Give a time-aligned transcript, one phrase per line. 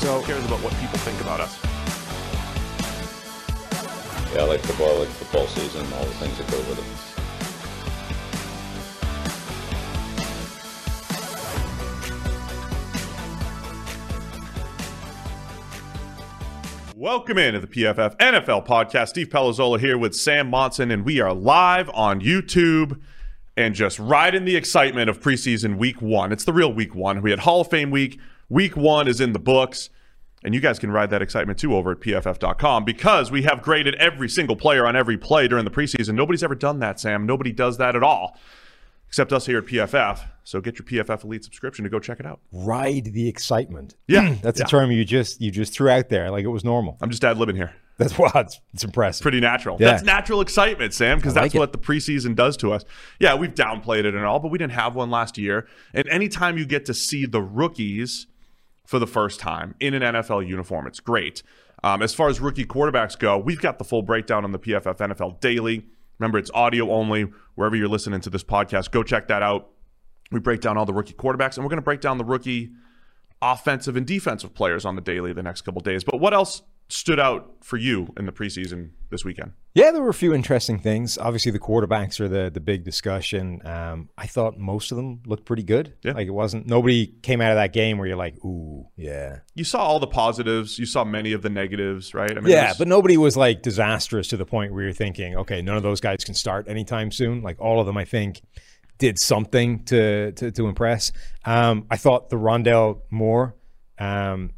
[0.00, 1.58] So who cares about what people think about us?
[4.34, 6.84] Yeah, I like football, I like football season, all the things that go with it.
[16.96, 19.08] Welcome in to the PFF NFL podcast.
[19.08, 22.98] Steve Palazzolo here with Sam Monson, and we are live on YouTube
[23.54, 26.32] and just riding the excitement of preseason week one.
[26.32, 27.20] It's the real week one.
[27.20, 28.18] We had Hall of Fame week.
[28.50, 29.88] Week one is in the books,
[30.44, 33.94] and you guys can ride that excitement too over at pff.com because we have graded
[33.94, 36.14] every single player on every play during the preseason.
[36.14, 37.24] Nobody's ever done that, Sam.
[37.24, 38.36] Nobody does that at all
[39.10, 40.20] except us here at PFF.
[40.44, 42.38] So get your PFF Elite subscription to go check it out.
[42.52, 43.96] Ride the excitement.
[44.06, 44.66] Yeah, that's yeah.
[44.66, 46.96] a term you just you just threw out there like it was normal.
[47.00, 47.74] I'm just ad libbing here.
[47.98, 49.22] That's why it's, it's impressive.
[49.22, 49.76] Pretty natural.
[49.80, 49.90] Yeah.
[49.90, 52.84] That's natural excitement, Sam, because like that's what the preseason does to us.
[53.18, 55.66] Yeah, we've downplayed it and all, but we didn't have one last year.
[55.92, 58.28] And anytime you get to see the rookies
[58.90, 61.44] for the first time in an NFL uniform, it's great.
[61.84, 64.96] Um, as far as rookie quarterbacks go, we've got the full breakdown on the PFF
[64.96, 65.86] NFL Daily.
[66.18, 67.30] Remember, it's audio only.
[67.54, 69.70] Wherever you're listening to this podcast, go check that out.
[70.32, 72.72] We break down all the rookie quarterbacks, and we're going to break down the rookie
[73.40, 76.02] offensive and defensive players on the daily the next couple days.
[76.02, 76.62] But what else
[76.92, 79.52] stood out for you in the preseason this weekend?
[79.74, 81.16] Yeah, there were a few interesting things.
[81.16, 83.60] Obviously, the quarterbacks are the the big discussion.
[83.64, 85.94] Um, I thought most of them looked pretty good.
[86.02, 86.12] Yeah.
[86.12, 89.62] Like it wasn't nobody came out of that game where you're like, ooh, yeah, You
[89.64, 90.78] saw all the positives.
[90.78, 92.30] You saw many of the negatives, right?
[92.30, 92.60] I mean, yeah.
[92.62, 95.82] there's- But nobody was like disastrous to the point where you're thinking, okay, none of
[95.84, 97.42] those guys can start anytime soon.
[97.42, 98.42] Like all of them, I think
[98.98, 101.12] did something to to, to impress.
[101.44, 103.54] Um, I thought the Rondale Moore
[104.00, 104.50] um,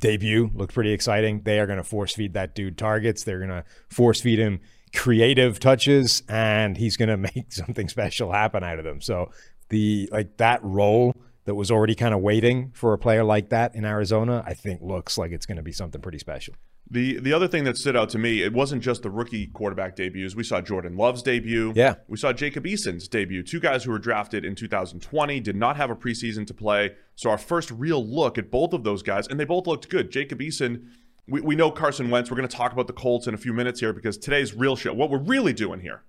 [0.00, 1.42] debut looked pretty exciting.
[1.44, 3.24] They are going to force feed that dude targets.
[3.24, 4.60] They're going to force feed him
[4.94, 9.00] creative touches, and he's going to make something special happen out of them.
[9.00, 9.30] So
[9.68, 13.74] the like that role that was already kind of waiting for a player like that
[13.74, 16.54] in Arizona, I think looks like it's going to be something pretty special.
[16.92, 19.94] The the other thing that stood out to me, it wasn't just the rookie quarterback
[19.94, 20.34] debuts.
[20.34, 21.72] We saw Jordan Love's debut.
[21.76, 21.94] Yeah.
[22.08, 23.44] We saw Jacob Eason's debut.
[23.44, 26.96] Two guys who were drafted in 2020 did not have a preseason to play.
[27.14, 30.10] So our first real look at both of those guys, and they both looked good.
[30.10, 30.88] Jacob Eason,
[31.28, 32.28] we, we know Carson Wentz.
[32.28, 34.74] We're going to talk about the Colts in a few minutes here because today's real
[34.74, 36.02] show, what we're really doing here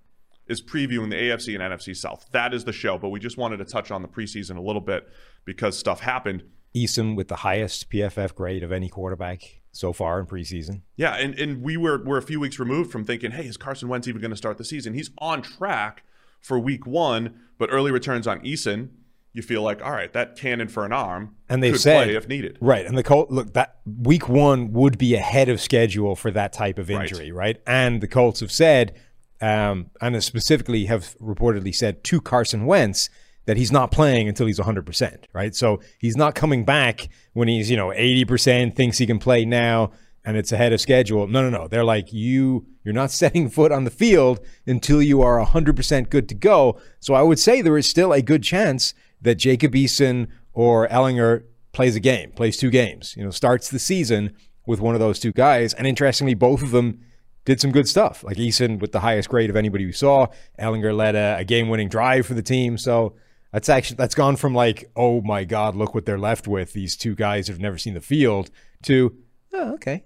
[0.48, 2.28] is previewing the AFC and NFC South.
[2.32, 4.80] That is the show, but we just wanted to touch on the preseason a little
[4.80, 5.08] bit
[5.44, 6.42] because stuff happened.
[6.74, 10.82] Eason with the highest PFF grade of any quarterback so far in preseason.
[10.96, 13.88] Yeah, and, and we were we're a few weeks removed from thinking, hey, is Carson
[13.88, 14.94] Wentz even going to start the season?
[14.94, 16.04] He's on track
[16.40, 18.90] for week one, but early returns on Eason,
[19.32, 22.28] you feel like, all right, that cannon for an arm And could said play if
[22.28, 22.58] needed.
[22.60, 22.84] right.
[22.84, 26.78] And the Colt look that week one would be ahead of schedule for that type
[26.78, 27.02] of Right.
[27.10, 27.60] injury, right?
[27.66, 28.94] And the Colts have said,
[29.40, 33.08] um, and specifically have reportedly said to Carson Wentz
[33.46, 35.54] that he's not playing until he's 100%, right?
[35.54, 39.90] So he's not coming back when he's, you know, 80%, thinks he can play now
[40.24, 41.26] and it's ahead of schedule.
[41.26, 41.68] No, no, no.
[41.68, 46.28] They're like, you, you're not setting foot on the field until you are 100% good
[46.28, 46.80] to go.
[47.00, 51.44] So I would say there is still a good chance that Jacob Eason or Ehlinger
[51.72, 54.34] plays a game, plays two games, you know, starts the season
[54.66, 55.74] with one of those two guys.
[55.74, 57.00] And interestingly, both of them
[57.44, 58.22] did some good stuff.
[58.22, 60.26] Like Eason with the highest grade of anybody we saw.
[60.60, 62.78] Ehlinger led a, a game winning drive for the team.
[62.78, 63.14] So
[63.52, 66.72] That's actually that's gone from like, oh my god, look what they're left with.
[66.72, 68.50] These two guys who've never seen the field
[68.84, 69.16] to,
[69.52, 70.02] oh, okay,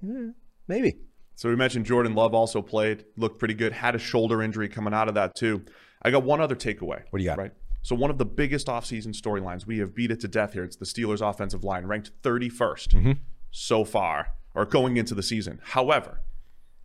[0.68, 0.96] maybe.
[1.36, 4.92] So we mentioned Jordan Love also played, looked pretty good, had a shoulder injury coming
[4.94, 5.64] out of that too.
[6.02, 7.02] I got one other takeaway.
[7.10, 7.38] What do you got?
[7.38, 7.52] Right.
[7.82, 10.64] So one of the biggest offseason storylines, we have beat it to death here.
[10.64, 13.12] It's the Steelers' offensive line, ranked 31st Mm-hmm.
[13.52, 15.60] so far, or going into the season.
[15.62, 16.20] However,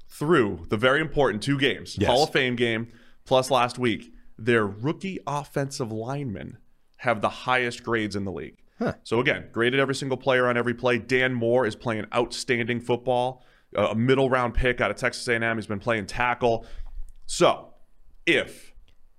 [0.09, 2.09] through the very important two games, Yes.
[2.09, 2.87] Hall of Fame game
[3.25, 4.13] plus last week,
[4.45, 6.57] their rookie offensive linemen
[6.97, 8.57] have the highest grades in the league.
[9.03, 10.97] So again, graded every single player on every play.
[10.97, 13.43] Dan Moore is playing outstanding football,
[13.75, 15.57] a middle round pick out of Texas A&M.
[15.57, 16.65] He's been playing tackle.
[17.27, 17.73] So,
[18.25, 18.73] if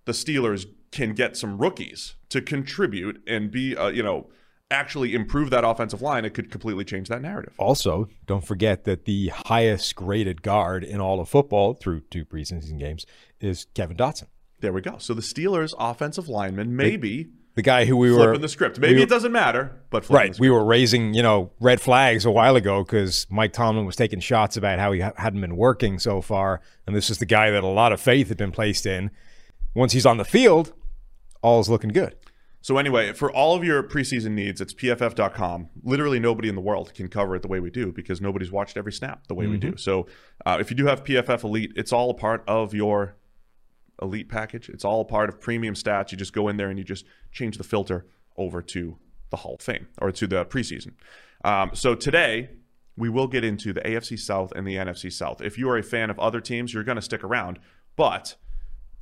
[0.04, 4.30] the Steelers can get some rookies to contribute and be, uh, you know,
[4.70, 7.54] actually improve that offensive line, it could completely change that narrative.
[7.58, 12.78] Also, don't forget that the highest graded guard in all of football through two preseason
[12.78, 13.06] games
[13.40, 14.26] is Kevin Dotson,
[14.62, 14.96] There we go.
[14.98, 18.78] So the Steelers' offensive lineman maybe the guy who we were flipping the script.
[18.78, 20.40] Maybe we- it doesn't matter, but flipping Right.
[20.40, 24.20] We were raising, you know, red flags a while ago because Mike Tomlin was taking
[24.20, 26.62] shots about how he ha- hadn't been working so far.
[26.86, 29.10] And this is the guy that a lot of faith had been placed in.
[29.74, 30.72] Once he's on the field,
[31.42, 32.14] all's looking good.
[32.64, 35.68] So anyway, for all of your preseason needs, it's pff.com.
[35.82, 38.76] Literally nobody in the world can cover it the way we do because nobody's watched
[38.76, 39.76] every snap the way we do.
[39.76, 40.06] So
[40.46, 43.16] uh, if you do have PFF Elite, it's all a part of your
[44.02, 44.68] Elite package.
[44.68, 46.12] It's all part of premium stats.
[46.12, 48.06] You just go in there and you just change the filter
[48.36, 48.98] over to
[49.30, 50.92] the Hall of Fame or to the preseason.
[51.44, 52.50] Um, so today
[52.96, 55.40] we will get into the AFC South and the NFC South.
[55.40, 57.58] If you are a fan of other teams, you're going to stick around,
[57.96, 58.36] but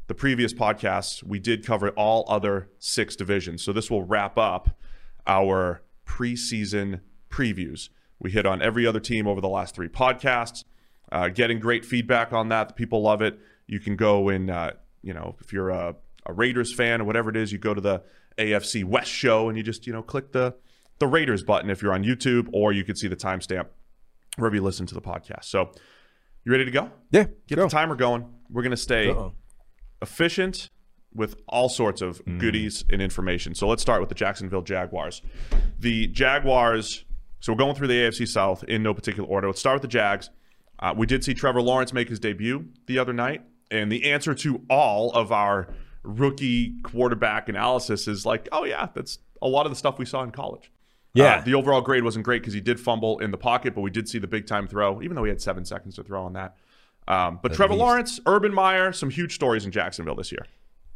[0.06, 3.62] the previous podcasts, we did cover all other six divisions.
[3.62, 4.76] So this will wrap up
[5.26, 7.00] our preseason
[7.30, 7.90] previews.
[8.18, 10.64] We hit on every other team over the last three podcasts,
[11.12, 12.68] uh, getting great feedback on that.
[12.68, 13.38] The people love it.
[13.66, 15.94] You can go and, uh, you know, if you're a,
[16.26, 18.02] a Raiders fan or whatever it is, you go to the
[18.38, 20.54] AFC West show and you just, you know, click the,
[20.98, 23.66] the Raiders button if you're on YouTube, or you could see the timestamp
[24.36, 25.44] wherever you listen to the podcast.
[25.44, 25.72] So
[26.44, 26.90] you ready to go?
[27.10, 27.24] Yeah.
[27.48, 27.64] Get go.
[27.64, 28.26] the timer going.
[28.50, 29.32] We're going to stay Uh-oh.
[30.02, 30.70] efficient
[31.14, 33.54] with all sorts of goodies and information.
[33.54, 35.22] So let's start with the Jacksonville Jaguars.
[35.78, 37.04] The Jaguars,
[37.40, 39.48] so we're going through the AFC South in no particular order.
[39.48, 40.30] Let's start with the Jags.
[40.78, 44.34] Uh, we did see Trevor Lawrence make his debut the other night, and the answer
[44.34, 45.68] to all of our
[46.02, 50.22] rookie quarterback analysis is like, oh, yeah, that's a lot of the stuff we saw
[50.22, 50.70] in college.
[51.14, 51.36] Yeah.
[51.36, 53.90] Uh, the overall grade wasn't great because he did fumble in the pocket, but we
[53.90, 56.34] did see the big time throw, even though he had seven seconds to throw on
[56.34, 56.56] that.
[57.08, 57.80] Um, but Trevor least.
[57.80, 60.46] Lawrence, Urban Meyer, some huge stories in Jacksonville this year.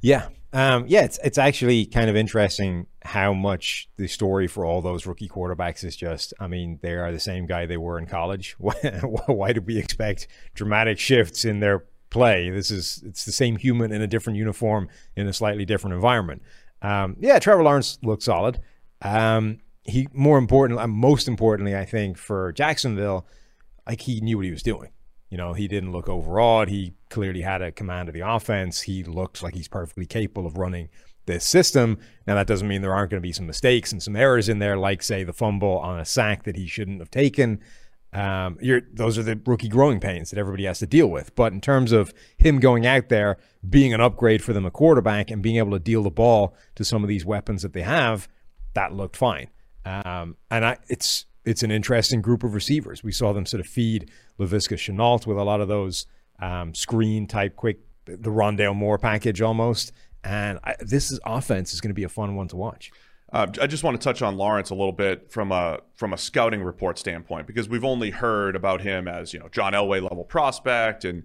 [0.01, 0.29] Yeah.
[0.53, 5.07] Um, yeah, it's it's actually kind of interesting how much the story for all those
[5.07, 8.55] rookie quarterbacks is just, I mean, they are the same guy they were in college.
[8.59, 8.75] Why,
[9.27, 12.49] why did we expect dramatic shifts in their play?
[12.49, 16.43] This is it's the same human in a different uniform in a slightly different environment.
[16.81, 18.61] Um, yeah, Trevor Lawrence looked solid.
[19.03, 23.27] Um, he more important, uh, most importantly, I think for Jacksonville,
[23.87, 24.91] like he knew what he was doing.
[25.31, 26.69] You know, he didn't look overawed.
[26.69, 28.83] He clearly had a command of the offense.
[28.83, 30.89] He looked like he's perfectly capable of running
[31.27, 31.99] this system.
[32.27, 34.59] Now, that doesn't mean there aren't going to be some mistakes and some errors in
[34.61, 37.61] there, like, say, the fumble on a sack that he shouldn't have taken.
[38.15, 38.59] Um,
[38.93, 41.35] those are the rookie growing pains that everybody has to deal with.
[41.35, 43.39] But in terms of him going out there,
[43.69, 46.85] being an upgrade for them, a quarterback, and being able to deal the ball to
[46.85, 48.29] some of these weapons that they have,
[48.75, 49.49] that looked fine.
[49.85, 53.03] Um, and I, it's it's an interesting group of receivers.
[53.03, 56.07] We saw them sort of feed Laviska Shenault with a lot of those
[56.41, 59.93] um, screen type quick, the Rondale Moore package almost.
[60.23, 62.91] And I, this is offense is going to be a fun one to watch.
[63.33, 66.19] Uh, I just want to touch on Lawrence a little bit from a from a
[66.19, 70.25] scouting report standpoint because we've only heard about him as you know John Elway level
[70.25, 71.25] prospect and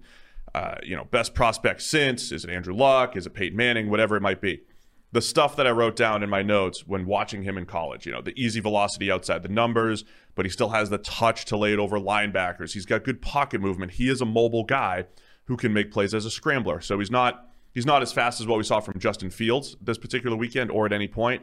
[0.54, 4.16] uh, you know best prospect since is it Andrew Luck is it Peyton Manning whatever
[4.16, 4.62] it might be.
[5.12, 8.12] The stuff that I wrote down in my notes when watching him in college, you
[8.12, 10.04] know, the easy velocity outside the numbers,
[10.36, 12.74] but he still has the touch to lay it over linebackers.
[12.74, 13.92] He's got good pocket movement.
[13.92, 15.06] He is a mobile guy
[15.46, 16.80] who can make plays as a scrambler.
[16.80, 19.98] So he's not he's not as fast as what we saw from Justin Fields this
[19.98, 21.42] particular weekend or at any point.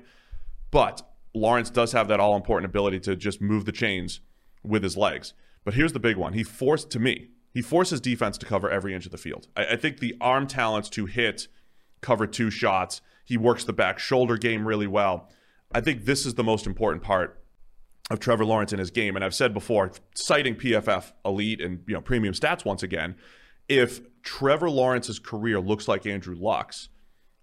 [0.71, 1.01] But
[1.33, 4.19] Lawrence does have that all important ability to just move the chains
[4.63, 5.33] with his legs.
[5.63, 6.33] But here's the big one.
[6.33, 9.47] He forced, to me, he forces defense to cover every inch of the field.
[9.55, 11.47] I, I think the arm talents to hit
[12.01, 13.01] cover two shots.
[13.25, 15.29] He works the back shoulder game really well.
[15.71, 17.43] I think this is the most important part
[18.09, 19.15] of Trevor Lawrence in his game.
[19.15, 23.15] And I've said before, citing PFF Elite and you know premium stats once again,
[23.67, 26.89] if Trevor Lawrence's career looks like Andrew Luck's,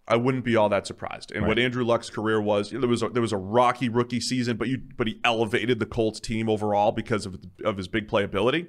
[0.06, 1.32] I wouldn't be all that surprised.
[1.32, 4.56] And what Andrew Luck's career was, there was a, there was a rocky rookie season,
[4.58, 8.68] but you but he elevated the Colts team overall because of of his big playability.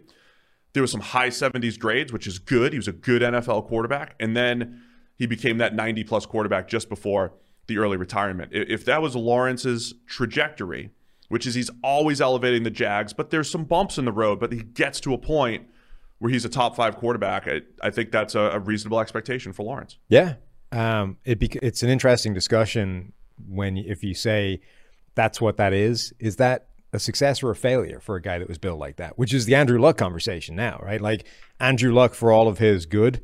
[0.74, 2.74] There was some high 70s grades, which is good.
[2.74, 4.82] He was a good NFL quarterback, and then
[5.18, 7.34] he became that 90 plus quarterback just before
[7.68, 8.52] the early retirement.
[8.54, 10.92] If that was Lawrence's trajectory,
[11.30, 14.52] which is he's always elevating the Jags, but there's some bumps in the road, but
[14.52, 15.68] he gets to a point
[16.20, 17.48] where he's a top five quarterback.
[17.48, 19.98] I, I think that's a, a reasonable expectation for Lawrence.
[20.10, 20.36] Yeah,
[20.76, 23.14] um, it bec- it's an interesting discussion
[23.48, 24.60] when if you say
[25.16, 26.14] that's what that is.
[26.20, 29.18] Is that a success or a failure for a guy that was built like that?
[29.18, 31.02] Which is the Andrew Luck conversation now, right?
[31.02, 31.26] Like
[31.60, 33.22] Andrew Luck for all of his good.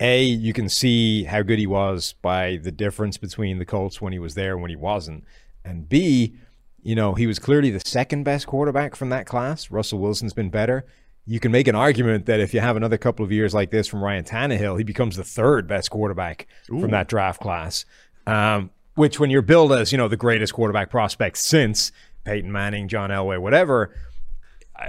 [0.00, 4.12] A, you can see how good he was by the difference between the Colts when
[4.12, 5.24] he was there and when he wasn't.
[5.64, 6.34] And B,
[6.82, 9.70] you know, he was clearly the second best quarterback from that class.
[9.70, 10.84] Russell Wilson's been better.
[11.24, 13.86] You can make an argument that if you have another couple of years like this
[13.86, 17.84] from Ryan Tannehill, he becomes the third best quarterback from that draft class.
[18.26, 21.92] Um, which, when you're billed as you know the greatest quarterback prospect since
[22.24, 23.94] Peyton Manning, John Elway, whatever,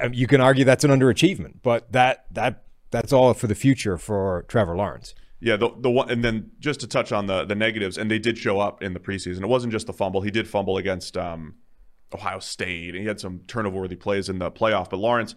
[0.02, 1.60] um, you can argue that's an underachievement.
[1.62, 5.16] But that that that's all for the future for Trevor Lawrence.
[5.40, 8.20] Yeah, the the one, and then just to touch on the the negatives, and they
[8.20, 9.42] did show up in the preseason.
[9.42, 11.56] It wasn't just the fumble; he did fumble against um,
[12.14, 14.90] Ohio State, and he had some turnover-worthy plays in the playoff.
[14.90, 15.36] But Lawrence,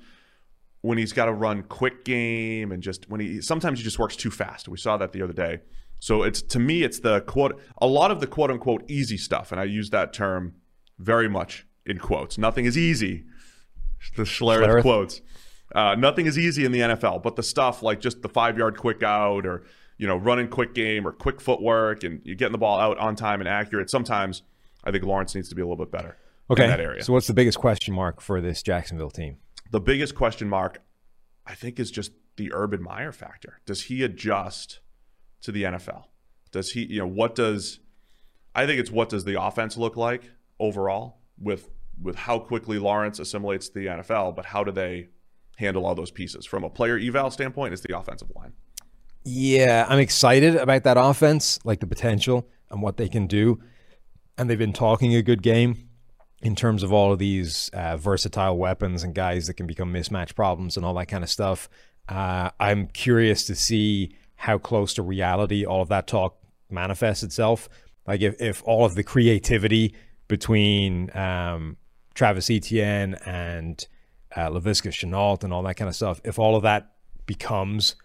[0.86, 4.16] when he's got to run quick game, and just when he sometimes he just works
[4.16, 4.68] too fast.
[4.68, 5.60] We saw that the other day.
[5.98, 9.52] So it's to me, it's the quote a lot of the quote unquote easy stuff,
[9.52, 10.54] and I use that term
[10.98, 12.38] very much in quotes.
[12.38, 13.24] Nothing is easy.
[14.16, 15.20] The Schlereth, quotes.
[15.74, 18.76] Uh, nothing is easy in the NFL, but the stuff like just the five yard
[18.78, 19.64] quick out or
[19.98, 23.16] you know running quick game or quick footwork and you're getting the ball out on
[23.16, 23.90] time and accurate.
[23.90, 24.42] Sometimes
[24.84, 26.16] I think Lawrence needs to be a little bit better
[26.50, 27.02] Okay, in that area.
[27.02, 29.38] so what's the biggest question mark for this Jacksonville team?
[29.70, 30.82] The biggest question mark,
[31.46, 33.60] I think, is just the Urban Meyer factor.
[33.66, 34.80] Does he adjust
[35.42, 36.04] to the NFL?
[36.52, 37.80] Does he, you know, what does
[38.56, 41.68] I think it's what does the offense look like overall with
[42.00, 45.08] with how quickly Lawrence assimilates the NFL, but how do they
[45.56, 47.72] handle all those pieces from a player eval standpoint?
[47.72, 48.52] It's the offensive line.
[49.24, 53.60] Yeah, I'm excited about that offense, like the potential and what they can do.
[54.38, 55.85] And they've been talking a good game
[56.42, 60.34] in terms of all of these uh, versatile weapons and guys that can become mismatch
[60.34, 61.68] problems and all that kind of stuff.
[62.08, 66.36] Uh, I'm curious to see how close to reality all of that talk
[66.70, 67.68] manifests itself.
[68.06, 69.94] Like if, if all of the creativity
[70.28, 71.78] between um,
[72.14, 73.86] Travis Etienne and
[74.34, 76.92] uh, Laviska Shenault and all that kind of stuff, if all of that
[77.24, 77.96] becomes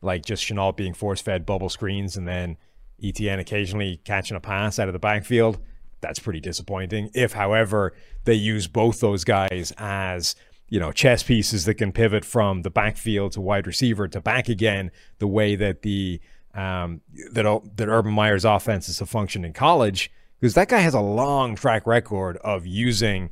[0.00, 2.56] like just Shenault being force fed bubble screens and then
[3.02, 5.58] Etienne occasionally catching a pass out of the backfield,
[6.04, 7.10] that's pretty disappointing.
[7.14, 7.94] If, however,
[8.24, 10.36] they use both those guys as
[10.68, 14.50] you know chess pieces that can pivot from the backfield to wide receiver to back
[14.50, 16.20] again, the way that the
[16.54, 17.00] um,
[17.32, 21.00] that that Urban Meyer's offense is a function in college, because that guy has a
[21.00, 23.30] long track record of using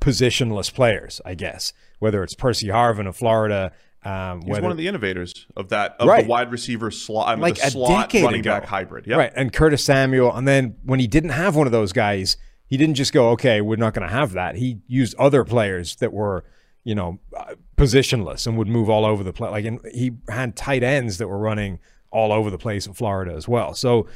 [0.00, 1.20] positionless players.
[1.24, 3.72] I guess whether it's Percy Harvin of Florida.
[4.02, 6.24] Um, He's whether, one of the innovators of that of Right.
[6.24, 8.50] the wide receiver slot, I mean, like the a slot running ago.
[8.50, 9.06] back hybrid.
[9.06, 9.18] Yep.
[9.18, 9.32] Right.
[9.36, 10.34] And Curtis Samuel.
[10.34, 13.60] And then when he didn't have one of those guys, he didn't just go, okay,
[13.60, 14.56] we're not going to have that.
[14.56, 16.44] He used other players that were,
[16.84, 19.50] you know, uh, positionless and would move all over the place.
[19.50, 21.78] Like, and he had tight ends that were running
[22.10, 23.74] all over the place in Florida as well.
[23.74, 24.06] So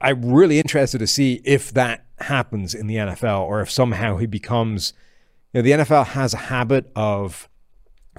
[0.00, 4.26] I'm really interested to see if that happens in the NFL or if somehow he
[4.26, 4.94] becomes,
[5.52, 7.48] you know, the NFL has a habit of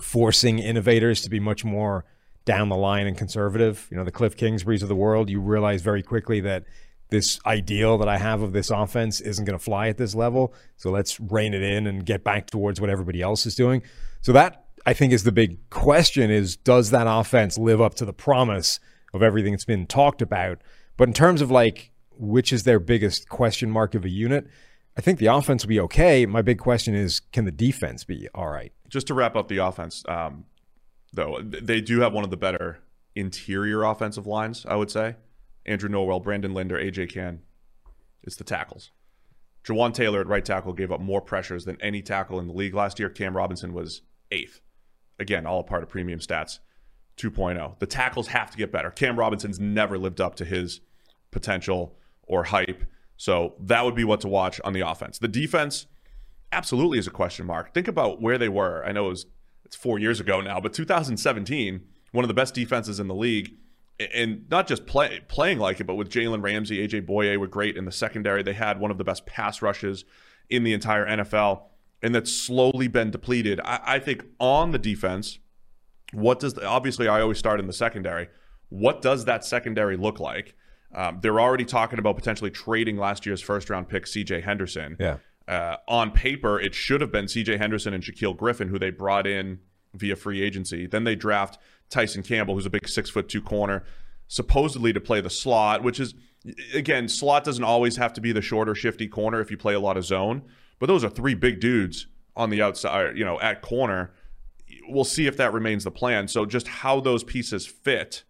[0.01, 2.05] forcing innovators to be much more
[2.45, 3.87] down the line and conservative.
[3.91, 6.65] You know, the Cliff Kingsburys of the world, you realize very quickly that
[7.09, 10.53] this ideal that I have of this offense isn't going to fly at this level.
[10.77, 13.83] So let's rein it in and get back towards what everybody else is doing.
[14.21, 18.05] So that I think is the big question is does that offense live up to
[18.05, 18.79] the promise
[19.13, 20.59] of everything that's been talked about?
[20.97, 24.47] But in terms of like which is their biggest question mark of a unit,
[24.97, 26.25] I think the offense will be okay.
[26.25, 28.73] My big question is can the defense be all right?
[28.93, 30.45] Just to wrap up the offense, um,
[31.11, 32.77] though, they do have one of the better
[33.15, 35.15] interior offensive lines, I would say.
[35.65, 37.41] Andrew Norwell, Brandon Linder, AJ Cann.
[38.21, 38.91] It's the tackles.
[39.63, 42.75] Jawaan Taylor at right tackle gave up more pressures than any tackle in the league
[42.75, 43.09] last year.
[43.09, 44.61] Cam Robinson was eighth.
[45.17, 46.59] Again, all a part of premium stats
[47.17, 47.79] 2.0.
[47.79, 48.91] The tackles have to get better.
[48.91, 50.81] Cam Robinson's never lived up to his
[51.31, 52.83] potential or hype.
[53.17, 55.17] So that would be what to watch on the offense.
[55.17, 55.87] The defense,
[56.53, 57.73] absolutely is a question mark.
[57.73, 58.83] Think about where they were.
[58.85, 59.25] I know it was
[59.65, 61.81] it's four years ago now, but 2017,
[62.11, 63.55] one of the best defenses in the league,
[64.13, 67.77] and not just play, playing like it, but with Jalen Ramsey, AJ Bouye were great
[67.77, 68.43] in the secondary.
[68.43, 70.05] They had one of the best pass rushes
[70.49, 71.63] in the entire NFL,
[72.01, 73.59] and that's slowly been depleted.
[73.63, 75.39] I, I think on the defense,
[76.11, 78.29] what does the, obviously I always start in the secondary.
[78.69, 80.55] What does that secondary look like?
[80.93, 84.97] Um, they're already talking about potentially trading last year's first round pick, CJ Henderson.
[84.99, 85.17] Yeah.
[85.47, 89.27] Uh, on paper, it should have been CJ Henderson and Shaquille Griffin, who they brought
[89.27, 89.59] in
[89.93, 90.87] via free agency.
[90.87, 91.57] Then they draft
[91.89, 93.83] Tyson Campbell, who's a big six foot two corner,
[94.27, 96.15] supposedly to play the slot, which is
[96.73, 99.79] again, slot doesn't always have to be the shorter, shifty corner if you play a
[99.79, 100.43] lot of zone,
[100.79, 104.13] but those are three big dudes on the outside, you know, at corner.
[104.87, 106.27] We'll see if that remains the plan.
[106.27, 108.23] So just how those pieces fit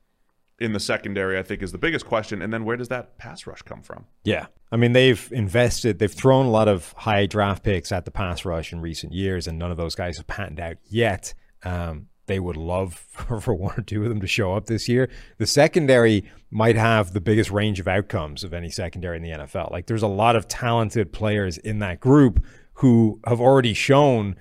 [0.60, 2.42] in the secondary, I think, is the biggest question.
[2.42, 4.06] And then where does that pass rush come from?
[4.24, 4.48] Yeah.
[4.72, 8.46] I mean, they've invested, they've thrown a lot of high draft picks at the pass
[8.46, 11.34] rush in recent years, and none of those guys have panned out yet.
[11.64, 12.94] Um, they would love
[13.42, 15.10] for one or two of them to show up this year.
[15.38, 19.72] The secondary might have the biggest range of outcomes of any secondary in the NFL.
[19.72, 22.46] Like, there's a lot of talented players in that group
[22.76, 24.36] who have already shown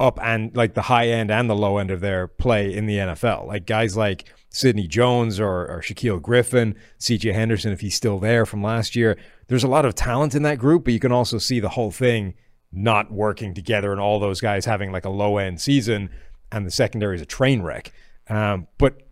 [0.00, 2.96] up and like the high end and the low end of their play in the
[2.96, 3.46] NFL.
[3.46, 8.44] Like guys like Sidney Jones or, or Shaquille Griffin, CJ Henderson, if he's still there
[8.44, 9.16] from last year.
[9.46, 11.90] There's a lot of talent in that group, but you can also see the whole
[11.90, 12.34] thing
[12.72, 16.10] not working together and all those guys having like a low end season
[16.52, 17.92] and the secondary is a train wreck.
[18.28, 19.02] Um, but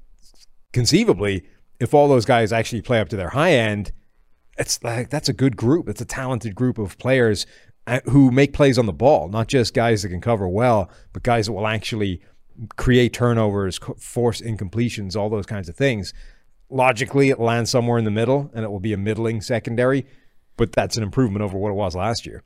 [0.72, 1.46] conceivably,
[1.80, 3.92] if all those guys actually play up to their high end,
[4.58, 5.88] it's like that's a good group.
[5.88, 7.46] It's a talented group of players
[7.86, 11.22] uh, who make plays on the ball, not just guys that can cover well, but
[11.22, 12.20] guys that will actually
[12.76, 16.12] create turnovers, force incompletions, all those kinds of things.
[16.70, 20.06] Logically, it lands somewhere in the middle, and it will be a middling secondary,
[20.56, 22.42] but that's an improvement over what it was last year.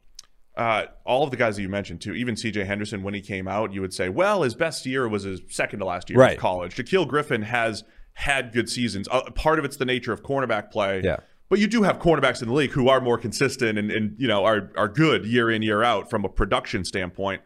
[0.57, 3.49] Uh, all of the guys that you mentioned too, even CJ Henderson, when he came
[3.49, 6.35] out, you would say, well, his best year was his second to last year right.
[6.35, 6.77] in college.
[6.77, 9.09] Shaquille Griffin has had good seasons.
[9.11, 11.01] Uh, part of it's the nature of cornerback play.
[11.03, 11.17] Yeah.
[11.49, 14.27] But you do have cornerbacks in the league who are more consistent and, and you
[14.27, 17.43] know are are good year in year out from a production standpoint.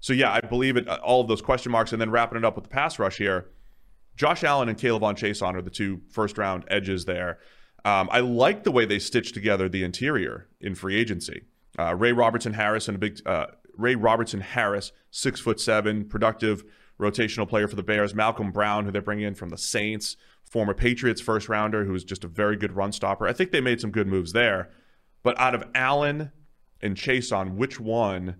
[0.00, 0.88] So yeah, I believe it.
[0.88, 3.18] Uh, all of those question marks, and then wrapping it up with the pass rush
[3.18, 3.48] here.
[4.16, 7.38] Josh Allen and K'Lavon Chaisson are the two first round edges there.
[7.84, 11.42] Um, I like the way they stitched together the interior in free agency.
[11.78, 16.64] Uh, Ray Robertson Harris and a big uh, Ray Robertson Harris, six foot seven, productive
[16.98, 18.14] rotational player for the Bears.
[18.14, 22.04] Malcolm Brown, who they're bringing in from the Saints, former Patriots first rounder, who is
[22.04, 23.28] just a very good run stopper.
[23.28, 24.70] I think they made some good moves there.
[25.22, 26.32] But out of Allen
[26.80, 28.36] and Chaisson, which one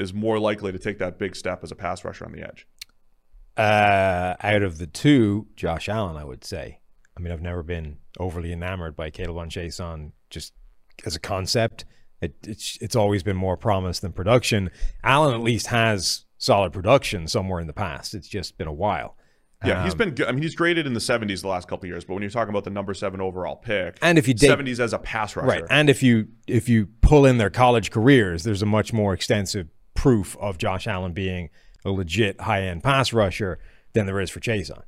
[0.00, 2.66] is more likely to take that big step as a pass rusher on the edge?
[3.56, 6.80] Uh, out of the two, Josh Allen, I would say.
[7.16, 10.52] I mean, I've never been overly enamored by K'Lavon Chaisson just
[11.04, 11.84] as a concept.
[12.22, 14.70] It, it's it's always been more promise than production.
[15.02, 18.14] Allen at least has solid production somewhere in the past.
[18.14, 19.16] It's just been a while.
[19.64, 20.26] Yeah, Um, he's been good.
[20.26, 22.30] I mean, he's graded in the 70s the last couple of years, but when you're
[22.30, 25.36] talking about the number seven overall pick, And if you date- 70s as a pass
[25.36, 28.92] rusher, right, and if you if you pull in their college careers, there's a much
[28.94, 29.68] more extensive
[30.00, 31.50] proof of Josh Allen being
[31.84, 33.58] a legit high end pass rusher
[33.92, 34.82] than there is for Chaisson.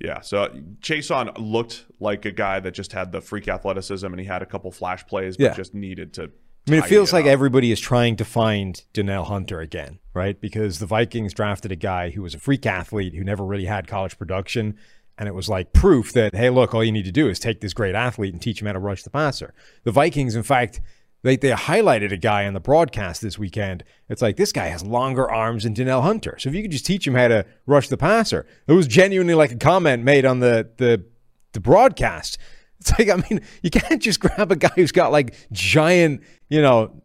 [0.00, 0.48] Yeah, so uh,
[0.80, 4.46] Chaisson looked like a guy that just had the freak athleticism, and he had a
[4.46, 5.54] couple flash plays, but Yeah.
[5.54, 6.30] just needed to.
[6.68, 7.30] I mean, it feels like up.
[7.30, 10.40] everybody is trying to find Danielle Hunter again, right?
[10.40, 13.86] Because the Vikings drafted a guy who was a freak athlete who never really had
[13.88, 14.76] college production.
[15.18, 17.60] And it was like proof that, hey, look, all you need to do is take
[17.62, 19.54] this great athlete and teach him how to rush the passer.
[19.84, 20.80] The Vikings, in fact,
[21.22, 23.84] they, they highlighted a guy on the broadcast this weekend.
[24.08, 26.36] It's like, this guy has longer arms than Danielle Hunter.
[26.38, 29.34] So if you could just teach him how to rush the passer, it was genuinely
[29.34, 31.04] like a comment made on the, the,
[31.52, 32.38] the broadcast.
[32.78, 36.60] It's like, I mean, you can't just grab a guy who's got like giant, you
[36.60, 37.02] know,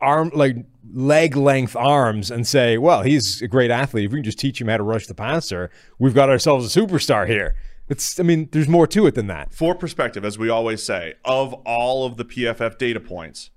[0.00, 0.56] arm, like
[0.92, 4.06] leg length arms and say, well, he's a great athlete.
[4.06, 5.70] If we can just teach him how to rush the passer,
[6.00, 7.54] we've got ourselves a superstar here.
[7.88, 9.54] It's, I mean, there's more to it than that.
[9.54, 13.50] For perspective, as we always say, of all of the PFF data points,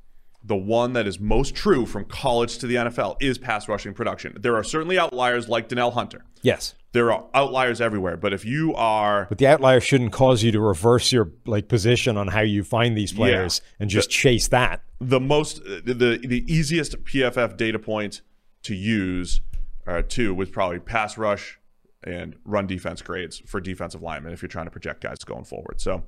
[0.44, 4.36] the one that is most true from college to the NFL is pass rushing production.
[4.40, 6.26] There are certainly outliers like Danielle Hunter.
[6.42, 6.74] Yes.
[6.94, 10.60] There are outliers everywhere, but if you are But the outlier shouldn't cause you to
[10.60, 14.84] reverse your like position on how you find these players and just chase that.
[15.00, 18.22] the most the the easiest PFF data point
[18.64, 19.42] to use
[19.88, 21.60] uh, too was probably pass rush
[22.04, 25.80] and run defense grades for defensive linemen if you're trying to project guys going forward.
[25.80, 26.04] So,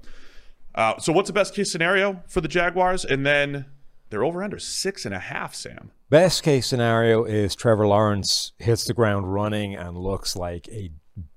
[0.75, 3.05] uh, so what's the best case scenario for the Jaguars?
[3.05, 3.65] And then
[4.09, 5.55] they're over under six and a half.
[5.55, 10.91] Sam, Best case scenario is Trevor Lawrence hits the ground running and looks like a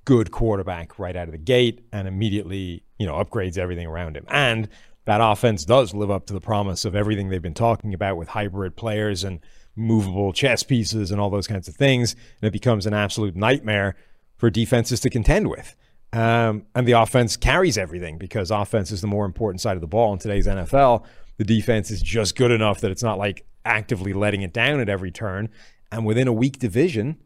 [0.04, 4.26] good quarterback right out of the gate and immediately, you know, upgrades everything around him.
[4.28, 4.68] And
[5.06, 8.28] that offense does live up to the promise of everything they've been talking about with
[8.28, 9.40] hybrid players and
[9.74, 12.14] movable chess pieces and all those kinds of things.
[12.42, 13.96] And it becomes an absolute nightmare
[14.36, 15.76] for defenses to contend with.
[16.12, 19.86] Um, and the offense carries everything because offense is the more important side of the
[19.86, 21.04] ball in today's NFL.
[21.36, 24.88] The defense is just good enough that it's not like actively letting it down at
[24.88, 25.48] every turn.
[25.90, 27.18] And within a weak division,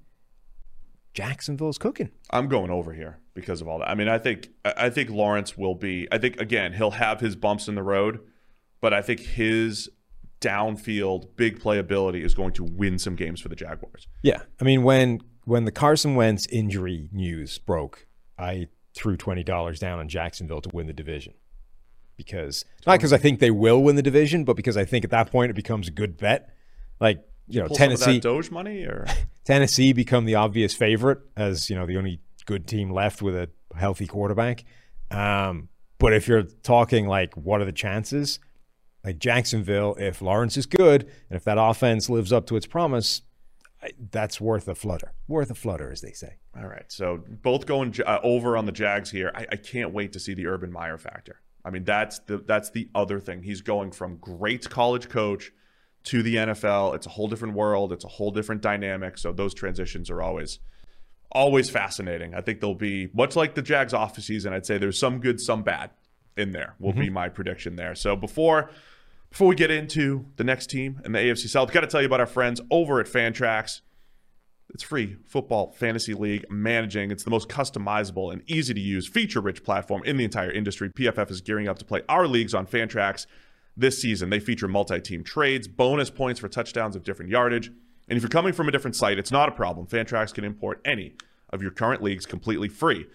[1.14, 2.10] Jacksonville's cooking.
[2.30, 3.88] I'm going over here because of all that.
[3.88, 6.08] I mean, I think I I think Lawrence will be.
[6.10, 8.20] I think again he'll have his bumps in the road,
[8.80, 9.88] but I think his
[10.40, 14.08] downfield big playability is going to win some games for the Jaguars.
[14.22, 14.42] Yeah.
[14.60, 18.06] I mean, when when the Carson Wentz injury news broke,
[18.38, 21.34] I threw twenty dollars down on Jacksonville to win the division
[22.16, 25.10] because not because I think they will win the division, but because I think at
[25.10, 26.54] that point it becomes a good bet.
[27.00, 29.06] Like you know, Pull Tennessee, Doge money, or
[29.44, 33.48] Tennessee become the obvious favorite as you know the only good team left with a
[33.74, 34.64] healthy quarterback.
[35.10, 38.38] Um, but if you're talking like what are the chances?
[39.02, 43.22] Like Jacksonville, if Lawrence is good and if that offense lives up to its promise,
[44.10, 45.12] that's worth a flutter.
[45.28, 46.36] Worth a flutter, as they say.
[46.56, 46.84] all right.
[46.88, 49.32] So both going uh, over on the Jags here.
[49.34, 51.40] I, I can't wait to see the Urban Meyer factor.
[51.64, 53.42] I mean, that's the that's the other thing.
[53.42, 55.52] He's going from great college coach
[56.04, 56.94] to the NFL.
[56.94, 57.92] It's a whole different world.
[57.92, 59.18] It's a whole different dynamic.
[59.18, 60.58] So those transitions are always
[61.32, 62.34] always fascinating.
[62.34, 64.52] I think they'll be much like the Jags off season.
[64.52, 65.90] I'd say there's some good, some bad
[66.36, 66.74] in there.
[66.78, 67.94] Will be my prediction there.
[67.94, 68.70] So before
[69.30, 72.06] before we get into the next team in the AFC South, got to tell you
[72.06, 73.80] about our friends over at Fantrax.
[74.74, 77.10] It's free football fantasy league managing.
[77.10, 80.90] It's the most customizable and easy to use, feature rich platform in the entire industry.
[80.90, 83.26] PFF is gearing up to play our leagues on Fantrax
[83.76, 84.30] this season.
[84.30, 87.68] They feature multi team trades, bonus points for touchdowns of different yardage.
[88.08, 89.86] And if you're coming from a different site, it's not a problem.
[89.86, 91.14] Fantrax can import any
[91.50, 93.06] of your current leagues completely free.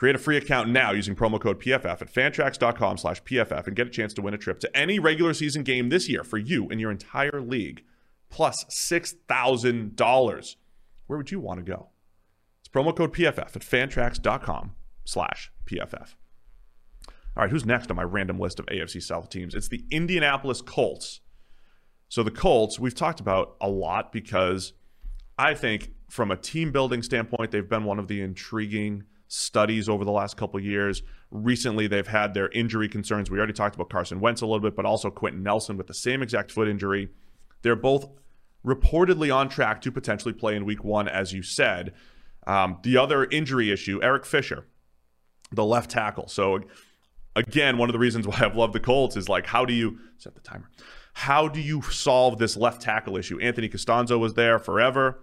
[0.00, 3.86] Create a free account now using promo code PFF at fantrax.com slash PFF and get
[3.86, 6.70] a chance to win a trip to any regular season game this year for you
[6.70, 7.84] and your entire league,
[8.30, 10.56] plus $6,000.
[11.06, 11.90] Where would you want to go?
[12.60, 14.72] It's promo code PFF at fantrax.com
[15.04, 16.14] slash PFF.
[17.06, 19.54] All right, who's next on my random list of AFC South teams?
[19.54, 21.20] It's the Indianapolis Colts.
[22.08, 24.72] So the Colts, we've talked about a lot because
[25.36, 30.04] I think from a team building standpoint, they've been one of the intriguing studies over
[30.04, 31.02] the last couple years.
[31.30, 33.30] Recently, they've had their injury concerns.
[33.30, 35.94] We already talked about Carson Wentz a little bit, but also Quenton Nelson with the
[35.94, 37.08] same exact foot injury.
[37.62, 38.08] They're both
[38.66, 41.94] reportedly on track to potentially play in week one, as you said.
[42.46, 44.66] Um, the other injury issue, Eric Fisher,
[45.52, 46.26] the left tackle.
[46.26, 46.60] So,
[47.36, 50.00] again, one of the reasons why I've loved the Colts is like, how do you
[50.18, 50.68] set the timer?
[51.12, 53.38] How do you solve this left tackle issue?
[53.38, 55.20] Anthony Castonzo was there forever,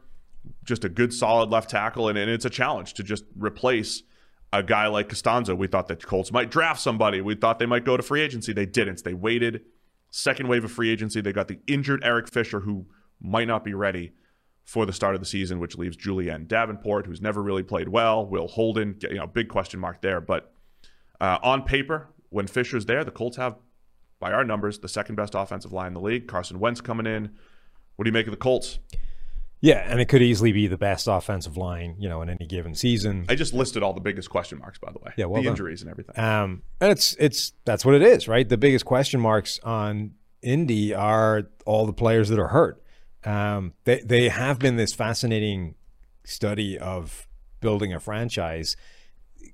[0.64, 4.04] just a good, solid left tackle, and, and it's a challenge to just replace
[4.54, 5.58] a guy like Castonzo.
[5.58, 7.22] We thought that the Colts might draft somebody.
[7.22, 8.54] We thought they might go to free agency.
[8.54, 9.04] They didn't.
[9.04, 9.64] They waited.
[10.10, 12.86] Second wave of free agency, they got the injured Eric Fisher, who
[13.20, 14.14] might not be ready
[14.64, 18.26] for the start of the season, which leaves Julian Davenport, who's never really played well.
[18.26, 20.22] Will Holden, you know, big question mark there.
[20.22, 20.54] But
[21.22, 23.56] uh, on paper, when Fisher's there, the Colts have,
[24.20, 26.28] by our numbers, the second best offensive line in the league.
[26.28, 27.36] Carson Wentz coming in.
[27.96, 28.80] What do you make of the Colts?
[29.60, 32.76] Yeah, and it could easily be the best offensive line, you know, in any given
[32.76, 33.26] season.
[33.28, 35.14] I just listed all the biggest question marks, by the way.
[35.18, 35.54] Yeah, well the done.
[35.54, 36.18] injuries and everything.
[36.20, 38.48] Um, and it's it's that's what it is, right?
[38.48, 40.12] The biggest question marks on
[40.44, 42.84] Indy are all the players that are hurt.
[43.24, 45.76] Um, they they have been this fascinating
[46.24, 47.28] study of
[47.60, 48.76] building a franchise.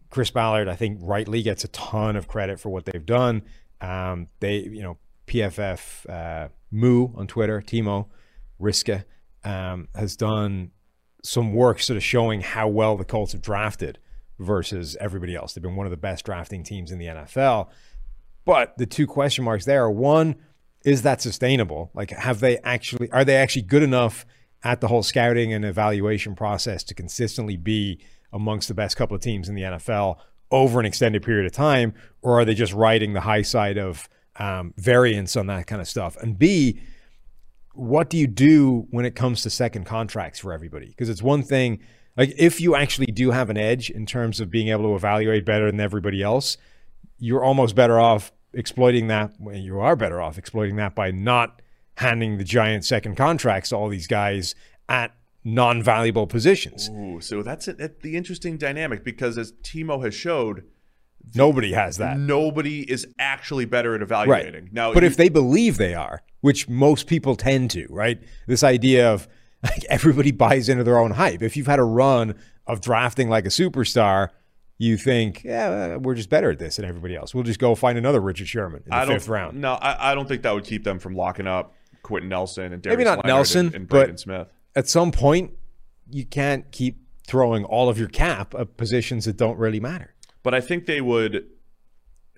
[0.09, 3.43] Chris Ballard, I think, rightly gets a ton of credit for what they've done.
[3.81, 8.07] Um, they, you know, PFF uh, Moo on Twitter, Timo
[8.61, 9.05] Riske
[9.43, 10.71] um, has done
[11.23, 13.97] some work sort of showing how well the Colts have drafted
[14.39, 15.53] versus everybody else.
[15.53, 17.69] They've been one of the best drafting teams in the NFL.
[18.45, 20.35] But the two question marks there are one,
[20.83, 21.91] is that sustainable?
[21.93, 24.25] Like, have they actually, are they actually good enough
[24.63, 27.99] at the whole scouting and evaluation process to consistently be
[28.33, 30.17] amongst the best couple of teams in the NFL
[30.51, 31.93] over an extended period of time?
[32.21, 35.87] Or are they just riding the high side of um, variance on that kind of
[35.87, 36.17] stuff?
[36.17, 36.81] And B,
[37.73, 40.87] what do you do when it comes to second contracts for everybody?
[40.87, 41.79] Because it's one thing,
[42.15, 45.45] like if you actually do have an edge in terms of being able to evaluate
[45.45, 46.57] better than everybody else,
[47.17, 49.33] you're almost better off exploiting that.
[49.53, 51.61] You are better off exploiting that by not
[51.97, 54.55] handing the giant second contracts to all these guys
[54.89, 56.89] at non-valuable positions.
[56.89, 60.63] Ooh, so that's it, it- the interesting dynamic because as Timo has showed,
[61.35, 62.17] Nobody has that.
[62.17, 64.69] nobody is actually better at evaluating.
[64.71, 68.21] Now, but you- if they believe they are, which most people tend to, right?
[68.47, 69.29] This idea of
[69.63, 71.41] like everybody buys into their own hype.
[71.41, 72.35] If you've had a run
[72.67, 74.27] of drafting like a superstar,
[74.77, 77.33] you think, yeah, we're just better at this than everybody else.
[77.33, 79.61] We'll just go find another Richard Sherman in the I don't, fifth round.
[79.61, 82.81] No, I, I don't think that would keep them from locking up Quenton Nelson and
[82.81, 84.49] Darius Maybe not Leonard Nelson, and, and Braden Smith.
[84.75, 85.53] at some point,
[86.09, 90.13] you can't keep throwing all of your cap at positions that don't really matter.
[90.43, 91.45] But I think they would.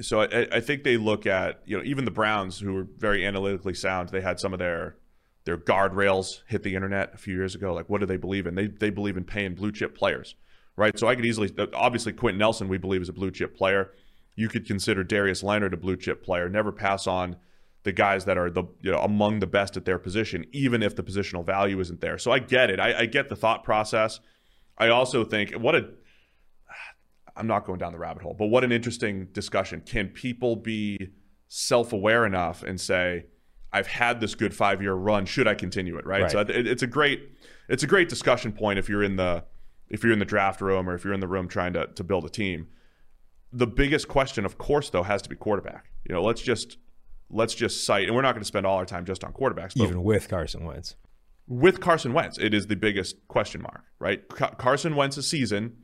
[0.02, 3.26] So I, I think they look at you know even the Browns who were very
[3.26, 4.10] analytically sound.
[4.10, 4.98] They had some of their
[5.46, 7.74] their guardrails hit the internet a few years ago.
[7.74, 8.56] Like what do they believe in?
[8.56, 10.36] They they believe in paying blue chip players,
[10.76, 10.98] right?
[10.98, 13.92] So I could easily obviously Quenton Nelson we believe is a blue chip player.
[14.36, 16.50] You could consider Darius Leonard a blue chip player.
[16.50, 17.38] Never pass on
[17.84, 20.96] the guys that are the you know among the best at their position, even if
[20.96, 22.18] the positional value isn't there.
[22.18, 22.80] So I get it.
[22.82, 24.20] I, I get the thought process.
[24.78, 25.90] I also think what a
[27.36, 29.82] I'm not going down the rabbit hole, but what an interesting discussion.
[29.86, 31.10] Can people be
[31.48, 33.26] self aware enough and say,
[33.74, 35.26] I've had this good five year run.
[35.26, 36.06] Should I continue it?
[36.06, 36.24] Right.
[36.24, 36.32] Right.
[36.32, 37.30] So it, it's a great
[37.68, 39.44] it's a great discussion point if you're in the
[39.90, 42.04] if you're in the draft room or if you're in the room trying to to
[42.04, 42.68] build a team.
[43.52, 45.90] The biggest question, of course, though, has to be quarterback.
[46.08, 46.78] You know, let's just
[47.30, 49.74] let's just cite, and we're not going to spend all our time just on quarterbacks,
[49.76, 50.96] but even with Carson Wentz.
[51.48, 54.28] with Carson Wentz, it is the biggest question mark, right?
[54.30, 55.78] Ca- Carson Wentz's season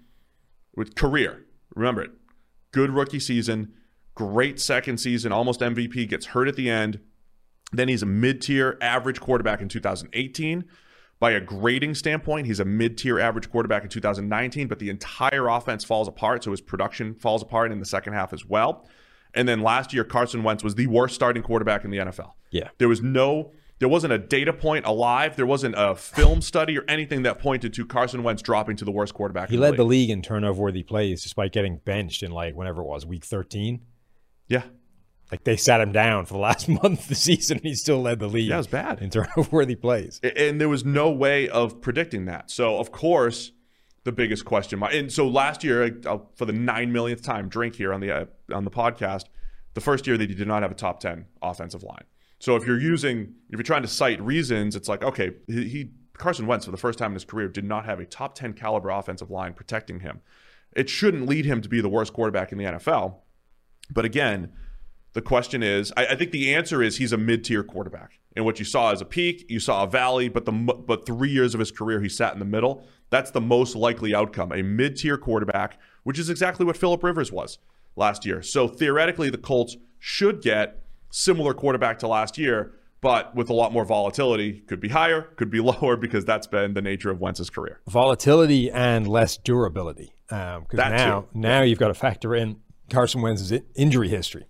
[0.75, 2.12] with career, remember it,
[2.71, 3.73] good rookie season,
[4.15, 6.99] great second season, almost MVP, gets hurt at the end.
[7.71, 10.65] Then he's a mid tier average quarterback in 2018.
[11.19, 15.47] By a grading standpoint, he's a mid tier average quarterback in 2019, but the entire
[15.47, 16.43] offense falls apart.
[16.43, 18.88] So his production falls apart in the second half as well.
[19.34, 22.31] And then last year, Carson Wentz was the worst starting quarterback in the NFL.
[22.49, 22.69] Yeah.
[22.79, 25.36] There was no, there wasn't a data point alive.
[25.36, 28.91] There wasn't a film study or anything that pointed to Carson Wentz dropping to the
[28.91, 29.50] worst quarterback.
[29.50, 30.02] He led the league.
[30.02, 33.82] league in turnover worthy plays despite getting benched in like whenever it was, week 13.
[34.48, 34.62] Yeah.
[35.32, 38.04] Like they sat him down for the last month of the season and he still
[38.04, 38.50] led the league.
[38.50, 39.02] Yeah, it was bad.
[39.02, 40.20] In turnover worthy plays.
[40.22, 42.52] And there was no way of predicting that.
[42.52, 43.52] So, of course,
[44.04, 44.94] the biggest question mark.
[44.94, 46.00] And so last year,
[46.36, 49.24] for the nine millionth time, drink here on the uh, on the podcast.
[49.74, 52.04] The first year that he did not have a top ten offensive line.
[52.41, 56.47] So if you're using, if you're trying to cite reasons, it's like okay, he, Carson
[56.47, 58.89] Wentz for the first time in his career did not have a top ten caliber
[58.89, 60.21] offensive line protecting him.
[60.75, 63.17] It shouldn't lead him to be the worst quarterback in the NFL.
[63.91, 64.54] But again,
[65.13, 68.19] the question is, I, I think the answer is he's a mid-tier quarterback.
[68.36, 71.30] And what you saw is a peak, you saw a valley, but the but three
[71.30, 72.88] years of his career he sat in the middle.
[73.12, 77.60] That's the most likely outcome, a mid-tier quarterback, which is exactly what Philip Rivers was
[77.95, 78.41] last year.
[78.41, 83.71] So theoretically, the Colts should get similar quarterback to last year, but with a lot
[83.74, 84.62] more volatility.
[84.62, 87.82] Could be higher, could be lower, because that's been the nature of Wentz's career.
[87.88, 90.13] Volatility and less durability.
[90.30, 91.28] Um, because That now, too.
[91.34, 92.58] now you've got to factor in
[92.89, 94.45] Carson Wentz's injury history,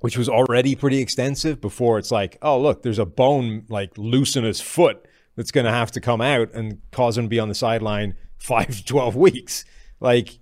[0.00, 4.36] which was already pretty extensive before it's like, oh, look, there's a bone like loose
[4.36, 5.04] in his foot
[5.36, 8.14] that's going to have to come out and cause him to be on the sideline
[8.38, 9.64] five to 12 weeks.
[10.00, 10.38] Like,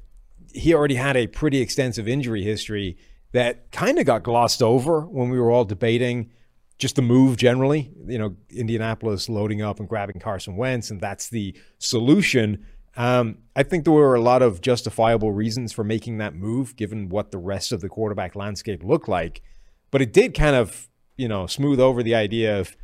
[0.52, 2.96] he already had a pretty extensive injury history
[3.32, 6.30] that kind of got glossed over when we were all debating
[6.78, 7.90] just the move generally.
[8.06, 12.66] You know, Indianapolis loading up and grabbing Carson Wentz, and that's the solution.
[12.96, 17.08] Um, I think there were a lot of justifiable reasons for making that move, given
[17.08, 19.42] what the rest of the quarterback landscape looked like.
[19.90, 22.76] But it did kind of, you know, smooth over the idea of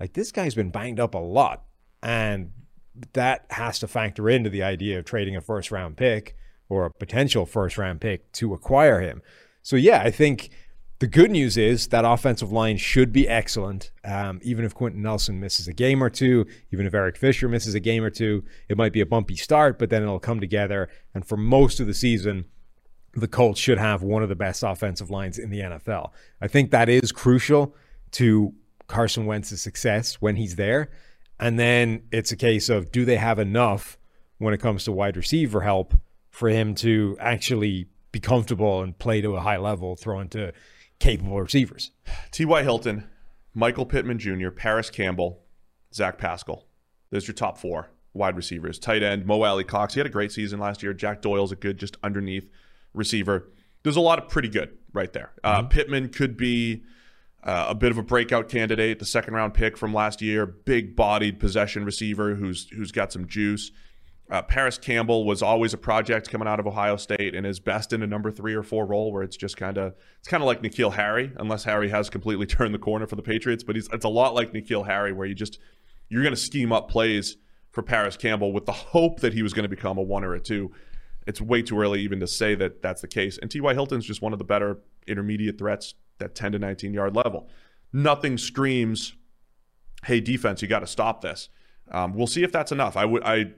[0.00, 1.64] like this guy's been banged up a lot,
[2.02, 2.52] and
[3.12, 6.36] that has to factor into the idea of trading a first round pick
[6.68, 9.22] or a potential first round pick to acquire him.
[9.62, 10.50] So yeah, I think
[11.00, 13.92] the good news is that offensive line should be excellent.
[14.04, 17.74] Um, even if Quenton Nelson misses a game or two, even if Eric Fisher misses
[17.74, 20.88] a game or two, it might be a bumpy start, but then it'll come together.
[21.14, 22.46] And for most of the season,
[23.12, 26.10] the Colts should have one of the best offensive lines in the NFL.
[26.40, 27.74] I think that is crucial
[28.12, 28.52] to
[28.88, 30.90] Carson Wentz's success when he's there.
[31.38, 33.98] And then it's a case of do they have enough
[34.38, 35.94] when it comes to wide receiver help
[36.30, 37.86] for him to actually
[38.18, 40.52] be comfortable and play to a high level, throwing to
[40.98, 41.92] capable receivers.
[42.32, 42.62] T.Y.
[42.62, 43.08] Hilton,
[43.54, 45.40] Michael Pittman Jr., Parris Campbell,
[45.94, 46.66] Zach Pascal.
[47.10, 48.78] There's your top four wide receivers.
[48.78, 49.94] Tight end, Mo Alie-Cox.
[49.94, 50.92] He had a great season last year.
[50.92, 52.50] Jack Doyle's a good, just underneath
[52.92, 53.48] receiver.
[53.84, 55.32] There's a lot of pretty good right there.
[55.44, 56.82] Uh, Pittman could be
[57.44, 60.96] uh, a bit of a breakout candidate, the second round pick from last year, big
[60.96, 63.70] bodied possession receiver who's who's got some juice.
[64.30, 67.94] Uh, Parris Campbell was always a project coming out of Ohio State and is best
[67.94, 70.46] in a number three or four role where it's just kind of it's kind of
[70.46, 73.64] like N'Keal Harry, unless Harry has completely turned the corner for the Patriots.
[73.64, 75.58] But he's it's a lot like N'Keal Harry, where you just
[76.10, 77.36] you're going to scheme up plays
[77.70, 80.34] for Parris Campbell with the hope that he was going to become a one or
[80.34, 80.72] a two.
[81.26, 83.38] It's way too early even to say that that's the case.
[83.38, 83.74] And T.Y.
[83.74, 87.48] Hilton's just one of the better intermediate threats, that 10 to 19 yard level.
[87.94, 89.14] Nothing screams,
[90.04, 91.48] "Hey, defense, you got to stop this."
[91.90, 92.94] Um, we'll see if that's enough.
[92.96, 93.52] I would I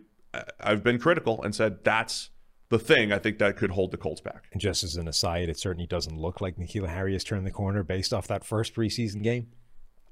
[0.61, 2.31] I've been critical and said that's
[2.69, 4.45] the thing I think that could hold the Colts back.
[4.53, 7.51] And just as an aside, it certainly doesn't look like N'Keal Harry has turned the
[7.51, 9.49] corner based off that first preseason game.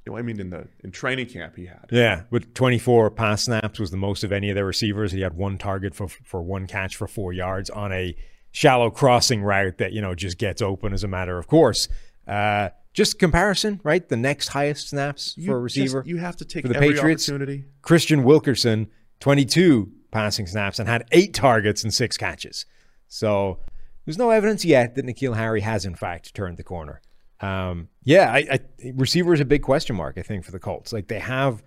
[0.04, 1.86] You know, I mean, in the in training camp he had.
[1.90, 5.12] Yeah, but 24 pass snaps was the most of any of their receivers.
[5.12, 8.16] He had one target for for one catch for four yards on a
[8.50, 11.88] shallow crossing route that you know just gets open as a matter of course.
[12.26, 14.08] Uh, just comparison, right?
[14.08, 16.76] The next highest snaps You for a just- receiver you have to take for the
[16.76, 17.28] every Patriots.
[17.28, 17.64] opportunity.
[17.82, 18.88] Kristian Wilkerson,
[19.20, 22.66] 22 passing snaps and had eight targets and six catches.
[23.08, 23.58] So
[24.04, 27.00] there's no evidence yet that N'Keal Harry has in fact turned the corner.
[27.40, 28.60] Um, yeah, I, I,
[28.94, 30.18] receiver is a big question mark.
[30.18, 31.62] I think for the Colts, like they have.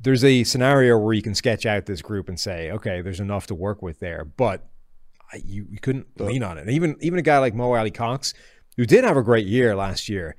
[0.00, 3.46] There's a scenario where you can sketch out this group and say, okay, there's enough
[3.48, 4.66] to work with there, but
[5.32, 6.62] I- you, you couldn't lean on it.
[6.62, 8.34] And even even a guy like Mo Alie-Cox,
[8.76, 10.34] who did have a great year last year,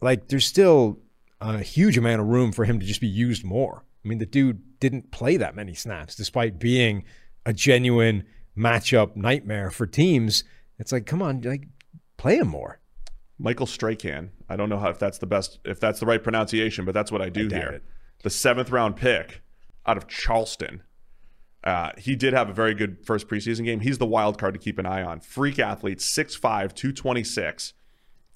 [0.00, 0.98] like there's still
[1.40, 3.84] a huge amount of room for him to just be used more.
[4.04, 7.04] I mean, the dude didn't play that many snaps despite being
[7.46, 8.24] a genuine
[8.56, 10.44] matchup nightmare for teams.
[10.78, 11.68] It's like, come on, like
[12.16, 12.80] play him more.
[13.38, 14.30] Michael Strachan.
[14.48, 17.10] I don't know how if that's the best if that's the right pronunciation, but that's
[17.10, 17.70] what I do doubt here.
[17.72, 17.82] it.
[18.22, 19.42] The seventh round pick
[19.86, 20.82] out of Charleston.
[21.62, 23.80] Uh, he did have a very good first preseason game.
[23.80, 25.20] He's the wild card to keep an eye on.
[25.20, 26.40] Freak athlete, 6'5,
[26.74, 27.72] 226,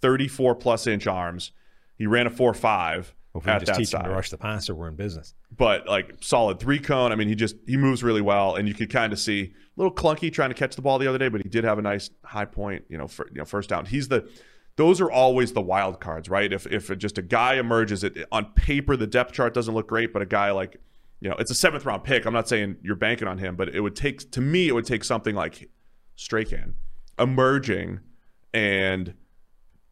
[0.01, 1.53] 34 plus inch arms.
[1.97, 2.31] He ran a
[3.41, 5.35] 4'5 If we just that teach him to rush the passer, we're in business.
[5.57, 7.13] but like solid three cone.
[7.13, 9.81] I mean, he just he moves really well, and you could kind of see a
[9.81, 11.83] little clunky trying to catch the ball the other day, but he did have a
[11.83, 13.87] nice high point, you know, for, you know, first down.
[13.87, 14.29] He's the
[14.77, 16.53] those are always the wild cards, right?
[16.53, 20.13] If if just a guy emerges, it on paper the depth chart doesn't look great,
[20.13, 20.77] but a guy like
[21.21, 22.27] you know, it's a seventh round pick.
[22.27, 24.87] I'm not saying you're banking on him, but it would take to me it would
[24.87, 25.69] take something like
[26.15, 26.77] Strachan
[27.19, 28.01] emerging
[28.55, 29.15] and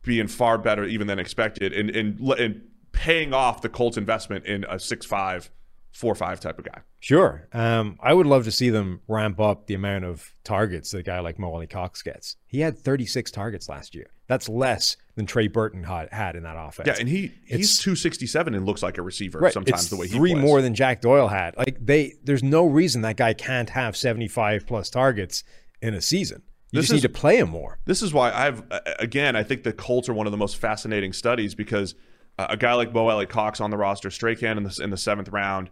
[0.03, 2.63] being far better even than expected, and and and
[2.97, 5.51] paying off the Colts investment in a six five,
[5.93, 6.81] four five type of guy.
[6.99, 7.47] Sure.
[7.53, 11.03] Um, I would love to see them ramp up the amount of targets that a
[11.05, 12.37] guy like Mo Cox gets.
[12.47, 14.09] He had 36 targets last year.
[14.27, 16.89] That's less than Trey Burton had, had in that offense.
[16.89, 19.53] Yeah, and he he's It's- 267 and looks like a receiver Right.
[19.53, 20.43] sometimes the way he three plays.
[20.45, 21.57] more than Jack Doyle had.
[21.57, 25.45] Like they, there's no reason that guy can't have 75 plus targets
[25.81, 26.43] in a season.
[26.73, 27.79] You This just is- need to play him more.
[27.85, 28.65] This is why I've
[28.99, 31.95] again I think the Colts are one of the most fascinating studies because
[32.39, 35.29] uh, a guy like Mo Alie-Cox on the roster, Strachan in the in the seventh
[35.29, 35.71] round.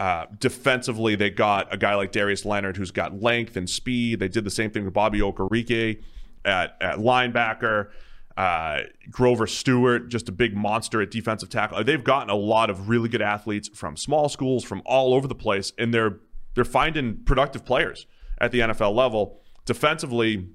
[0.00, 4.18] Uh, defensively, they got a guy like Darius Leonard who's got length and speed.
[4.18, 6.02] They did the same thing with Bobby Okereke
[6.44, 7.90] at at linebacker.
[8.36, 11.84] Uh, Grover Stewart, just a big monster at defensive tackle.
[11.84, 15.34] They've gotten a lot of really good athletes from small schools, from all over the
[15.34, 16.18] place, and they're
[16.54, 18.06] they're finding productive players
[18.38, 19.40] at the NFL level.
[19.64, 20.48] Defensively,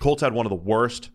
[0.00, 1.10] Colts had one of the worst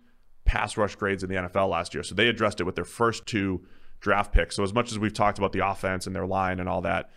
[0.50, 3.28] pass rush grades in the NFL last year, so they addressed it with their first
[3.28, 3.64] two
[4.00, 4.56] draft picks.
[4.56, 7.12] So as much as we've talked about the offense and their line and all that,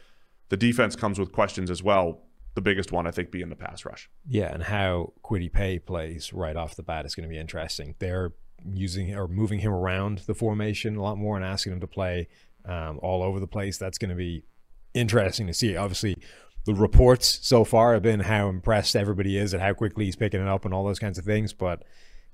[0.51, 2.25] the defense comes with questions as well.
[2.55, 4.11] The biggest one, I think, being the pass rush.
[4.29, 7.95] Yeah, and how Kwity Paye plays right off the bat is going to be interesting.
[8.01, 8.33] They're
[8.71, 12.29] using or moving him around the formation a lot more and asking him to play
[12.67, 13.79] um, all over the place.
[13.79, 14.45] That's going to be
[14.93, 15.75] interesting to see.
[15.75, 16.19] Obviously,
[16.67, 20.43] the reports so far have been how impressed everybody is at how quickly he's picking
[20.43, 21.55] it up and all those kinds of things.
[21.55, 21.83] But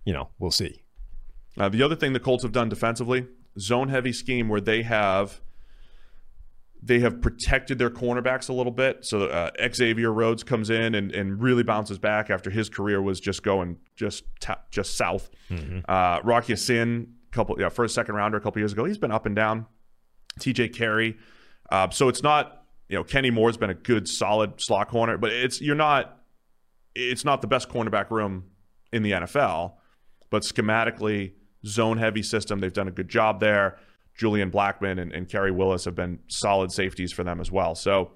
[0.04, 0.82] you know, we'll see.
[1.58, 3.26] Uh, the other thing the Colts have done defensively,
[3.58, 5.40] zone heavy scheme where they have
[6.80, 9.04] they have protected their cornerbacks a little bit.
[9.04, 13.18] So uh, Xavier Rhodes comes in and, and really bounces back after his career was
[13.18, 15.28] just going just ta- just south.
[15.88, 19.26] Uh, Rock Ya-Sin, couple yeah, first second rounder a couple years ago, he's been up
[19.26, 19.66] and down.
[20.38, 21.16] TJ Carrie,
[21.70, 25.32] uh, so it's not you know Kenny Moore's been a good solid slot corner, but
[25.32, 26.20] it's you're not
[26.94, 28.44] it's not the best cornerback room
[28.92, 29.74] in the NFL,
[30.30, 31.32] but schematically
[31.66, 32.60] zone heavy system.
[32.60, 33.78] They've done a good job there.
[34.16, 37.74] Julian Blackmon and, and Khari Willis have been solid safeties for them as well.
[37.74, 38.12] So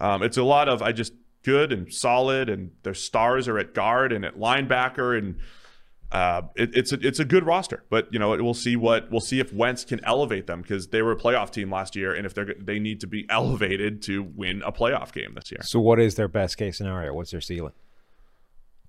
[0.00, 3.72] um, it's a lot of I just good and solid, and their stars are at
[3.72, 5.36] guard and at linebacker, and
[6.12, 7.84] uh, it, it's a, it's a good roster.
[7.88, 11.00] But you know we'll see what we'll see if Wentz can elevate them because they
[11.00, 14.22] were a playoff team last year, and if they're they need to be elevated to
[14.22, 15.60] win a playoff game this year.
[15.62, 17.14] So, what is their best case scenario?
[17.14, 17.72] What's their ceiling?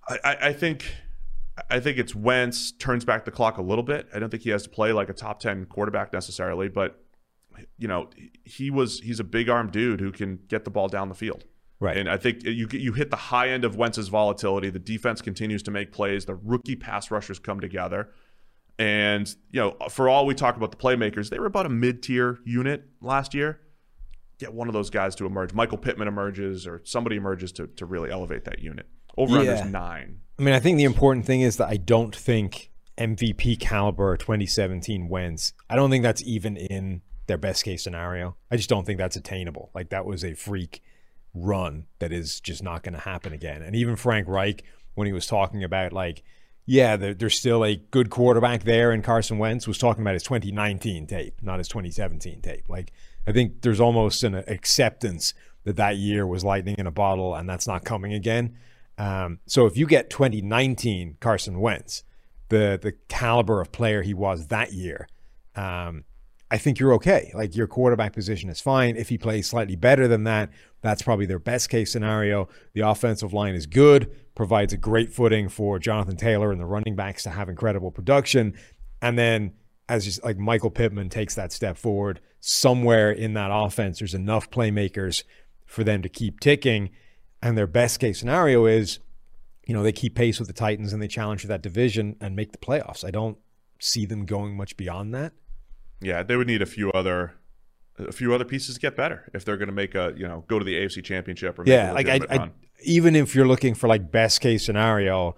[0.09, 0.93] I, I I think
[1.69, 4.07] I think it's Wentz turns back the clock a little bit.
[4.13, 7.01] I don't think he has to play like a top ten quarterback necessarily, but
[7.77, 8.09] you know
[8.43, 11.43] he was he's a big arm dude who can get the ball down the field.
[11.79, 11.97] Right.
[11.97, 14.69] And I think you you hit the high end of Wentz's volatility.
[14.69, 16.25] The defense continues to make plays.
[16.25, 18.09] The rookie pass rushers come together.
[18.79, 22.39] And you know, for all we talk about the playmakers, they were about a mid-tier
[22.45, 23.61] unit last year.
[24.39, 25.53] Get one of those guys to emerge.
[25.53, 28.87] Michael Pittman emerges, or somebody emerges to to really elevate that unit.
[29.17, 29.57] Over Yeah.
[29.59, 30.19] under nine.
[30.39, 35.07] I mean, I think the important thing is that I don't think MVP caliber 2017
[35.09, 35.53] Wentz.
[35.69, 38.35] I don't think that's even in their best case scenario.
[38.51, 39.71] I just don't think that's attainable.
[39.73, 40.81] Like that was a freak
[41.33, 43.61] run that is just not going to happen again.
[43.61, 44.63] And even Frank Reich,
[44.95, 46.23] when he was talking about like,
[46.65, 50.23] yeah, there, there's still a good quarterback there, and Carson Wentz was talking about his
[50.23, 52.67] 2019 tape, not his 2017 tape.
[52.67, 52.91] Like,
[53.25, 57.47] I think there's almost an acceptance that that year was lightning in a bottle, and
[57.47, 58.57] that's not coming again.
[58.97, 62.03] Um, so if you get 2019 Carson Wentz,
[62.49, 65.07] the the caliber of player he was that year,
[65.55, 66.03] um,
[66.49, 67.31] I think you're okay.
[67.35, 68.95] Like your quarterback position is fine.
[68.95, 70.49] If he plays slightly better than that,
[70.81, 72.47] that's probably their best case scenario.
[72.73, 76.95] The offensive line is good, provides a great footing for Jonathan Taylor and the running
[76.95, 78.53] backs to have incredible production.
[79.01, 79.53] And then
[79.89, 84.49] as just like Michael Pittman takes that step forward, somewhere in that offense, there's enough
[84.49, 85.23] playmakers
[85.65, 86.89] for them to keep ticking.
[87.41, 88.99] And their best case scenario is,
[89.65, 92.35] you know, they keep pace with the Titans and they challenge for that division and
[92.35, 93.05] make the playoffs.
[93.05, 93.37] I don't
[93.79, 95.33] see them going much beyond that.
[96.01, 97.35] Yeah, they would need a few other
[97.99, 100.45] a few other pieces to get better if they're going to make a you know
[100.47, 102.49] go to the AFC Championship or Yeah, like I, I,
[102.83, 105.35] even if you're looking for like best case scenario,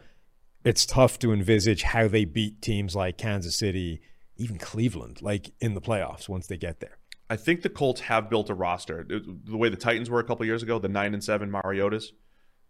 [0.64, 4.02] it's tough to envisage how they beat teams like Kansas City,
[4.36, 6.99] even Cleveland, like in the playoffs once they get there.
[7.30, 10.46] I think the Colts have built a roster the way the Titans were a couple
[10.46, 12.06] years ago, the nine and seven Mariotas.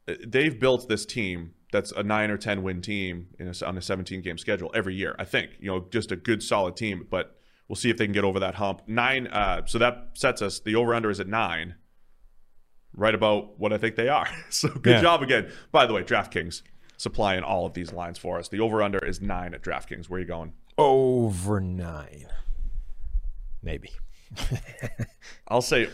[0.08, 3.78] uh, They've built this team that's a nine or ten win team in a, on
[3.78, 5.16] a 17 game schedule every year.
[5.20, 7.38] I think you know just a good solid team, but
[7.68, 8.82] we'll see if they can get over that hump.
[8.88, 10.60] Nine, uh, so that sets us.
[10.60, 11.76] The over under is at nine,
[12.94, 14.28] right about what I think they are.
[14.50, 15.02] So good Yeah.
[15.02, 15.52] job again.
[15.72, 16.64] By the way, DraftKings
[16.98, 18.50] supplying all of these lines for us.
[18.50, 20.10] The over under is nine at DraftKings.
[20.10, 20.52] Where are you going?
[20.78, 22.28] Over nine,
[23.62, 23.92] maybe.
[25.48, 25.88] I'll say,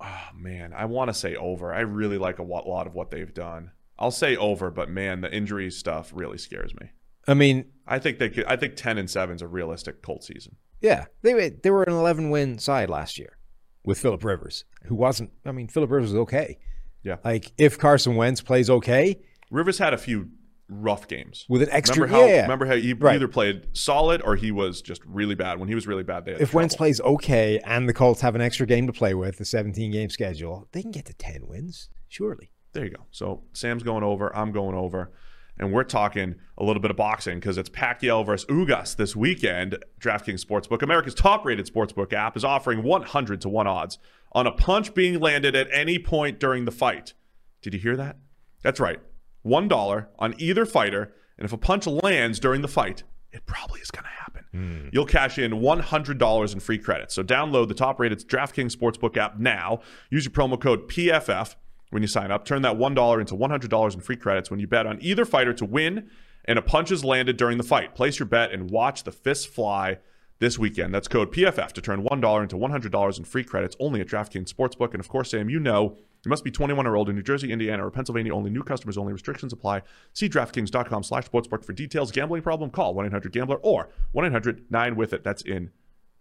[0.00, 1.72] oh man, I want to say over.
[1.72, 3.70] I really like a lot of what they've done.
[3.98, 6.90] I'll say over, but man, the injury stuff really scares me.
[7.26, 8.44] I mean, I think they could.
[8.44, 10.56] I think ten and seven is a realistic Colt season.
[10.80, 13.38] yeah, they were- they were an 11 win side last year
[13.84, 15.30] with Philip Rivers, who wasn't.
[15.44, 16.58] I mean, Philip Rivers was okay.
[17.02, 17.16] Yeah.
[17.24, 20.28] Like if Carson Wentz plays okay Rivers had a few
[20.68, 22.26] rough games with an extra, Remember how?
[22.28, 23.14] yeah, Remember how he Right.
[23.14, 25.58] either played solid or he was just really bad.
[25.60, 28.40] When he was really bad, they if Wentz plays okay and the Colts have an
[28.40, 31.88] extra game to play with, the 17 game schedule, they can get to 10 wins,
[32.08, 32.50] surely.
[32.72, 33.06] There you go.
[33.10, 34.34] So Sam's going over.
[34.36, 35.12] I'm going over.
[35.58, 39.78] And we're talking a little bit of boxing because it's Pacquiao versus Ugas this weekend.
[40.00, 43.98] DraftKings Sportsbook, America's top rated sportsbook app, is offering 100 to 1 odds
[44.32, 47.14] on a punch being landed at any point during the fight.
[47.62, 48.18] Did you hear that?
[48.62, 49.00] That's right.
[49.46, 51.12] $1 on either fighter.
[51.38, 54.44] And if a punch lands during the fight, it probably is going to happen.
[54.52, 54.88] Hmm.
[54.92, 57.14] You'll cash in $100 in free credits.
[57.14, 59.80] So download the top rated DraftKings Sportsbook app now.
[60.10, 61.54] Use your promo code PFF
[61.90, 62.44] when you sign up.
[62.44, 65.64] Turn that $1 into $100 in free credits when you bet on either fighter to
[65.64, 66.10] win
[66.46, 67.94] and a punch is landed during the fight.
[67.94, 69.98] Place your bet and watch the fists fly
[70.38, 70.94] this weekend.
[70.94, 74.92] That's code PFF to turn $1 into $100 in free credits only at DraftKings Sportsbook.
[74.92, 75.96] And of course, Sam, you know
[76.26, 78.50] you must be 21 or older in New Jersey, Indiana, or Pennsylvania only.
[78.50, 79.12] New customers only.
[79.12, 79.82] Restrictions apply.
[80.12, 82.10] See DraftKings.com slash sportsbook for details.
[82.10, 82.68] Gambling problem?
[82.70, 85.22] Call 1-800-GAMBLER or 1-800-9-WITH-IT.
[85.22, 85.70] That's in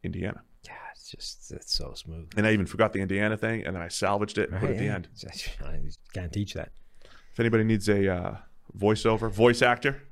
[0.03, 0.43] Indiana.
[0.63, 2.29] Yeah, it's just it's so smooth.
[2.37, 4.73] And I even forgot the Indiana thing, and then I salvaged it and put it
[4.73, 5.07] at the end.
[5.65, 5.79] I
[6.13, 6.69] can't teach that.
[7.33, 8.37] If anybody needs a uh,
[8.77, 10.03] voiceover, voice actor,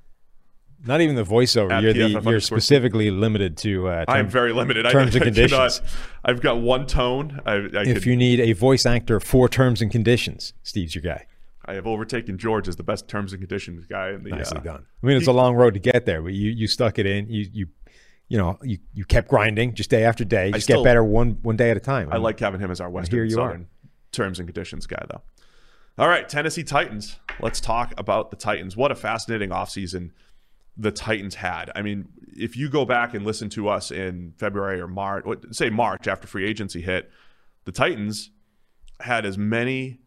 [0.86, 1.72] Not even the voiceover.
[1.72, 3.88] At You're, the, you're specifically limited to.
[3.88, 4.86] Uh, I am very limited.
[4.90, 5.80] terms I, and I conditions.
[5.80, 5.82] cannot-
[6.26, 7.40] I've got one tone.
[7.46, 11.02] I, I, if could, you need a voice actor for terms and conditions, Steve's your
[11.02, 11.26] guy.
[11.66, 14.32] I have overtaken George as the best terms and conditions guy in the.
[14.32, 14.86] Nicely uh, done.
[15.02, 17.30] I mean, it's a long road to get there, but you you stuck it in.
[17.30, 17.68] You you
[18.28, 20.52] you know you, you kept grinding just day after day.
[20.52, 22.10] Just still- get better one one day at a time.
[22.12, 23.62] I like having him as our Western here you are.
[24.12, 25.22] Terms and conditions guy, though.
[25.98, 27.18] All right, Tennessee Titans.
[27.40, 28.76] Let's talk about the Titans.
[28.76, 30.12] What a fascinating offseason
[30.78, 31.72] the Titans had.
[31.76, 35.70] I mean, if you go back and listen to us in February or March, say
[35.70, 37.12] March after free agency hit,
[37.66, 38.32] the Titans
[39.00, 40.00] had as many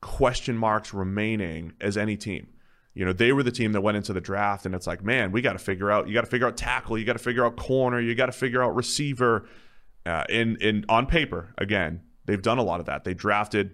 [0.00, 2.48] question marks remaining as any team.
[2.94, 5.30] You know, they were the team that went into the draft, and it's like, man,
[5.30, 6.08] we got to figure out.
[6.08, 6.96] You got to figure out tackle.
[6.96, 8.00] You got to figure out corner.
[8.00, 9.46] You got to figure out receiver.
[10.06, 13.04] Uh, in in on paper, again, they've done a lot of that.
[13.04, 13.72] They drafted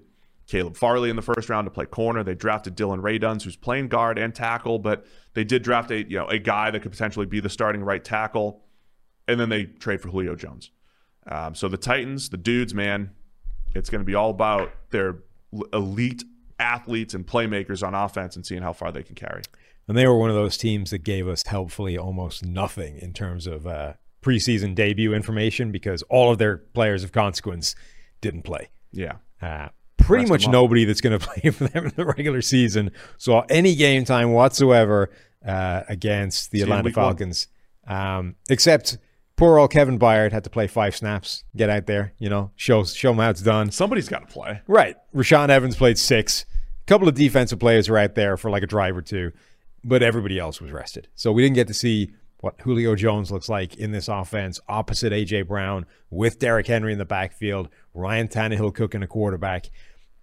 [0.53, 2.23] Caleb Farley in the first round to play corner.
[2.23, 6.19] They drafted Dillon Radunz, who's playing guard and tackle, but they did draft a you
[6.19, 8.63] know a guy that could potentially be the starting right tackle,
[9.27, 10.71] and then they trade for Julio Jones.
[11.27, 13.13] Um, so the Titans, the dudes, man,
[13.75, 15.21] it's going to be all about their
[15.73, 16.23] elite
[16.59, 19.41] athletes and playmakers on offense and seeing how far they can carry.
[19.89, 23.47] And they were one of those teams that gave us helpfully almost nothing in terms
[23.47, 27.75] of uh, preseason debut information because all of their players of consequence
[28.21, 28.69] didn't play.
[28.93, 29.15] Yeah.
[29.41, 29.69] Uh,
[30.13, 33.75] pretty much nobody that's going to play for them in the regular season saw any
[33.75, 35.11] game time whatsoever
[35.47, 36.91] uh, against the See Atlanta.
[36.91, 37.49] Falcons,
[37.87, 38.99] um, except
[39.37, 42.85] poor old Kevin Byard had to play five snaps, get out there, you know, show
[42.85, 43.71] show him how it's done.
[43.71, 44.61] Somebody's got to play.
[44.67, 44.97] Right.
[45.15, 46.47] Rashaan Evans played six.
[46.83, 49.33] A couple of defensive players were out there for like a drive or two,
[49.85, 51.09] but everybody else was rested.
[51.15, 55.13] So we didn't get to see what Julio Jones looks like in this offense opposite
[55.13, 55.43] A.J.
[55.43, 59.71] Brown with Derrick Henry in the backfield, Ryan Tannehill cooking a quarterback.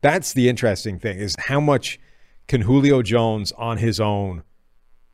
[0.02, 2.00] That's the interesting thing is how much
[2.47, 4.43] can Julio Jones on his own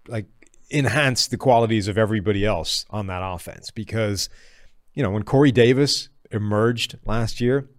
[0.08, 0.28] like
[0.72, 3.72] enhance the qualities of everybody else on that offense?
[3.72, 4.30] Because
[4.94, 7.70] you know when Corey Davis emerged last year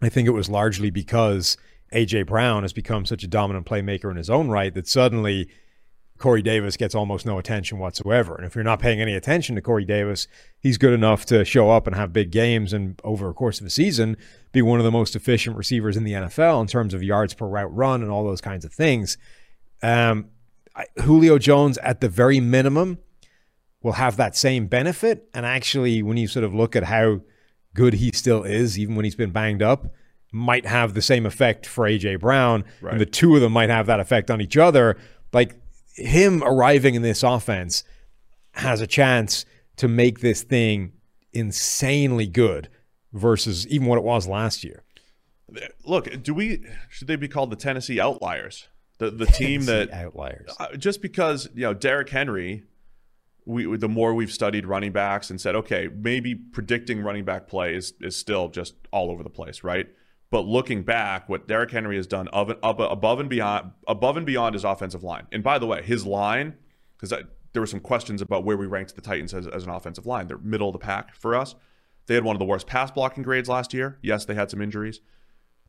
[0.00, 1.56] I think it was largely because
[1.92, 5.48] AJ Brown has become such a dominant playmaker in his own right that suddenly
[6.18, 8.34] Corey Davis gets almost no attention whatsoever.
[8.34, 10.26] And if you're not paying any attention to Corey Davis,
[10.58, 13.66] he's good enough to show up and have big games and over a course of
[13.66, 14.16] a season
[14.50, 17.46] be one of the most efficient receivers in the NFL in terms of yards per
[17.46, 19.16] route run and all those kinds of things.
[19.82, 20.30] Um,
[20.74, 22.98] I, Julio Jones, at the very minimum,
[23.82, 25.28] will have that same benefit.
[25.32, 27.20] And actually, when you sort of look at how
[27.74, 29.94] good he still is, even when he's been banged up,
[30.32, 32.64] might have the same effect for AJ Brown.
[32.80, 32.92] Right.
[32.92, 34.96] And the two of them might have that effect on each other.
[35.32, 35.56] Like
[35.98, 37.84] him arriving in this offense
[38.52, 39.44] has a chance
[39.76, 40.92] to make this thing
[41.32, 42.68] insanely good
[43.12, 44.82] versus even what it was last year.
[45.84, 48.68] Look, do we should they be called the Tennessee Outliers?
[48.98, 50.50] The the team that outliers.
[50.58, 52.64] uh, just because you know Derrick Henry,
[53.46, 57.74] we the more we've studied running backs and said, okay, maybe predicting running back play
[57.74, 59.86] is is still just all over the place, right?
[60.30, 64.54] But looking back, what Derrick Henry has done of, above and beyond above and beyond
[64.54, 66.54] his offensive line, and by the way, his line,
[66.96, 67.10] because
[67.52, 70.28] there were some questions about where we ranked the Titans as, as an offensive line.
[70.28, 71.54] They're middle of the pack for us.
[72.06, 73.98] They had one of the worst pass blocking grades last year.
[74.02, 75.00] Yes, they had some injuries.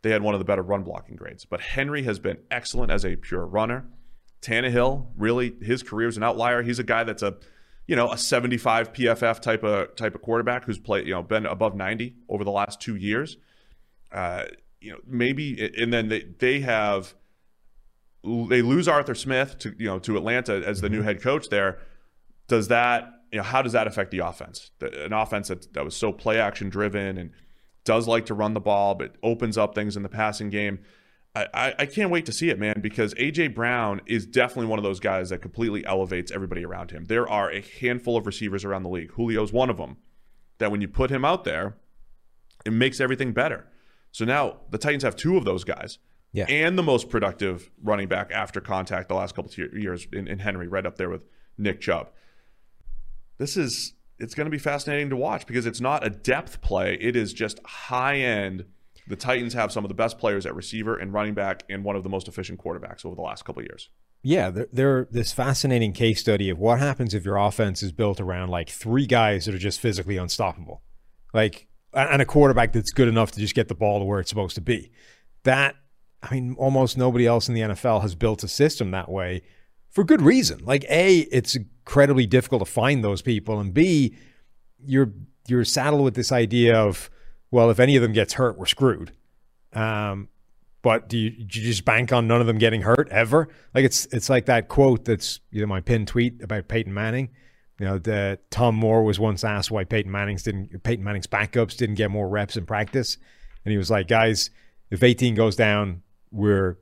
[0.01, 1.45] They had one of the better run blocking grades.
[1.45, 3.88] But Henry has been excellent as a pure runner.
[4.41, 6.64] Tannehill, really, his career is an outlier.
[6.64, 7.36] He's a guy that's a,
[7.88, 11.45] you know, a 75 PFF type of type of quarterback who's played, you know, been
[11.45, 13.38] above 90 over the last two years.
[14.12, 14.45] Uh,
[14.82, 17.14] you know, maybe, and then they they have
[18.24, 21.80] they lose Arthur Smith to you know to Atlanta as the new head coach there.
[22.47, 24.72] Does that you know how does that affect the offense?
[24.80, 27.32] The, an offense that that was so play action driven and
[27.84, 30.80] does like to run the ball, but opens up things in the passing game.
[31.36, 34.80] I, I, I can't wait to see it, man, because AJ Brown is definitely one
[34.80, 37.05] of those guys that completely elevates everybody around him.
[37.05, 39.12] There are a handful of receivers around the league.
[39.16, 39.97] Julio's one of them.
[40.57, 41.78] That when you put him out there,
[42.66, 43.68] it makes everything better.
[44.12, 45.99] So now the Titans have two of those guys.
[46.32, 46.45] Yeah.
[46.45, 50.39] And the most productive running back after contact the last couple of years in, in
[50.39, 51.24] Henry, right up there with
[51.57, 52.10] Nick Chubb.
[53.39, 56.97] This is it's going to be fascinating to watch because it's not a depth play.
[56.99, 58.66] It is just high end.
[59.07, 61.95] The Titans have some of the best players at receiver and running back and one
[61.95, 63.89] of the most efficient quarterbacks over the last couple of years.
[64.22, 68.20] Yeah, they're, they're this fascinating case study of what happens if your offense is built
[68.20, 70.82] around like three guys that are just physically unstoppable,
[71.34, 74.30] like and a quarterback that's good enough to just get the ball to where it's
[74.30, 74.92] supposed to be.
[75.44, 75.76] That
[76.22, 79.42] I mean, almost nobody else in the NFL has built a system that way
[79.90, 80.60] for good reason.
[80.64, 84.16] Like a, it's incredibly difficult to find those people, and b,
[84.86, 85.12] you're
[85.48, 87.10] you're saddled with this idea of
[87.52, 89.12] well, if any of them gets hurt, we're screwed.
[89.74, 90.30] Um,
[90.82, 93.50] but do you, do you just bank on none of them getting hurt ever?
[93.74, 97.30] Like it's it's like that quote that's you know my pinned tweet about Peyton Manning.
[97.80, 101.78] You know, the Tom Moore was once asked why Peyton Manning's didn't Peyton Manning's backups
[101.78, 103.18] didn't get more reps in practice,
[103.64, 104.50] and he was like, guys,
[104.92, 106.02] if 18 goes down,
[106.32, 106.78] we're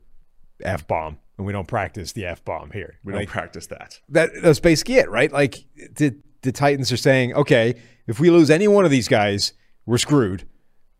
[0.63, 2.99] f bomb and we don't practice the f bomb here.
[3.03, 3.99] We Like, don't practice that.
[4.09, 5.31] that that's basically it, right?
[5.31, 5.55] Like
[5.95, 7.75] the the Titans are saying, okay,
[8.07, 9.53] if we lose any one of these guys,
[9.85, 10.47] we're screwed.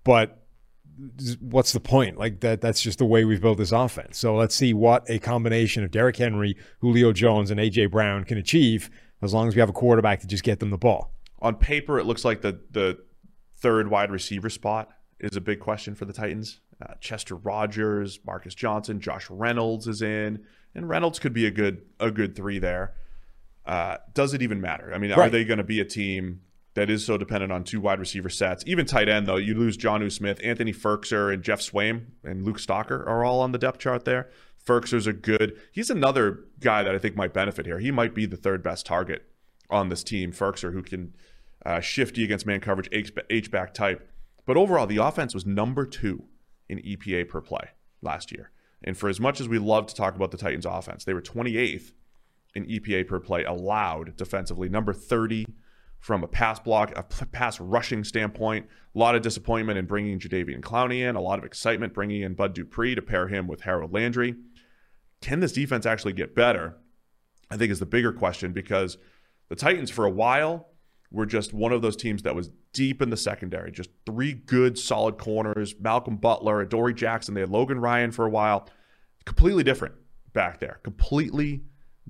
[0.03, 0.43] But
[1.39, 2.17] what's the point?
[2.17, 4.17] Like that that's just the way we've built this offense.
[4.17, 8.37] So let's see what a combination of Derrick Henry, Julio Jones, and AJ Brown can
[8.37, 8.89] achieve
[9.21, 11.11] as long as we have a quarterback to just get them the ball.
[11.41, 12.99] On paper, it looks like the the
[13.57, 14.89] third wide receiver spot
[15.19, 16.59] is a big question for the Titans.
[16.81, 20.43] Uh, Chester Rogers, Marcus Johnson, Josh Reynolds is in,
[20.75, 22.93] and Reynolds could be a good a good three there.
[23.65, 24.93] Uh, does it even matter?
[24.93, 26.41] I mean, are they going to be a team
[26.75, 28.63] that is so dependent on two wide receiver sets?
[28.65, 32.59] Even tight end though, you lose Jonnu Smith, Anthony Firkser, and Geoff Swaim and Luke
[32.59, 34.29] Stocker are all on the depth chart there.
[34.67, 35.57] Firkser's a good.
[35.71, 37.79] He's another guy that I think might benefit here.
[37.79, 39.23] He might be the third best target
[39.69, 40.33] on this team.
[40.33, 41.13] Firkser, who can
[41.65, 44.09] uh, shifty against man coverage, H back type.
[44.45, 46.25] But overall, the offense was number two
[46.67, 47.69] in EPA per play
[48.01, 48.51] last year.
[48.83, 51.21] And for as much as we love to talk about the Titans offense, they were
[51.21, 51.93] 28th
[52.53, 55.45] in EPA per play allowed defensively, number 30
[55.99, 58.67] from a pass block, a pass rushing standpoint.
[58.95, 62.33] A lot of disappointment in bringing Jadeveon Clowney in, a lot of excitement bringing in
[62.33, 64.35] Bud Dupree to pair him with Harold Landry.
[65.21, 66.77] Can this defense actually get better?
[67.49, 68.97] I think is the bigger question because
[69.49, 70.69] the Titans for a while
[71.11, 74.77] were just one of those teams that was deep in the secondary, just three good
[74.77, 78.67] solid corners, Malcolm Butler, Dory Jackson, they had Logan Ryan for a while.
[79.25, 79.95] Completely different
[80.33, 80.79] back there.
[80.83, 81.63] Completely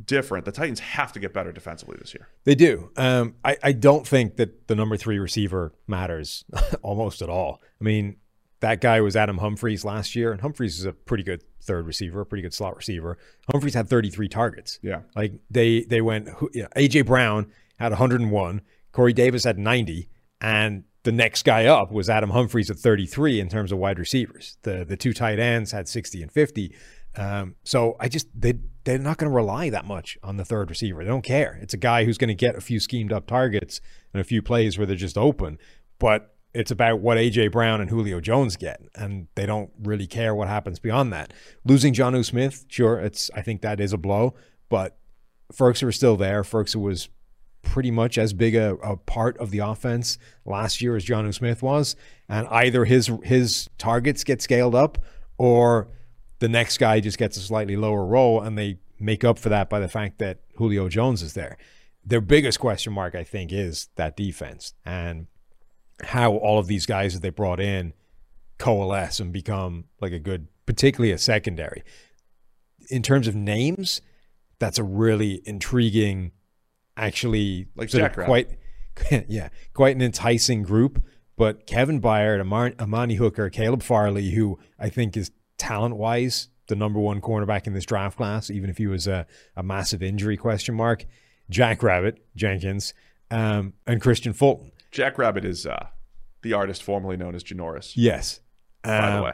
[0.03, 0.45] different.
[0.45, 2.27] The Titans have to get better defensively this year.
[2.43, 2.91] They do.
[2.95, 6.43] Um, I, I don't think that the number three receiver matters
[6.81, 7.61] almost at all.
[7.79, 8.17] I mean,
[8.59, 12.21] that guy was Adam Humphries last year, and Humphries is a pretty good third receiver,
[12.21, 13.17] a pretty good slot receiver.
[13.51, 14.79] Humphries had 33 targets.
[14.81, 15.01] Yeah.
[15.15, 16.29] Like they they went.
[16.53, 18.61] You know, AJ Brown had 101.
[18.91, 20.09] Corey Davis had 90,
[20.41, 24.57] and the next guy up was Adam Humphries at 33 in terms of wide receivers.
[24.63, 26.75] The the two tight ends had 60 and 50.
[27.15, 28.53] Um, so I just they
[28.83, 31.03] they're not going to rely that much on the third receiver.
[31.03, 31.59] They don't care.
[31.61, 33.81] It's a guy who's going to get a few schemed up targets
[34.13, 35.57] and a few plays where they're just open,
[35.99, 40.33] but it's about what AJ Brown and Julio Jones get, and they don't really care
[40.33, 41.31] what happens beyond that.
[41.63, 44.33] Losing Jonnu Smith, sure, it's I think that is a blow,
[44.67, 44.97] but
[45.53, 46.43] Ferguson was still there.
[46.43, 47.09] Ferguson was
[47.61, 51.61] pretty much as big a, a part of the offense last year as Jonnu Smith
[51.61, 51.95] was,
[52.27, 54.97] and either his his targets get scaled up
[55.37, 55.89] or
[56.39, 59.69] the next guy just gets a slightly lower role, and they make up for that
[59.69, 61.57] by the fact that Julio Jones is there.
[62.03, 65.27] Their biggest question mark, I think, is that defense and
[66.03, 67.93] how all of these guys that they brought in
[68.57, 71.83] coalesce and become like a good, particularly a secondary.
[72.89, 74.01] In terms of names,
[74.59, 76.31] that's a really intriguing,
[76.95, 77.89] actually, Like
[78.25, 81.03] quite, yeah, quite an enticing group.
[81.35, 86.75] But Kevin Byard, Amar- Amani Hooker, Caleb Farley, who I think is talent wise the
[86.75, 89.25] number one cornerback in this draft class, even if he was a,
[89.55, 91.05] a massive injury question mark.
[91.49, 92.93] Jack Rabbit Jenkins
[93.31, 94.71] um, and Kristian Fulton.
[94.91, 95.87] Jack Rabbit is uh,
[96.41, 97.93] the artist formerly known as Janoris.
[97.95, 98.39] Yes.
[98.83, 99.33] By the Uh, way,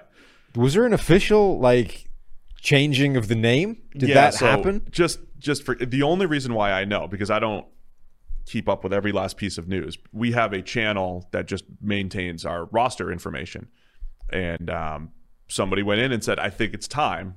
[0.55, 2.09] Was there an official like
[2.61, 3.81] changing of the name?
[3.97, 4.85] Did Yeah, that so happen?
[4.89, 7.65] Just, just for the only reason why I know because I don't
[8.45, 9.97] keep up with every last piece of news.
[10.11, 13.67] We have a channel that just maintains our roster information,
[14.31, 15.11] and um,
[15.47, 17.35] somebody went in and said, "I think it's time."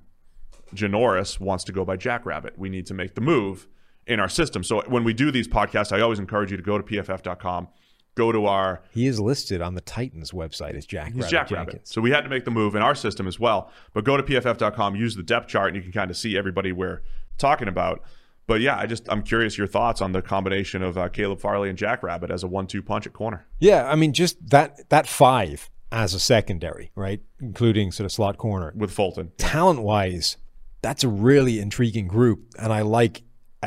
[0.75, 2.59] Janoris wants to go by Jackrabbit.
[2.59, 3.69] We need to make the move
[4.07, 4.65] in our system.
[4.65, 7.69] So when we do these podcasts, I always encourage you to go to pff.com,
[8.17, 11.49] go to our He is listed on the Titans website as Jack He's Rabbit Jack
[11.49, 11.67] Jenkins.
[11.69, 11.89] Rabbit.
[11.89, 13.71] So we had to make the move in our system as well.
[13.93, 16.73] But go to pff.com, use the depth chart, and you can kind of see everybody
[16.73, 17.03] we're
[17.39, 18.03] talking about.
[18.49, 21.69] But yeah, I just I'm curious your thoughts on the combination of uh, Caleb Farley
[21.69, 23.47] and Jack Rabbit as a one-two punch at corner.
[23.59, 28.39] Yeah, I mean, just that that five as a secondary, right, including sort of slot
[28.39, 28.73] corner.
[28.77, 29.33] with Fulton.
[29.37, 30.37] Talent wise,
[30.81, 33.23] that's a really intriguing group, and I like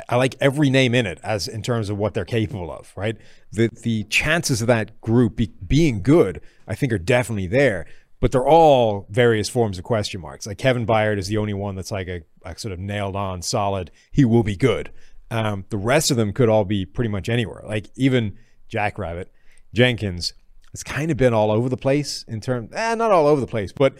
[0.07, 2.91] I- like every name in it as in terms of what they're capable of.
[2.95, 3.17] Right,
[3.51, 7.85] the the chances of that group be, being good, I think, are definitely there.
[8.21, 10.45] But they're all various forms of question marks.
[10.45, 13.41] Like Kevin Byard is the only one that's like a, a sort of nailed on,
[13.41, 13.91] solid.
[14.11, 14.91] He will be good.
[15.31, 17.63] Um, the rest of them could all be pretty much anywhere.
[17.65, 18.37] Like even
[18.67, 19.31] Jack Rabbit,
[19.73, 20.33] Jenkins,
[20.73, 23.47] it's kind of been all over the place in terms, eh, not all over the
[23.47, 23.97] place, but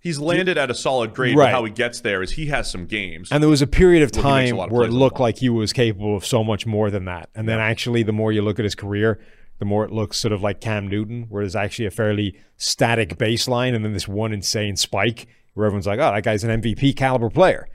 [0.00, 1.46] He's landed at a solid grade, Right.
[1.46, 3.30] but how he gets there is he has some games.
[3.30, 4.86] And there was a period of Well, he makes a time lot of where it
[4.86, 7.28] plays on the looked like he was capable of so much more than that.
[7.34, 9.20] And then actually, the more you look at his career,
[9.58, 13.18] the more it looks sort of like Cam Newton, where there's actually a fairly static
[13.18, 16.96] baseline and then this one insane spike where everyone's like, oh, that guy's an MVP
[16.96, 17.68] caliber player.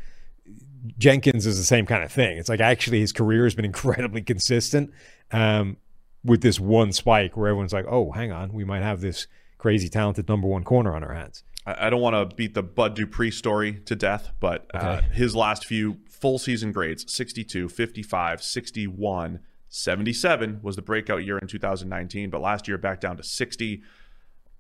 [0.97, 2.37] Jenkins is the same kind of thing.
[2.37, 4.91] It's like actually his career has been incredibly consistent
[5.31, 5.77] um,
[6.23, 9.89] with this one spike where everyone's like, oh, hang on, we might have this crazy
[9.89, 11.43] talented number one corner on our hands.
[11.65, 15.65] I don't want to beat the Bud Dupree story to death, but uh, his last
[15.65, 22.39] few full season grades 62, 55, 61, 77 was the breakout year in 2019, but
[22.39, 23.81] last year back down to 60.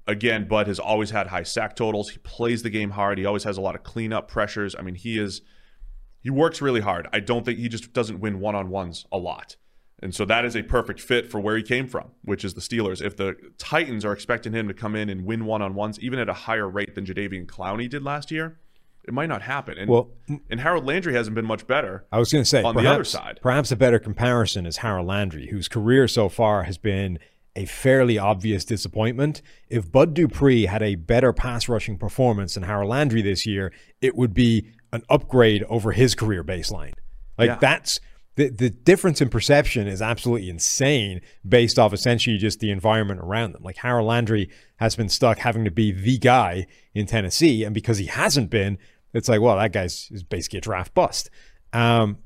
[0.07, 2.09] Again, Bud has always had high sack totals.
[2.09, 3.19] He plays the game hard.
[3.19, 4.75] He always has a lot of cleanup pressures.
[4.77, 5.41] I mean, he is
[6.21, 7.07] he works really hard.
[7.13, 9.57] I don't think he just doesn't win one on ones a lot.
[10.01, 12.61] And so that is a perfect fit for where he came from, which is the
[12.61, 13.01] Steelers.
[13.01, 16.19] If the Titans are expecting him to come in and win one on ones, even
[16.19, 18.59] at a higher rate than Jadeveon Clowney did last year,
[19.07, 19.77] it might not happen.
[19.77, 20.09] And, Well,
[20.49, 22.05] and Harold Landry hasn't been much better.
[22.11, 23.39] I was going to say on the other side.
[23.41, 27.19] Perhaps a better comparison is Harold Landry, whose career so far has been
[27.55, 29.41] a fairly obvious disappointment.
[29.69, 33.71] If Bud Dupree had a better pass rushing performance than Harold Landry this year,
[34.01, 36.93] it would be an upgrade over his career baseline.
[37.37, 37.57] Like Yeah.
[37.61, 37.99] that's
[38.35, 43.53] the the difference in perception is absolutely insane based off essentially just the environment around
[43.53, 43.63] them.
[43.63, 47.97] Like Harold Landry has been stuck having to be the guy in Tennessee, and because
[47.97, 48.77] he hasn't been,
[49.13, 51.29] it's like, well, that guy's is basically a draft bust.
[51.73, 52.17] Um,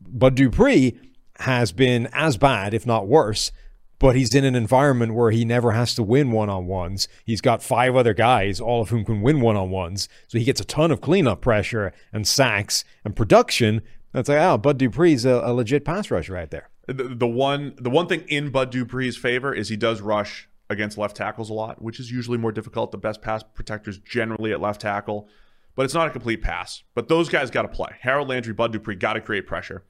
[0.00, 0.98] but Dupree
[1.38, 3.52] has been as bad, if not worse.
[3.98, 7.06] But he's in an environment where he never has to win one on ones.
[7.24, 10.08] He's got five other guys, all of whom can win one on ones.
[10.26, 13.80] So he gets a ton of cleanup pressure and sacks and production.
[14.12, 16.68] That's like, oh, Bud Dupree's a, a legit pass rusher right there.
[16.86, 20.98] The, the one the one thing in Bud Dupree's favor is he does rush against
[20.98, 22.90] left tackles a lot, which is usually more difficult.
[22.90, 25.28] The best pass protectors generally at left tackle,
[25.74, 26.82] but it's not a complete pass.
[26.94, 27.90] But those guys got to play.
[28.00, 29.84] Harold Landry, Bud Dupree got to create pressure.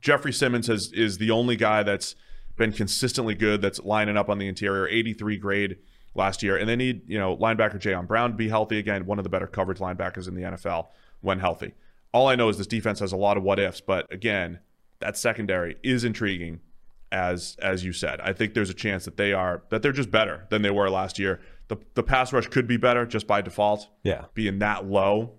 [0.00, 2.14] Jeffrey Simmons has is the only guy that's
[2.56, 5.76] been consistently good that's lining up on the interior, 83 grade
[6.14, 6.56] last year.
[6.56, 9.30] And they need, you know, linebacker Jayon Brown to be healthy again, one of the
[9.30, 10.88] better coverage linebackers in the NFL
[11.20, 11.74] when healthy.
[12.14, 14.60] All I know is this defense has a lot of what ifs, but again,
[15.00, 16.60] that secondary is intriguing
[17.10, 18.20] as as you said.
[18.20, 20.88] I think there's a chance that they are that they're just better than they were
[20.88, 21.40] last year.
[21.68, 23.88] The the pass rush could be better just by default.
[24.04, 24.26] Yeah.
[24.32, 25.32] Being that low,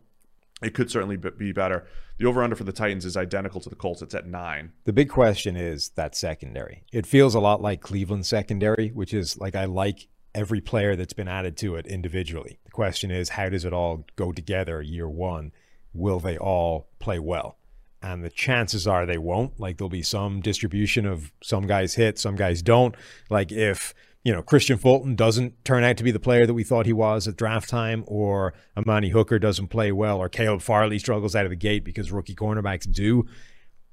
[0.62, 1.88] it could certainly be- be better.
[2.18, 4.02] The over under for the Titans is identical to the Colts.
[4.02, 4.72] It's at 9.
[4.86, 6.84] The big question is that secondary.
[6.94, 11.14] It feels a lot like Cleveland secondary, which is like I like every player that's
[11.14, 12.60] been added to it individually.
[12.66, 15.52] The question is how does it all go together year one?
[15.96, 17.58] Will they all play well?
[18.06, 19.60] and the chances are they won't.
[19.60, 22.96] Like there'll be some distribution of some guys hit, some guys don't.
[23.30, 26.64] Like if you know Kristian Fulton doesn't turn out to be the player that we
[26.64, 31.00] thought he was at draft time, or Amani Hooker doesn't play well, or Caleb Farley
[31.00, 33.26] struggles out of the gate because rookie cornerbacks do.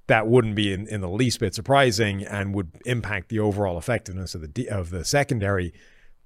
[0.08, 4.34] That wouldn't be in, in the least bit surprising and would impact the overall effectiveness
[4.34, 5.72] of the of the secondary.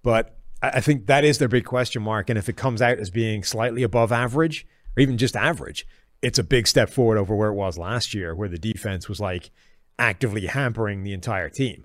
[0.03, 2.31] But I I think that is their big question mark.
[2.31, 4.67] And if it comes out as being slightly above average
[4.97, 5.87] or even just average,
[6.23, 9.21] it's a big step forward over where it was last year, where the defense was
[9.21, 9.51] like
[9.99, 11.85] actively hampering the entire team.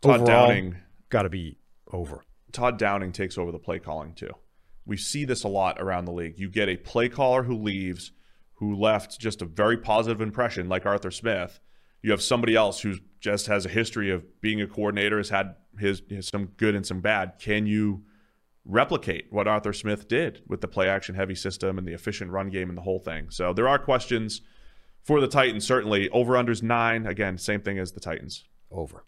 [0.00, 0.76] Todd Overall, Downing
[1.08, 1.58] got to be
[1.92, 2.22] over.
[2.52, 4.30] Todd Downing takes over the play calling too.
[4.84, 6.38] We see this a lot around the league.
[6.38, 8.12] You get a play caller who leaves,
[8.54, 11.60] who left just a very positive impression, like Arthur Smith.
[12.02, 15.56] You have somebody else who just has a history of being a coordinator, has had
[15.78, 17.34] his, his some good and some bad.
[17.40, 18.04] Can you
[18.66, 22.50] replicate what Arthur Smith did with the play action heavy system and the efficient run
[22.50, 23.30] game and the whole thing?
[23.30, 24.42] So there are questions
[25.04, 26.08] for the Titans, certainly.
[26.10, 27.06] Over unders nine.
[27.06, 29.04] Again, same thing as the Titans, Over.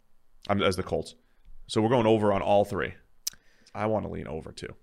[0.48, 1.14] um, as the Colts.
[1.66, 2.94] So we're going over on all three.
[3.74, 4.74] I want to lean over too.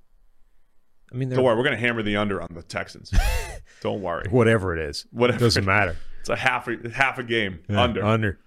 [1.12, 3.12] I mean, Don't worry, we're going to hammer the under on the Texans.
[3.82, 4.26] Don't worry.
[4.30, 5.40] whatever it is, Whatever.
[5.40, 5.96] doesn't matter.
[6.20, 8.04] It's a half a, half a game Yeah, under.
[8.04, 8.40] Under.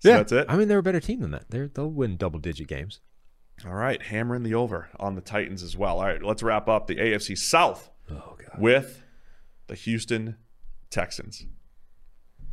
[0.00, 0.46] So yeah, that's it.
[0.48, 1.44] I mean, they're a better team than that.
[1.50, 3.00] They're, they'll win double digit games.
[3.64, 5.98] All right, hammering the over on the Titans as well.
[5.98, 9.02] All right, let's wrap up the AFC South Oh god, with
[9.66, 10.36] the Houston
[10.90, 11.46] Texans.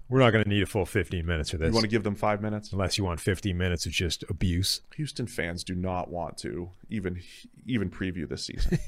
[0.10, 2.04] we're not going to need a full 15 minutes for this, You want to give
[2.04, 2.72] them five minutes?
[2.72, 4.82] unless you want 15 minutes of just abuse.
[4.96, 7.22] Houston fans do not want to even
[7.66, 8.80] even preview this season.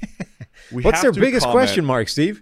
[0.72, 2.41] We What's their biggest question mark, Steve?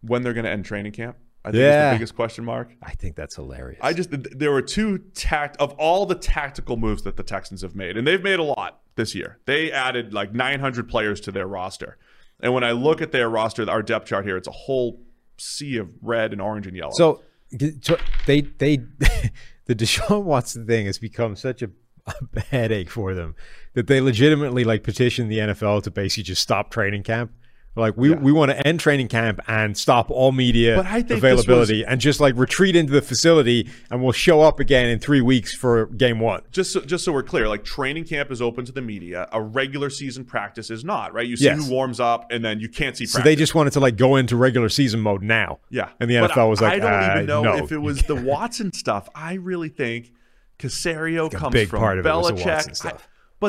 [0.00, 1.16] When they're going to end training camp?
[1.44, 1.90] I think Yeah.
[1.90, 2.74] the biggest question mark.
[2.82, 3.78] I think that's hilarious.
[3.80, 7.76] I just there were two tact of all the tactical moves that the Texans have
[7.76, 9.38] made, and they've made a lot this year.
[9.46, 11.98] They added like 900 players to their roster,
[12.40, 15.00] and when I look at their roster, our depth chart here, it's a whole
[15.38, 16.92] sea of red and orange and yellow.
[16.94, 18.76] So they they
[19.66, 21.70] the Deshaun Watson thing has become such a,
[22.06, 23.34] a headache for them
[23.74, 27.32] that they legitimately like petitioned the NFL to basically just stop training camp.
[27.76, 31.08] Like we, we want to end training camp and stop all media But I think
[31.08, 34.98] this availability and just like retreat into the facility and we'll show up again in
[34.98, 36.42] three weeks for game one.
[36.50, 39.28] just so, just so we're clear, like training camp is open to the media.
[39.32, 41.26] A regular season practice is not, right?
[41.26, 41.66] You see Yes.
[41.66, 43.06] who warms up, and then you can't see.
[43.06, 45.60] So they just wanted to like go into regular season mode now.
[45.70, 45.90] Yeah.
[46.00, 48.02] And the But NFL was like, I don't uh, even know no, if it was
[48.04, 49.08] the Watson stuff.
[49.14, 50.12] I really think
[50.58, 53.00] Caserio comes from part of was Belichick.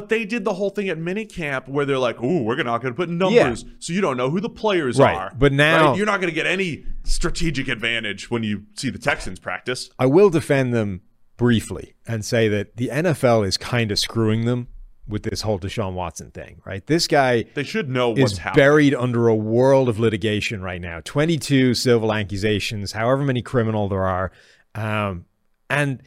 [0.01, 0.03] Watson I- stuff.
[0.03, 2.93] but they did the whole thing at minicamp where they're like, "Ooh, we're not going
[2.93, 5.15] to put numbers, so you don't know who the players Right.
[5.15, 8.99] are." But now- you're not going to get any strategic advantage when you see the
[8.99, 9.89] Texans practice.
[9.97, 11.01] I will defend them
[11.37, 14.67] briefly and say that the NFL is kind of screwing them
[15.07, 16.85] with this whole Deshaun Watson thing, right?
[16.85, 18.61] This guy They should know what's is happening.
[18.61, 24.03] buried under a world of litigation right now 22 civil accusations, however many criminal there
[24.03, 24.31] are.
[24.75, 25.23] Um,
[25.69, 26.01] and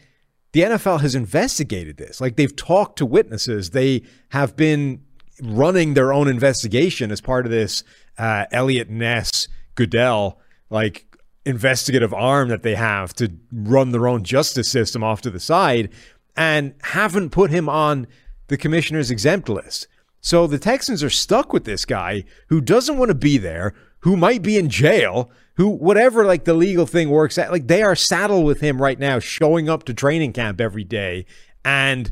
[0.53, 2.21] the NFL has investigated this.
[2.21, 5.03] Like they've talked to witnesses, they have been
[5.43, 7.83] running their own investigation as part of this
[8.19, 10.39] uh, Eliot Ness Goodell
[10.69, 11.07] like
[11.45, 15.91] investigative arm that they have to run their own justice system off to the side
[16.37, 18.07] and haven't put him on
[18.49, 19.89] the commissioner's exempt list.
[20.21, 24.17] So the Texans are stuck with this guy who doesn't want to be there, who
[24.17, 25.31] might be in jail,
[25.61, 28.99] who whatever like the legal thing works out, like they are saddled with him right
[28.99, 31.27] now, showing up to training camp every day
[31.67, 32.11] and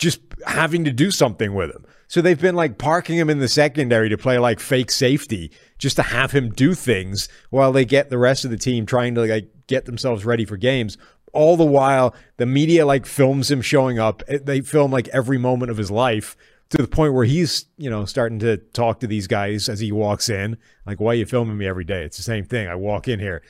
[0.00, 1.86] just having to do something with him.
[2.08, 5.94] So they've been like parking him in the secondary to play like fake safety just
[5.94, 9.20] to have him do things while they get the rest of the team trying to
[9.20, 10.98] like get themselves ready for games.
[11.32, 14.24] All the while, the media like films him showing up.
[14.26, 16.36] They film like every moment of his life
[16.70, 19.92] to the point where he's, you know, starting to talk to these guys as he
[19.92, 20.56] walks in.
[20.86, 22.04] Like, why are you filming me every day?
[22.04, 22.68] It's the same thing.
[22.68, 23.42] I walk in here.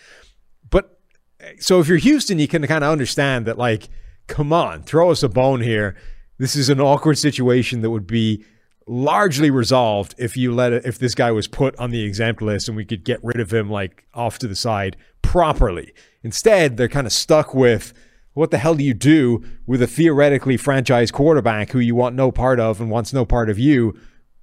[0.68, 0.98] But
[1.40, 3.88] eh, so if you're Houston, you can kind of understand that, like,
[4.26, 5.96] come on, throw us a bone here.
[6.38, 8.44] This is an awkward situation that would be
[8.86, 12.68] largely resolved if you let it, if this guy was put on the exempt list
[12.68, 15.92] and we could get rid of him like off to the side properly.
[16.22, 17.92] Instead, they're kind of stuck with
[18.40, 22.32] what the hell do you do with a theoretically franchise quarterback who you want no
[22.32, 23.94] part of and wants no part of you,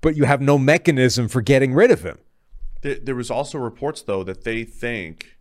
[0.01, 2.19] but you have no mechanism for getting rid of him.
[2.83, 5.39] There, there was also reports though that they think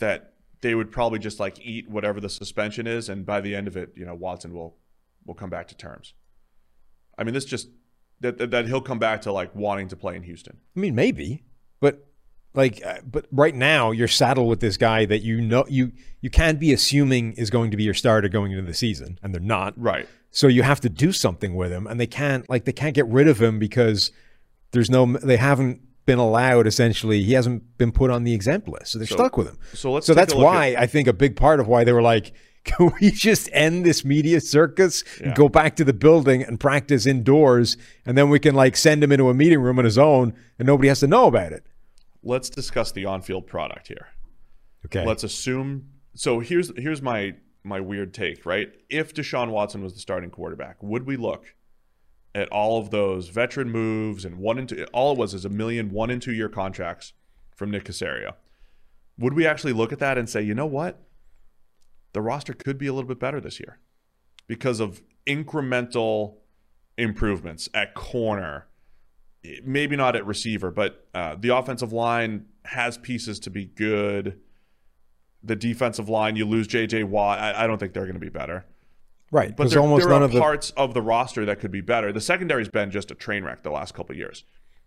[0.00, 3.68] that they would probably just like eat whatever the suspension is, and by the end
[3.68, 4.76] of it, you know, Watson will
[5.24, 6.14] will come back to terms.
[7.16, 7.68] I mean, this just
[8.18, 10.56] that that, that he'll come back to like wanting to play in Houston.
[10.76, 11.44] I mean, maybe,
[11.78, 12.07] but
[12.54, 16.30] like, uh, but right now you're saddled with this guy that you know you you
[16.30, 19.40] can't be assuming is going to be your starter going into the season, and they're
[19.40, 19.74] not.
[19.80, 20.08] Right.
[20.30, 23.06] So you have to do something with him, and they can't like they can't get
[23.06, 24.10] rid of him because
[24.72, 28.92] there's no they haven't been allowed essentially he hasn't been put on the exempt list
[28.92, 31.36] so they're So- stuck with him so let's so that's why i think a big
[31.36, 32.32] part of why they were like
[32.64, 37.04] can we just end this media circus and go back to the building and practice
[37.04, 37.76] indoors
[38.06, 40.66] and then we can like send him into a meeting room on his own and
[40.66, 41.66] nobody has to know about it
[42.22, 44.08] Let's discuss the on-field product here.
[44.86, 45.90] okay Let's assume.
[46.14, 48.44] So here's here's my my weird take.
[48.44, 48.72] Right?
[48.88, 51.54] If Deshaun Watson was the starting quarterback, would we look
[52.34, 54.84] at all of those veteran moves and one into?
[54.86, 57.12] All it was is a million one and two year contracts
[57.54, 58.34] from Nick Caserio.
[59.18, 61.02] Would we actually look at that and say, you know what,
[62.12, 63.78] the roster could be a little bit better this year
[64.46, 66.36] because of incremental
[66.96, 68.66] improvements at corner,
[69.64, 74.40] maybe not at receiver, but uh, the offensive line has pieces to be good.
[75.42, 77.04] The defensive line, you lose J.J.
[77.04, 77.38] Watt.
[77.38, 78.66] I, I don't think they're going to be better.
[79.30, 81.70] right But there, almost there none are of the parts of the roster that could
[81.70, 82.12] be better.
[82.12, 84.44] The secondary's been just a train wreck the last couple of years.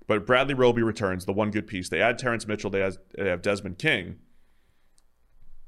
[0.08, 1.88] But Bradley Roby returns, the one good piece.
[1.88, 2.70] They add Terrance Mitchell.
[2.70, 4.18] They have, they have Desmond King.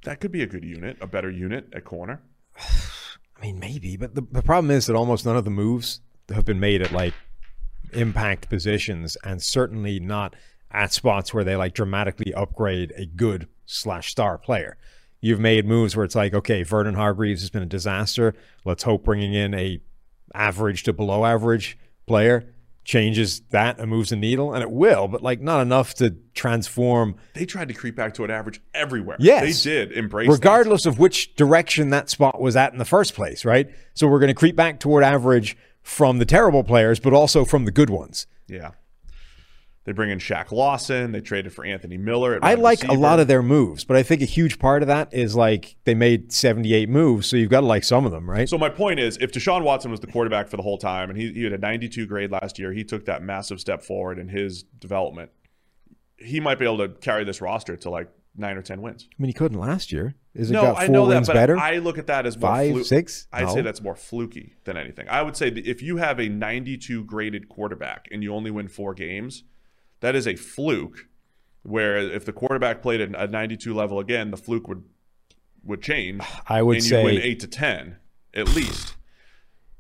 [0.04, 2.22] That could be a good unit, a better unit at corner.
[2.60, 6.02] I mean, maybe, but the, the problem is that almost none of the moves
[6.34, 7.14] have been made at like
[7.96, 10.36] impact positions, and certainly not
[10.72, 14.78] at spots where they like dramatically upgrade a good slash star player.
[15.22, 18.34] You've made moves where it's like, okay, Vernon Hargreaves has been a disaster.
[18.66, 19.80] Let's hope bringing in a
[20.34, 21.78] average to below average
[22.08, 22.54] player
[22.86, 27.16] changes that and moves the needle, and it will, but like not enough to transform
[27.34, 29.18] They tried to creep back to an average everywhere.
[29.20, 29.64] Yes.
[29.64, 30.34] They did embrace that.
[30.34, 33.70] regardless of which direction that spot was at in the first place, right?
[33.94, 37.66] So we're going to creep back toward average from the terrible players, but also from
[37.66, 38.26] the good ones.
[38.48, 38.72] Yeah.
[39.86, 41.12] They bring in Shaq Lawson.
[41.12, 42.40] They traded for Anthony Miller.
[42.42, 45.14] I like a lot of their moves, but I think a huge part of that
[45.14, 48.48] is like they made 78 moves, so you've got to like some of them, right?
[48.48, 51.20] So my point is, if Deshaun Watson was the quarterback for the whole time, and
[51.20, 54.30] he, he had a 92 grade last year, he took that massive step forward in
[54.30, 55.32] his development.
[56.16, 59.08] He might be able to carry this roster to like nine or ten wins.
[59.12, 60.16] I mean, he couldn't last year.
[60.34, 61.58] Is it no, got I four know that, wins but better?
[61.58, 63.28] I look at that as more Five, flu- six?
[63.32, 65.08] I'd say that's more fluky than anything.
[65.08, 68.68] I would say that if you have a 92 graded quarterback and you only win
[68.68, 69.44] four games,
[70.00, 71.08] that is a fluke.
[71.62, 74.84] Where if the quarterback played at a 92 level again, the fluke would
[75.64, 76.22] would change.
[76.48, 77.98] I would and say- win eight to ten
[78.34, 78.96] at least.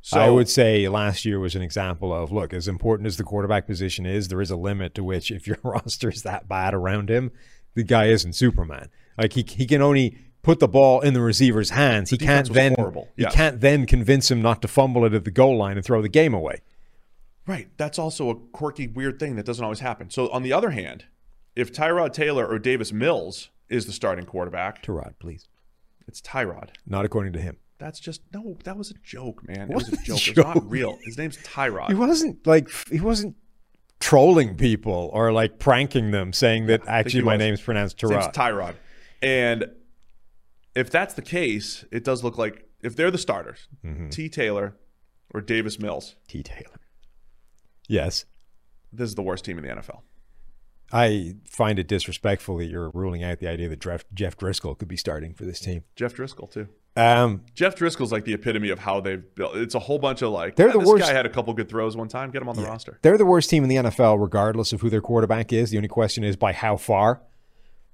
[0.05, 3.23] So I would say last year was an example of look, as important as the
[3.23, 6.73] quarterback position is, there is a limit to which if your roster is that bad
[6.73, 7.31] around him,
[7.75, 8.89] the guy isn't Superman.
[9.17, 12.09] Like he he can only put the ball in the receiver's hands.
[12.09, 13.09] He can't then horrible.
[13.15, 16.01] he can't then convince him not to fumble it at the goal line and throw
[16.01, 16.61] the game away.
[17.45, 17.69] Right.
[17.77, 20.09] That's also a quirky, weird thing that doesn't always happen.
[20.09, 21.05] So, on the other hand,
[21.55, 25.47] if Tyrod Taylor or Davis Mills is the starting quarterback, Tyrod, please.
[26.07, 26.69] it's Tyrod.
[26.85, 27.57] Not according to him.
[27.79, 28.57] That's just no.
[28.63, 29.69] That was a joke, man.
[29.69, 30.25] It was a joke.
[30.27, 30.97] It's not real.
[31.03, 31.89] His name's Tyrod.
[31.89, 33.35] He wasn't like he wasn't
[33.99, 37.39] trolling people or like pranking them saying that actually my was.
[37.39, 38.33] name's pronounced Tyrod.
[38.33, 38.75] Tyrod.
[39.21, 39.65] And
[40.75, 44.09] if that's the case, it does look like if they're the starters, Mm-hmm.
[44.09, 44.27] T.
[44.29, 44.75] Taylor
[45.33, 46.43] or Davis Mills, T.
[46.43, 46.79] Taylor.
[47.87, 48.25] Yes.
[48.91, 50.01] this is the worst team in the NFL.
[50.91, 53.79] I find it disrespectful that you're ruling out the idea that
[54.13, 55.83] Jeff Driskel could be starting for this team.
[55.95, 56.67] Jeff Driskel too.
[56.95, 59.55] Um, Jeff Driskel's like the epitome of how they've built.
[59.55, 61.53] It's a whole bunch of like, They're "Ah, the this worst- guy had a couple
[61.53, 62.29] good throws one time.
[62.29, 62.99] Get him on the roster.
[63.01, 65.71] they're the worst team in the NFL, regardless of who their quarterback is.
[65.71, 67.21] The only question is by how far.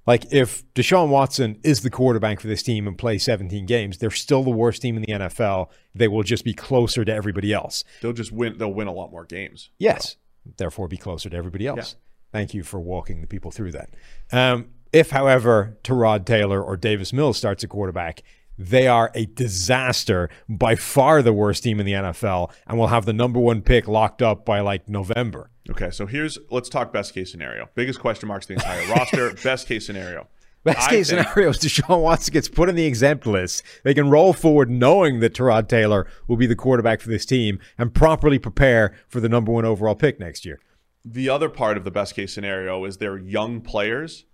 [0.08, 4.10] Like if Deshaun Watson is the quarterback for this team and plays 17 games, they're
[4.10, 5.70] still the worst team in the NFL.
[5.94, 7.84] They will just be closer to everybody else.
[8.02, 8.58] They'll just win.
[8.58, 9.70] They'll win a lot more games.
[9.78, 10.16] Yes.
[10.58, 11.96] Therefore, be closer to everybody else.
[12.32, 13.90] Thank you for walking the people through that.
[14.32, 18.24] Um, if, however, Terod Taylor or Davis Mills starts a quarterback,
[18.60, 23.06] they are a disaster, by far the worst team in the NFL, and will have
[23.06, 25.50] the number one pick locked up by like November.
[25.70, 27.70] Okay, so here's let's talk best case scenario.
[27.76, 29.34] Biggest question marks the entire roster.
[29.44, 30.28] Best case scenario.
[30.66, 33.64] Best I case think- scenario is Deshaun Watson gets put on the exempt list.
[33.86, 37.60] They can roll forward knowing that Terod Taylor will be the quarterback for this team
[37.78, 40.60] and properly prepare for the number one overall pick next year.
[41.06, 44.26] The other part of the best case scenario is their young players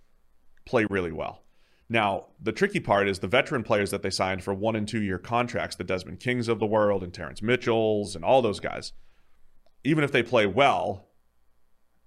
[0.66, 1.44] play really well.
[1.88, 5.02] Now, the tricky part is the veteran players that they signed for one and two
[5.02, 8.94] year contracts, the Desmond Kings of the world and Terrance Mitchells and all those guys.
[9.84, 11.08] Even if they play well,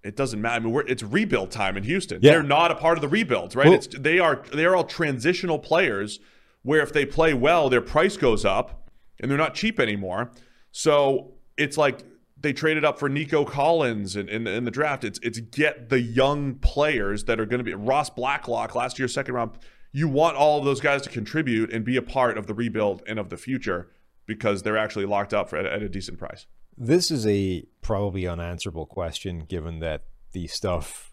[0.03, 0.57] it doesn't matter.
[0.57, 2.21] I mean, we're, it's rebuild time in Houston.
[2.23, 2.33] Yeah.
[2.33, 3.67] They're not a part of the rebuild, right?
[3.67, 6.19] Well- it's they are they are all transitional players
[6.63, 10.33] where if they play well, their price goes up and they're not cheap anymore.
[10.73, 12.05] So it's like
[12.41, 15.05] they traded up for Nico Collins in, in, the, in the draft.
[15.05, 19.13] It's it's get the young players that are going to be Ross Blacklock last year's
[19.13, 19.59] second round.
[19.93, 23.03] You want all of those guys to contribute and be a part of the rebuild
[23.07, 23.91] and of the future
[24.27, 26.47] because they're actually locked up for, at, at a decent price.
[26.77, 31.13] This is a probably unanswerable question given that the stuff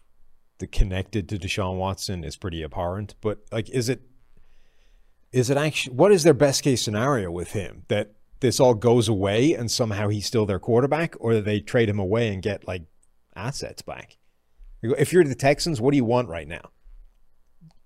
[0.58, 3.14] the connected to Deshaun Watson is pretty abhorrent.
[3.20, 4.02] But like, is it
[5.32, 9.08] is it actually what is their best case scenario with him that this all goes
[9.08, 12.66] away and somehow he's still their quarterback, or that they trade him away and get
[12.66, 12.82] like
[13.34, 14.18] assets back?
[14.82, 16.70] If you're the Texans, what do you want right now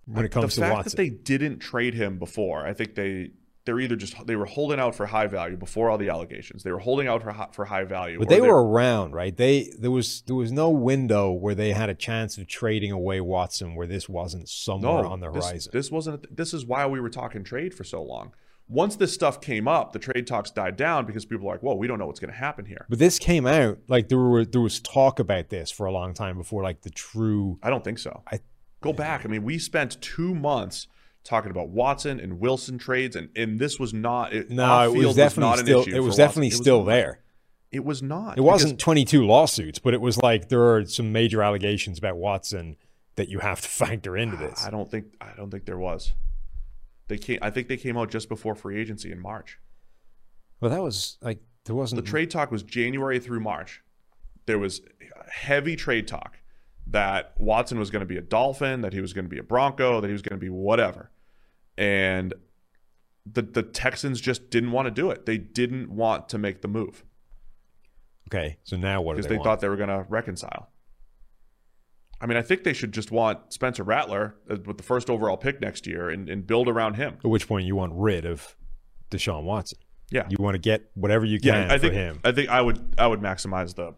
[0.07, 0.91] when it comes to the to fact Watson?
[0.91, 3.31] that they didn't trade him before, I think they
[3.65, 6.63] they're either just they were holding out for high value before all the allegations.
[6.63, 8.19] They were holding out for high, for high value.
[8.19, 9.37] But they were around, right?
[9.37, 13.21] They there was there was no window where they had a chance of trading away
[13.21, 15.71] Watson where this wasn't somewhere on the this, horizon.
[15.73, 16.37] This wasn't.
[16.37, 18.33] This is why we were talking trade for so long.
[18.71, 21.75] Once this stuff came up, the trade talks died down because people were like, "Whoa,
[21.75, 24.45] we don't know what's going to happen here." but this came out like there were
[24.45, 27.85] there was talk about this for a long time before like the true I don't
[27.85, 28.23] think so.
[28.31, 28.41] I
[28.81, 29.25] Go back.
[29.25, 30.87] I mean, we spent two months
[31.23, 34.33] talking about Watson and Wilson trades, and, and this was not.
[34.33, 36.25] It, No, it was definitely not an still issue it was Watson.
[36.25, 37.21] definitely It was still there.
[37.71, 38.39] It was not.
[38.39, 42.77] It wasn't 22 lawsuits, but it was like there are some major allegations about Watson
[43.17, 44.65] that you have to factor into this.
[44.65, 45.15] I don't think.
[45.21, 46.15] I don't think there was.
[47.11, 47.39] They came.
[47.43, 49.59] I think they came out just before free agency in March.
[50.61, 53.83] Well, that was like there wasn't The trade talk was January through March.
[54.47, 54.81] There was
[55.31, 56.39] heavy trade talk
[56.87, 59.43] that Watson was going to be a Dolphin, that he was going to be a
[59.43, 61.11] Bronco, that he was going to be whatever.
[61.77, 62.33] And
[63.31, 65.27] the the Texans just didn't want to do it.
[65.27, 67.05] They didn't want to make the move
[68.33, 70.71] Okay, so now what because they, they, thought they were going to reconcile.
[72.21, 75.37] I mean, I think they should just want Spencer Rattler uh, with the first overall
[75.37, 77.15] pick next year and, and build around him.
[77.25, 78.57] At which point you want rid of
[79.11, 79.79] Deshaun Watson.
[80.11, 80.27] Yeah.
[80.29, 82.21] You want to get whatever you can yeah, I for think him.
[82.25, 83.95] I think I would I would maximize the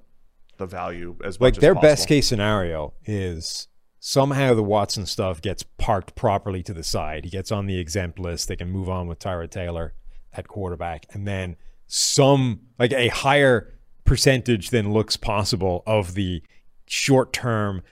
[0.59, 3.69] the value as well as like their as best case scenario is
[3.99, 7.25] somehow the Watson stuff gets parked properly to the side.
[7.25, 8.49] He gets on the exempt list.
[8.49, 9.95] They can move on with Tyrod Taylor
[10.35, 11.57] at quarterback, and then
[11.87, 13.73] some like a higher
[14.05, 16.43] percentage than looks possible of the
[16.87, 17.83] short term,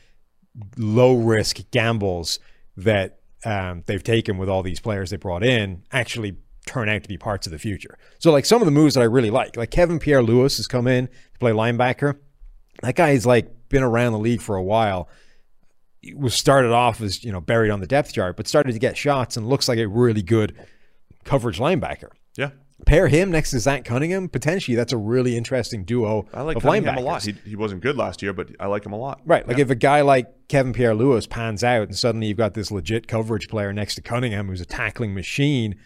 [0.76, 2.38] low risk gambles
[2.76, 6.36] that um, they've taken with all these players they brought in actually
[6.66, 7.98] turn out to be parts of the future.
[8.18, 10.86] So like some of the moves that I really like, like Kevin Pierre-Louis has come
[10.86, 12.18] in to play linebacker.
[12.82, 15.08] That guy's like been around the league for a while.
[16.00, 18.78] He was started off as you know buried on the depth chart, but started to
[18.78, 20.54] get shots and looks like a really good
[21.24, 22.10] coverage linebacker.
[22.36, 22.50] Yeah.
[22.86, 26.62] Pair him next to Zach Cunningham, potentially that's a really interesting duo I like of
[26.62, 27.22] Cunningham a lot.
[27.22, 29.20] He, he wasn't good last year, but I like him a lot.
[29.24, 29.46] Right.
[29.46, 29.62] Like Yeah.
[29.62, 33.48] if a guy like Kevin Pierre-Louis pans out and suddenly you've got this legit coverage
[33.48, 35.76] player next to Cunningham who's a tackling machine,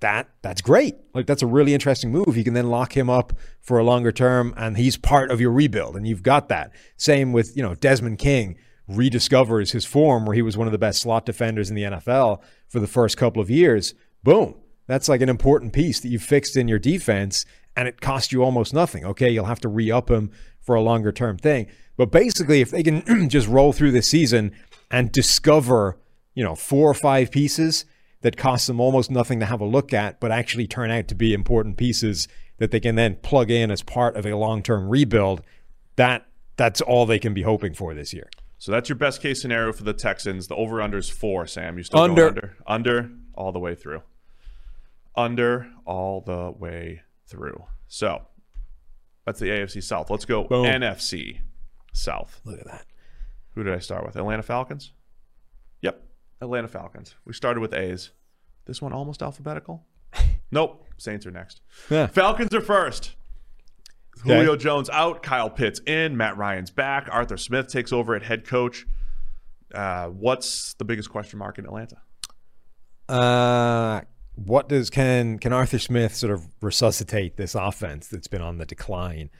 [0.00, 0.96] that that's great.
[1.14, 2.36] Like that's a really interesting move.
[2.36, 3.32] You can then lock him up
[3.62, 6.72] for a longer term and he's part of your rebuild and you've got that.
[6.96, 8.56] Same with, you know, Desmond King
[8.90, 12.42] rediscovers his form where he was one of the best slot defenders in the NFL
[12.68, 13.94] for the first couple of years.
[14.22, 14.54] Boom.
[14.86, 17.44] That's like an important piece that you fixed in your defense
[17.76, 19.04] and it cost you almost nothing.
[19.04, 20.30] Okay, you'll have to re up him
[20.60, 21.66] for a longer term thing.
[21.96, 24.52] But basically, if they can just roll through the season
[24.90, 25.98] and discover,
[26.34, 27.84] you know, four or five pieces
[28.22, 31.14] that cost them almost nothing to have a look at, but actually turn out to
[31.14, 32.28] be important pieces
[32.58, 35.42] that they can then plug in as part of a long term rebuild,
[35.96, 36.26] that
[36.56, 38.30] that's all they can be hoping for this year.
[38.58, 40.46] So that's your best case scenario for the Texans.
[40.46, 41.76] The over under is four, Sam.
[41.76, 42.14] You still Under.
[42.14, 42.56] going under?
[42.66, 44.02] Under all the way through.
[45.16, 47.64] Under all the way through.
[47.88, 48.22] So
[49.24, 50.10] that's the AFC South.
[50.10, 50.66] Let's go Boom.
[50.66, 51.40] NFC
[51.92, 52.40] South.
[52.44, 52.86] Look at that.
[53.54, 54.16] Who did I start with?
[54.16, 54.92] Atlanta Falcons?
[55.82, 56.02] Yep.
[56.40, 57.14] Atlanta Falcons.
[57.24, 58.10] We started with A's.
[58.66, 59.84] This one almost alphabetical?
[60.50, 60.84] nope.
[60.96, 61.60] Saints are next.
[61.90, 62.06] Yeah.
[62.06, 63.14] Falcons are first.
[64.20, 64.34] Okay.
[64.34, 68.46] Julio Jones out, Kyle Pitts in, Matt Ryan's back, Arthur Smith takes over at head
[68.46, 68.86] coach.
[69.74, 71.96] Uh, what's the biggest question mark in Atlanta?
[73.08, 74.02] Uh,
[74.36, 78.66] what does can can Arthur Smith sort of resuscitate this offense that's been on the
[78.66, 79.30] decline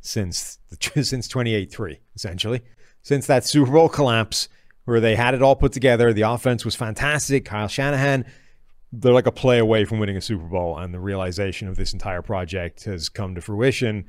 [0.00, 2.62] since the, since 28-3 essentially?
[3.02, 4.48] Since that Super Bowl collapse
[4.84, 8.24] where they had it all put together the offense was fantastic Kyle Shanahan
[8.92, 11.94] they're like a play away from winning a Super Bowl and the realization of this
[11.94, 14.04] entire project has come to fruition.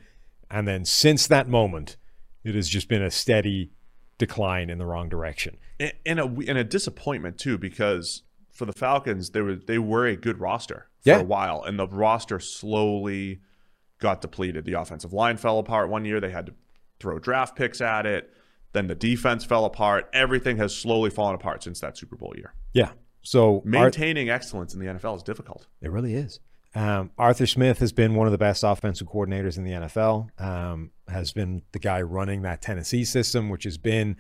[0.52, 1.96] And then since that moment
[2.44, 3.72] it has just been a steady
[4.18, 5.58] decline in the wrong direction.
[5.80, 8.24] And, a and a disappointment too because
[8.54, 11.20] for the Falcons they were they were a good roster for Yeah.
[11.20, 13.42] a while and the roster slowly
[14.00, 14.66] got depleted.
[14.66, 16.20] The offensive line fell apart one year.
[16.20, 16.54] They had to
[17.00, 18.30] throw draft picks at it.
[18.74, 20.10] Then the defense fell apart.
[20.14, 22.54] Everything has slowly fallen apart since that Super Bowl year.
[22.74, 22.92] yeah
[23.26, 25.68] so Ar- Maintaining excellence in the NFL is difficult.
[25.82, 26.40] It really is.
[26.76, 30.28] Um, Arthur Smith has been one of the best offensive coordinators in the NFL.
[30.42, 34.18] Um, has been the guy running that Tennessee system, which has been.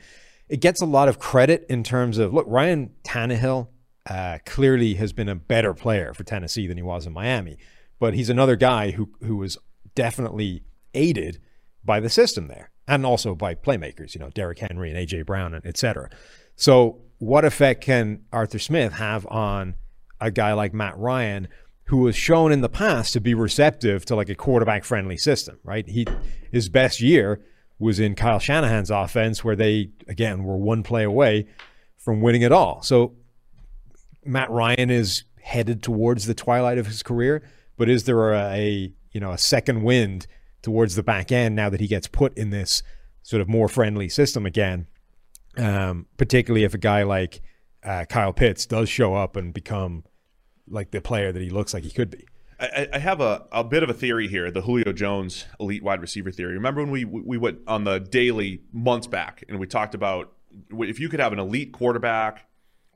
[0.48, 2.46] It gets a lot of credit in terms of look.
[2.48, 3.68] Ryan Tannehill
[4.10, 7.58] uh, clearly has been a better player for Tennessee than he was in Miami,
[8.00, 9.58] but he's another guy who who was
[9.96, 11.40] definitely aided
[11.84, 12.70] by the system there.
[12.88, 16.10] and also by playmakers, you know, Derrick Henry and AJ Brown and et cetera.
[16.58, 19.76] So, what effect can Arthur Smith have on
[20.20, 21.48] a guy like Matt Ryan,
[21.86, 25.60] who was shown in the past to be receptive to like a quarterback friendly system,
[25.64, 25.88] right?
[25.88, 26.06] He
[26.52, 27.42] his best year
[27.80, 31.48] was in Kyle Shanahan's offense, where they again were one play away
[31.98, 32.82] from winning it all.
[32.82, 33.16] So
[34.26, 37.44] Matt Ryan is headed towards the twilight of his career,
[37.78, 40.28] but is there a, you know a second wind
[40.62, 42.84] towards the back end now that he gets put in this
[43.22, 44.88] sort of more friendly system again?
[45.58, 47.42] Um, particularly if a guy like
[47.84, 50.04] uh, Kyle Pitts does show up and become
[50.68, 52.26] like the player that he looks like he could be.
[52.60, 56.02] I, I have a, a bit of a theory here, the Julio Jones elite wide
[56.02, 56.54] receiver theory.
[56.54, 60.34] Remember when we we went on the daily months back and we talked about
[60.72, 62.48] if you could have an elite quarterback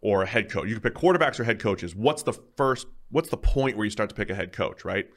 [0.01, 1.95] or a head coach, you could pick quarterbacks or head coaches.
[1.95, 2.87] What's the first?
[3.09, 5.07] What's the point where you start to pick a head coach, right?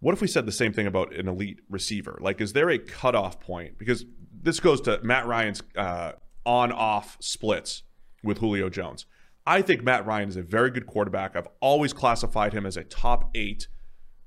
[0.00, 2.18] What if we said the same thing about an elite receiver?
[2.20, 3.78] Like, is there a cutoff point?
[3.78, 4.04] Because
[4.42, 6.12] this goes to Matt Ryan's uh,
[6.46, 7.82] on-off splits
[8.22, 9.04] with Julio Jones.
[9.46, 11.36] I think Matt Ryan is a very good quarterback.
[11.36, 13.68] I've always classified him as a top eight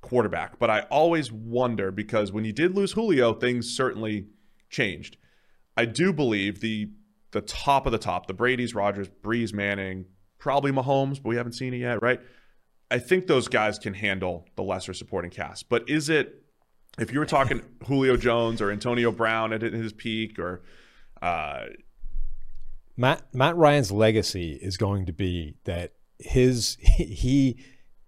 [0.02, 4.28] quarterback, but I always wonder because when you did lose Julio, things certainly
[4.70, 5.18] changed.
[5.76, 6.90] I do believe the
[7.34, 10.06] the top of the top, the Brady's, Rodgers, Brees, Manning,
[10.38, 12.20] probably Mahomes, but we haven't seen it yet, right?
[12.90, 15.68] I think those guys can handle the lesser supporting cast.
[15.68, 16.44] But is it
[17.00, 20.64] if you were talking Julio Jones or Antonio Brown at his peak or
[21.22, 21.66] uh,
[22.96, 27.58] Matt Matt Ryan's legacy is going to be that his he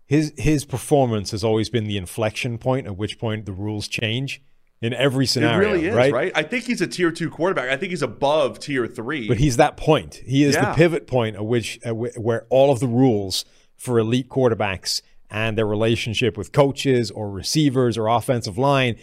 [0.05, 4.41] his his performance has always been the inflection point at which point the rules change
[4.81, 5.69] in every scenario.
[5.69, 6.13] It really is, right?
[6.13, 6.31] right?
[6.35, 7.69] I think he's a tier two quarterback.
[7.69, 9.27] I think he's above tier three.
[9.27, 10.21] But he's that point.
[10.25, 10.69] He is Yeah.
[10.71, 13.45] the pivot point at which at wh- where all of the rules
[13.77, 18.95] for elite quarterbacks and their relationship with coaches or receivers or offensive line,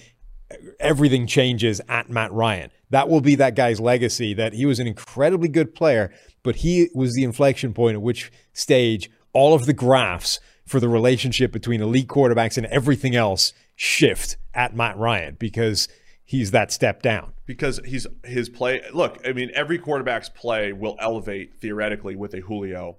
[0.80, 2.70] everything changes at Matt Ryan.
[2.90, 4.34] That will be that guy's legacy.
[4.34, 6.12] That he was an incredibly good player,
[6.42, 10.88] but he was the inflection point at which stage all of the graphs for the
[10.88, 15.88] relationship between elite quarterbacks and everything else shift at Matt Ryan because
[16.24, 17.32] he's that step down.
[17.46, 18.82] because he's his play.
[18.92, 22.96] Look, I mean, every quarterback's play will elevate theoretically with a Julio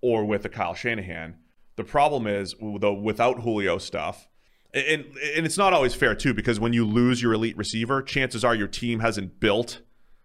[0.00, 1.36] or with a Kyle Shanahan.
[1.76, 4.28] The problem is though without Julio stuff,
[4.72, 5.04] and
[5.36, 8.54] and it's not always fair too because when you lose your elite receiver, chances are
[8.54, 9.80] your team hasn't built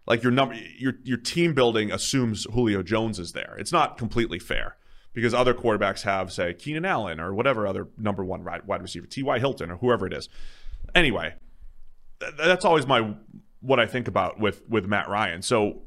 [0.06, 3.56] like your number your your team building assumes Julio Jones is there.
[3.58, 4.76] It's not completely fair
[5.12, 9.38] because other quarterbacks have say Keenan Allen or whatever other number one wide receiver, T.Y.
[9.38, 10.28] Hilton or whoever it is.
[10.94, 11.34] Anyway,
[12.36, 13.14] that's always my
[13.60, 15.42] what I think about with with Matt Ryan.
[15.42, 15.82] So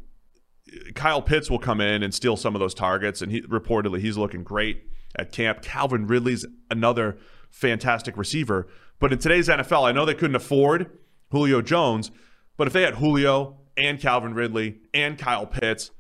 [0.95, 4.17] Kyle Pitts will come in and steal some of those targets, and he reportedly he's
[4.17, 4.84] looking great
[5.15, 5.61] at camp.
[5.61, 7.17] Calvin Ridley's another
[7.49, 8.67] fantastic receiver,
[8.99, 10.89] but in today's NFL, I know they couldn't afford
[11.32, 12.11] Julio Jones,
[12.57, 15.91] but if they had Julio and Calvin Ridley and Kyle Pitts,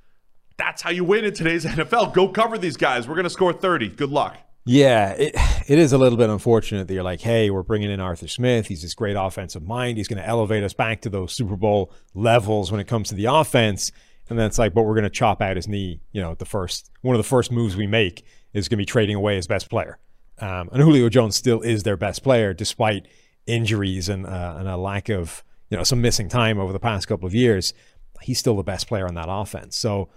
[0.63, 2.13] that's how you win in today's NFL.
[2.13, 3.07] Go cover these guys.
[3.07, 3.89] We're going to score 30.
[3.89, 4.37] Good luck.
[4.65, 5.35] Yeah, it,
[5.67, 8.67] it is a little bit unfortunate that you're like, hey, we're bringing in Arthur Smith.
[8.67, 9.97] He's this great offensive mind.
[9.97, 13.15] He's going to elevate us back to those Super Bowl levels when it comes to
[13.15, 13.91] the offense.
[14.29, 15.99] And then it's like, but we're going to chop out his knee.
[16.13, 18.85] You know, the first one of the first moves we make is going to be
[18.85, 19.99] trading away his best player.
[20.39, 23.07] Um, and Julio Jones still is their best player despite
[23.45, 27.09] injuries and uh, and a lack of you know some missing time over the past
[27.09, 27.73] couple of years.
[28.21, 29.75] He's still the best player on that offense.
[29.75, 30.07] So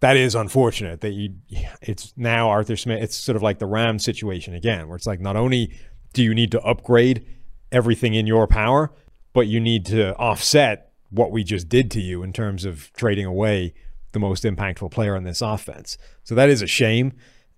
[0.00, 1.34] that is unfortunate that you
[1.80, 5.20] it's now Arthur Smith it's sort of like the Ram situation again where it's like
[5.20, 5.74] not only
[6.12, 7.26] do you need to upgrade
[7.72, 8.92] everything in your power
[9.32, 13.26] but you need to offset what we just did to you in terms of trading
[13.26, 13.74] away
[14.12, 15.98] the most impactful player on this offense.
[16.24, 17.12] So that is a shame.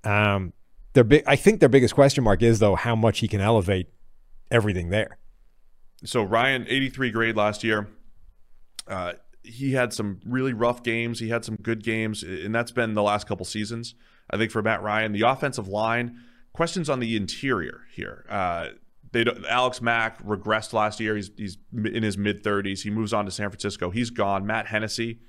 [0.04, 0.52] Um
[0.94, 3.88] their big I think their biggest question mark is though how much he can elevate
[4.50, 5.18] everything there.
[6.04, 7.88] so Ryan, 83 grade last year.
[8.86, 9.12] Uh,
[9.48, 11.18] he had some really rough games.
[11.20, 13.94] He had some good games, and that's been the last couple seasons.
[14.30, 16.20] I think for Matt Ryan, the offensive line
[16.52, 18.26] questions on the interior here.
[18.28, 18.68] Uh,
[19.12, 21.16] they Alex Mack regressed last year.
[21.16, 22.82] He's he's in his mid 30s.
[22.82, 23.90] He moves on to San Francisco.
[23.90, 24.46] He's gone.
[24.46, 25.20] Matt Hennessy,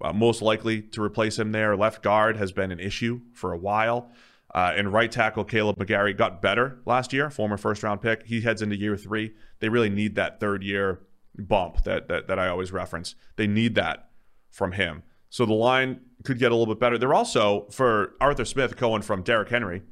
[0.00, 1.76] uh, most likely to replace him there.
[1.76, 4.12] Left guard has been an issue for a while.
[4.54, 8.24] Uh, and right tackle Kaleb McGary got better last year, former first round pick.
[8.24, 9.34] He heads into year three.
[9.60, 11.00] They really need that third year
[11.38, 13.14] bump that, that that I always reference.
[13.36, 14.10] They need that
[14.50, 15.02] from him.
[15.30, 16.98] So the line could get a little bit better.
[16.98, 19.82] They're also for Arthur Smith going from Derrick Henry,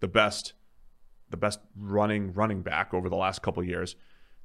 [0.00, 0.52] the best
[1.30, 3.96] the best running running back over the last couple of years.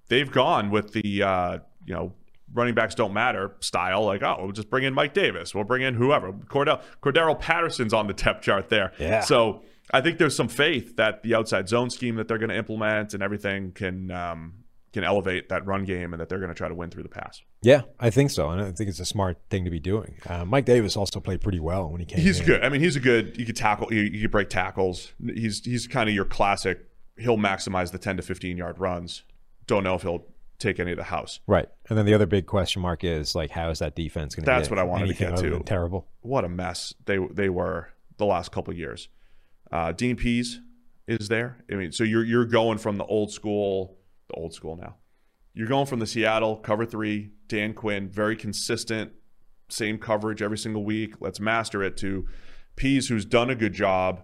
[0.07, 2.13] They've gone with the uh, you know
[2.53, 4.05] running backs don't matter style.
[4.05, 5.53] Like oh, we'll just bring in Mike Davis.
[5.53, 6.31] We'll bring in whoever.
[6.31, 8.93] Cordell Cordarrelle Patterson's on the depth chart there.
[8.99, 9.19] Yeah.
[9.21, 12.57] So I think there's some faith that the outside zone scheme that they're going to
[12.57, 14.53] implement and everything can um,
[14.97, 17.09] can elevate that run game and that they're going to try to win through the
[17.09, 17.41] pass.
[17.61, 20.15] Yeah, I think so, and I think it's a smart thing to be doing.
[20.25, 22.19] Uh, Mike Davis also played pretty well when he came.
[22.19, 22.45] He's in.
[22.47, 22.63] good.
[22.63, 23.37] I mean, he's a good.
[23.37, 23.93] You could tackle.
[23.93, 25.13] You, you could break tackles.
[25.23, 26.79] He's he's kind of your classic.
[27.17, 29.23] He'll maximize the ten to fifteen yard runs.
[29.67, 30.25] Don't know if he'll
[30.57, 31.41] take any of the house.
[31.45, 34.45] Right, and then the other big question mark is like, how is that defense going
[34.45, 34.51] to?
[34.51, 35.59] That's what I wanted to get to.
[35.59, 36.07] Terrible.
[36.21, 39.09] What a mess they they were the last couple of years.
[39.71, 40.59] Uh, Dean Pees
[41.07, 41.63] is there.
[41.71, 43.96] I mean, so you're you're going from the old school,
[44.29, 44.95] the old school now.
[45.53, 49.11] You're going from the Seattle cover three, Dan Quinn, very consistent,
[49.69, 51.15] same coverage every single week.
[51.19, 51.97] Let's master it.
[51.97, 52.27] To
[52.75, 54.21] Pees, who's done a good job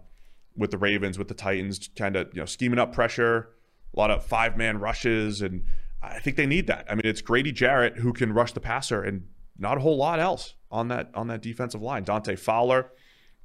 [0.55, 3.49] with the Ravens, with the Titans, kind of you know scheming up pressure,
[3.95, 5.63] a lot of five man rushes, and
[6.01, 6.85] I think they need that.
[6.89, 9.27] I mean, it's Grady Jarrett who can rush the passer, and
[9.57, 12.03] not a whole lot else on that on that defensive line.
[12.03, 12.91] Dante Fowler,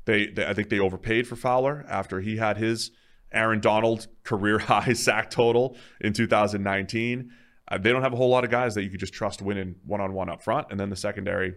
[0.05, 2.90] they, they I think they overpaid for Fowler after he had his
[3.32, 7.30] Aaron Donald career high sack total in 2019.
[7.70, 9.74] Uh, they don't have a whole lot of guys that you could just trust winning
[9.84, 11.55] one on one up front, and then the secondary,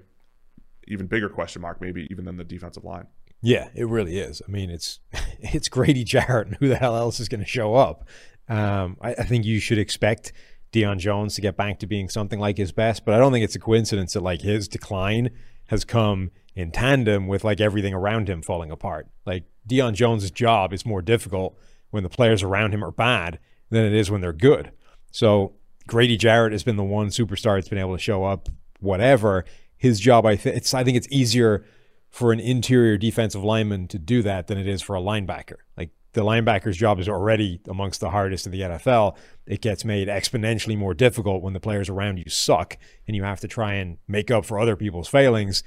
[0.87, 3.07] even bigger question mark maybe even than the defensive line.
[3.41, 4.41] Yeah, it really is.
[4.47, 4.99] I mean, it's
[5.39, 8.07] it's Grady Jarrett, and who the hell else is going to show up?
[8.49, 10.33] Um, I, I think you should expect
[10.73, 13.43] Deion Jones to get back to being something like his best, but I don't think
[13.43, 15.29] it's a coincidence that like his decline
[15.67, 19.07] has come in tandem with like everything around him falling apart.
[19.25, 21.57] Like Deion Jones' job is more difficult
[21.91, 23.39] when the players around him are bad
[23.69, 24.71] than it is when they're good.
[25.11, 25.53] So
[25.87, 28.49] Grady Jarrett has been the one superstar that's been able to show up.
[28.79, 29.45] Whatever
[29.77, 31.65] his job, I think it's I think it's easier
[32.09, 35.57] for an interior defensive lineman to do that than it is for a linebacker.
[35.77, 39.15] Like the linebacker's job is already amongst the hardest in the NFL.
[39.45, 42.77] It gets made exponentially more difficult when the players around you suck
[43.07, 45.63] and you have to try and make up for other people's failings.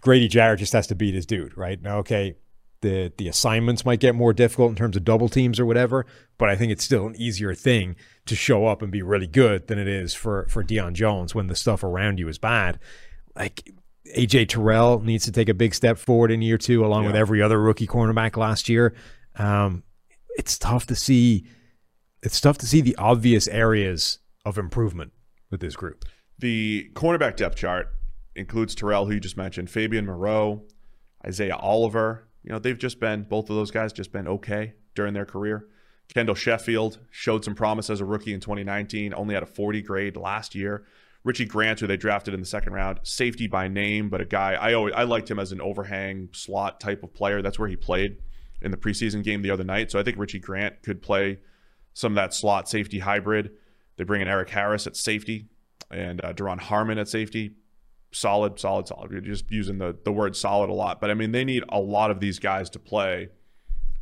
[0.00, 1.80] Grady Jarrett just has to beat his dude, right?
[1.80, 2.36] Now, okay,
[2.84, 6.06] the the assignments might get more difficult in terms of double teams or whatever,
[6.38, 7.96] but I think it's still an easier thing
[8.26, 11.48] to show up and be really good than it is for for Deion Jones when
[11.48, 12.78] the stuff around you is bad.
[13.34, 13.72] Like
[14.14, 17.40] AJ Terrell needs to take a big step forward in year two, along with every
[17.40, 18.94] other rookie cornerback last year.
[19.36, 19.82] Um,
[20.36, 21.46] it's tough to see.
[22.22, 25.12] It's tough to see the obvious areas of improvement
[25.50, 26.04] with this group.
[26.38, 27.88] The cornerback depth chart
[28.36, 30.64] includes Terrell, who you just mentioned, Fabian Moreau,
[31.26, 32.28] Isaiah Oliver.
[32.44, 35.66] You know, they've just been, both of those guys just been okay during their career.
[36.12, 40.16] Kendall Sheffield showed some promise as a rookie in 2019, only had a 40 grade
[40.16, 40.84] last year.
[41.24, 44.52] Richie Grant, who they drafted in the second round, safety by name, but a guy
[44.52, 47.40] I always I liked him as an overhang slot type of player.
[47.40, 48.18] That's where he played
[48.60, 49.90] in the preseason game the other night.
[49.90, 51.38] So I think Richie Grant could play
[51.94, 53.52] some of that slot safety hybrid.
[53.96, 55.46] They bring in Erik Harris at safety
[55.90, 57.54] and uh, Duron Harmon at safety.
[58.14, 59.10] Solid, solid, solid.
[59.10, 61.00] You're just using the, the word solid a lot.
[61.00, 63.30] But I mean, they need a lot of these guys to play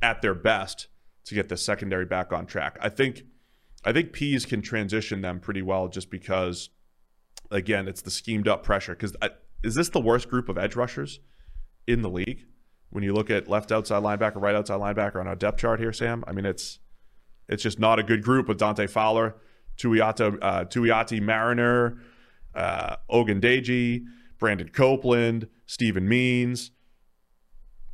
[0.02, 0.88] at their best
[1.24, 2.76] to get the secondary back on track.
[2.80, 3.22] I think
[3.84, 6.68] I think Pees can transition them pretty well just because
[7.50, 8.94] again, it's the schemed up pressure.
[8.94, 9.16] Because
[9.64, 11.20] is this the worst group of edge rushers
[11.86, 12.44] in the league?
[12.90, 15.94] When you look at left outside linebacker, right outside linebacker on our depth chart here,
[15.94, 16.80] Sam, I mean it's
[17.48, 19.36] it's just not a good group with Dante Fowler,
[19.78, 21.98] Tuiata, uh, Tuioti-Mariner,
[22.54, 24.04] uh, Ogundeji,
[24.38, 26.70] Brandon Copeland, Steven Means.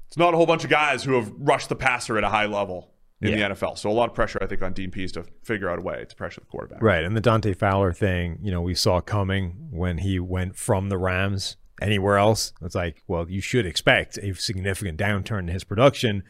[0.07, 2.47] It's not a whole bunch of guys who have rushed the passer at a high
[2.47, 3.49] level in Yeah.
[3.49, 3.77] the NFL.
[3.77, 6.05] So a lot of pressure, I think, on Dean Pees to figure out a way
[6.09, 6.81] to pressure the quarterback.
[6.83, 7.05] Right.
[7.05, 10.97] And the Dante Fowler thing, you know, we saw coming when he went from the
[10.97, 12.53] Rams anywhere else.
[12.63, 16.23] It's like, well, you should expect a significant downturn in his production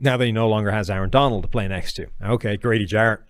[0.00, 2.06] now that he no longer has Aaron Donald to play next to.
[2.22, 3.20] Okay, Grady Jarrett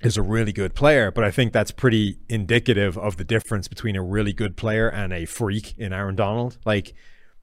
[0.00, 3.96] is a really good player, but I think that's pretty indicative of the difference between
[3.96, 6.58] a really good player and a freak in Aaron Donald.
[6.64, 6.94] Like,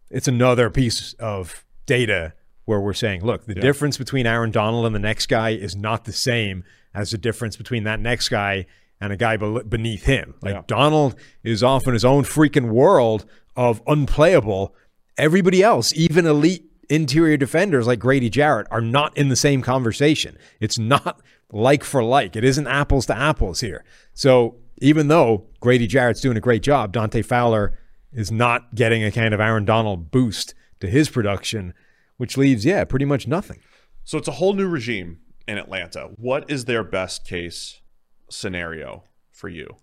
[0.09, 2.33] it's another piece of data
[2.65, 6.05] where we're saying, look, the difference between Aaron Donald and the next guy is not
[6.05, 6.63] the same
[6.93, 8.65] as the difference between that next guy
[8.99, 10.35] and a guy bel- beneath him.
[10.41, 10.61] Like Yeah.
[10.67, 13.25] Donald is off in his own freaking world
[13.55, 14.75] of unplayable.
[15.17, 20.37] Everybody else, even elite interior defenders like Grady Jarrett, are not in the same conversation.
[20.59, 21.21] It's not
[21.51, 22.35] like for like.
[22.35, 23.83] It isn't apples to apples here.
[24.13, 27.77] So even though Grady Jarrett's doing a great job, Dante Fowler
[28.11, 31.73] is not getting a kind of Aaron Donald boost to his production,
[32.17, 33.59] which leaves, yeah, pretty much nothing.
[34.03, 36.09] So it's a whole new regime in Atlanta.
[36.15, 37.81] What is their best case
[38.29, 39.77] scenario for you?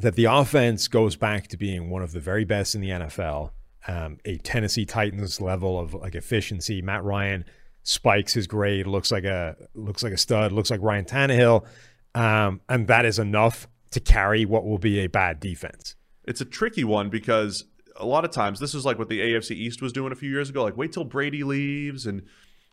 [0.00, 3.50] that the offense goes back to being one of the very best in the NFL,
[3.86, 6.80] um, a Tennessee Titans level of like efficiency.
[6.80, 7.44] Matt Ryan
[7.82, 11.66] spikes his grade, looks like a looks like a stud, looks like Ryan Tannehill,
[12.14, 15.96] um, and that is enough to carry what will be a bad defense.
[16.24, 17.64] It's a tricky one because
[17.96, 20.30] a lot of times this is like what the AFC East was doing a few
[20.30, 20.62] years ago.
[20.62, 22.22] Like wait till Brady leaves and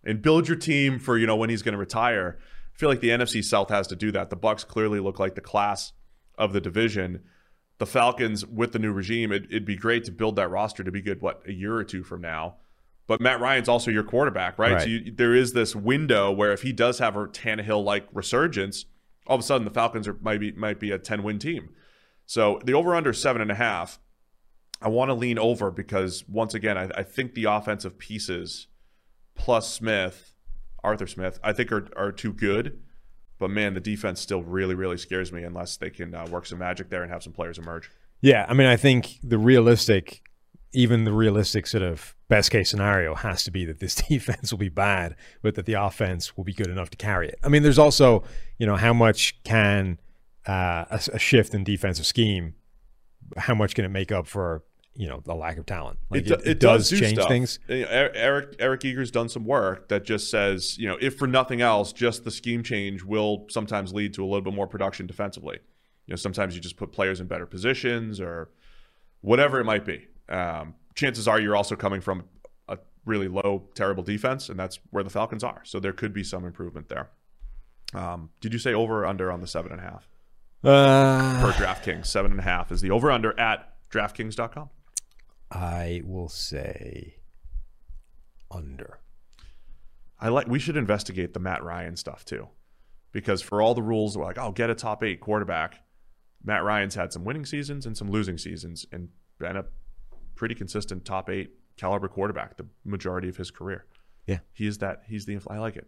[0.03, 2.37] and build your team for you know when he's going to retire.
[2.73, 4.29] I feel like the NFC South has to do that.
[4.29, 5.93] The Bucs clearly look like the class
[6.37, 7.23] of the division.
[7.79, 10.91] The Falcons, with the new regime, it, it'd be great to build that roster to
[10.91, 11.21] be good.
[11.21, 12.57] What a year or two from now.
[13.07, 14.73] But Matt Ryan's also your quarterback, right?
[14.73, 14.81] Right.
[14.81, 18.85] So you, there is this window where if he does have a Tannehill like resurgence,
[19.25, 21.69] all of a sudden the Falcons are might be might be a ten win team.
[22.25, 23.99] So the over under seven and a half.
[24.79, 28.67] I want to lean over because once again, I, I think the offensive pieces
[29.33, 30.35] plus Smith,
[30.83, 32.79] Arthur Smith, I think are are too good.
[33.39, 36.59] But man, the defense still really really scares me unless they can uh, work some
[36.59, 37.89] magic there and have some players emerge.
[38.21, 40.21] Yeah, I mean, I think the realistic,
[40.73, 44.59] even the realistic sort of best case scenario has to be that this defense will
[44.59, 47.39] be bad, but that the offense will be good enough to carry it.
[47.43, 48.23] I mean, there's also,
[48.57, 49.99] you know, how much can
[50.47, 52.55] uh, a, a shift in defensive scheme,
[53.37, 54.63] how much can it make up for,
[54.93, 55.99] you know, the lack of talent?
[56.09, 57.27] Like do- it, it does, do change stuff.
[57.29, 57.59] things.
[57.67, 61.17] You know, Er- Eric Eric Eager's done some work that just says, you know, if
[61.17, 64.67] for nothing else, just the scheme change will sometimes lead to a little bit more
[64.67, 65.59] production defensively.
[66.07, 68.49] You know, sometimes you just put players in better positions or
[69.21, 70.07] whatever it might be.
[70.29, 72.25] Um, chances are you're also coming from
[72.67, 75.61] a really low, terrible defense, and that's where the Falcons are.
[75.63, 77.09] So there could be some improvement there.
[77.93, 80.09] Um, did you say over or under on the seven and a half
[80.63, 82.05] Uh, per DraftKings?
[82.07, 84.69] Seven and a half is the over under at DraftKings.com.
[85.51, 87.15] I will say
[88.51, 88.99] under.
[90.19, 90.47] I like.
[90.47, 92.49] We should investigate the Matt Ryan stuff too,
[93.11, 95.83] because for all the rules, we're like, "Oh, get a top eight quarterback."
[96.43, 99.09] Matt Ryan's had some winning seasons and some losing seasons, and
[99.39, 99.65] been a
[100.37, 103.85] pretty consistent top eight caliber quarterback the majority of his career.
[104.25, 104.39] Yeah.
[104.53, 105.03] he is that.
[105.07, 105.39] He's the.
[105.49, 105.87] I like it.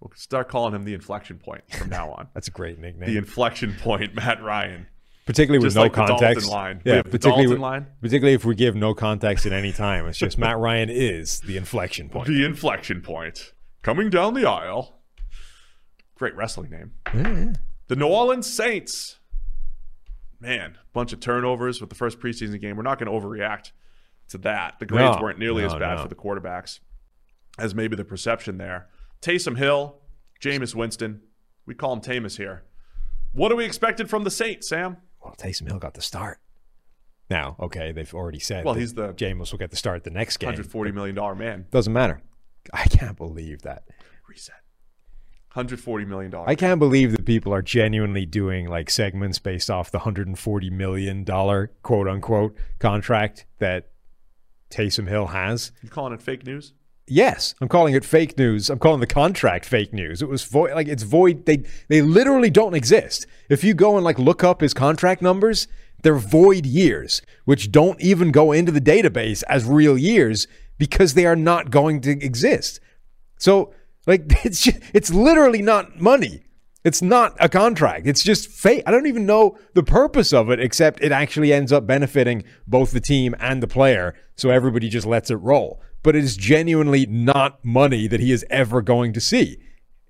[0.00, 2.28] We'll start calling him the inflection point from now on.
[2.34, 3.08] That's a great nickname.
[3.08, 4.86] the inflection point, Matt Ryan.
[5.26, 6.48] particularly with Just no like the context.
[6.50, 6.82] line.
[6.84, 7.86] Yeah, particularly with- line.
[8.00, 11.56] Particularly if we give no context at any time, it's just Matt Ryan is the
[11.56, 12.26] inflection point.
[12.26, 13.52] The inflection point
[13.82, 14.98] coming down the aisle.
[16.16, 16.92] Great wrestling name.
[17.14, 17.52] Yeah, yeah.
[17.88, 19.18] The New Orleans Saints.
[20.42, 22.76] Man, bunch of turnovers with the first preseason game.
[22.76, 23.70] We're not going to overreact
[24.30, 24.80] to that.
[24.80, 26.02] The grades No, weren't nearly as bad no.
[26.02, 26.80] for the quarterbacks
[27.58, 28.88] as maybe the perception there.
[29.20, 30.00] Taysom Hill,
[30.40, 31.20] Jameis Winston.
[31.64, 32.64] We call him Tamus here.
[33.30, 34.96] What are we expected from the Saints, Sam?
[35.24, 36.40] Well, Taysom Hill got the start.
[37.30, 38.64] Now, okay, they've already said.
[38.64, 40.52] Well, that he's the Jameis will get the start the next game.
[40.52, 41.66] $140 million man.
[41.70, 42.20] Doesn't matter.
[42.72, 43.84] I can't believe that.
[44.28, 44.56] Reset.
[45.54, 46.34] $140 million.
[46.46, 50.38] I can't believe that people are genuinely doing like segments based off the hundred and
[50.38, 53.90] forty million dollar quote unquote contract that
[54.70, 55.72] Taysom Hill has.
[55.82, 56.72] You calling it fake news?
[57.06, 58.70] Yes, I'm calling it fake news.
[58.70, 60.22] I'm calling the contract fake news.
[60.22, 61.46] It was void, like it's void.
[61.46, 63.26] They they literally don't exist.
[63.50, 65.68] If you go and like look up his contract numbers,
[66.02, 70.46] they're void years, which don't even go into the database as real years
[70.78, 72.80] because they are not going to exist.
[73.36, 73.74] So
[74.06, 76.44] like it's just, it's literally not money.
[76.84, 78.08] It's not a contract.
[78.08, 78.82] It's just fake.
[78.86, 82.90] I don't even know the purpose of it, except it actually ends up benefiting both
[82.90, 84.16] the team and the player.
[84.34, 85.80] So everybody just lets it roll.
[86.02, 89.58] But it is genuinely not money that he is ever going to see.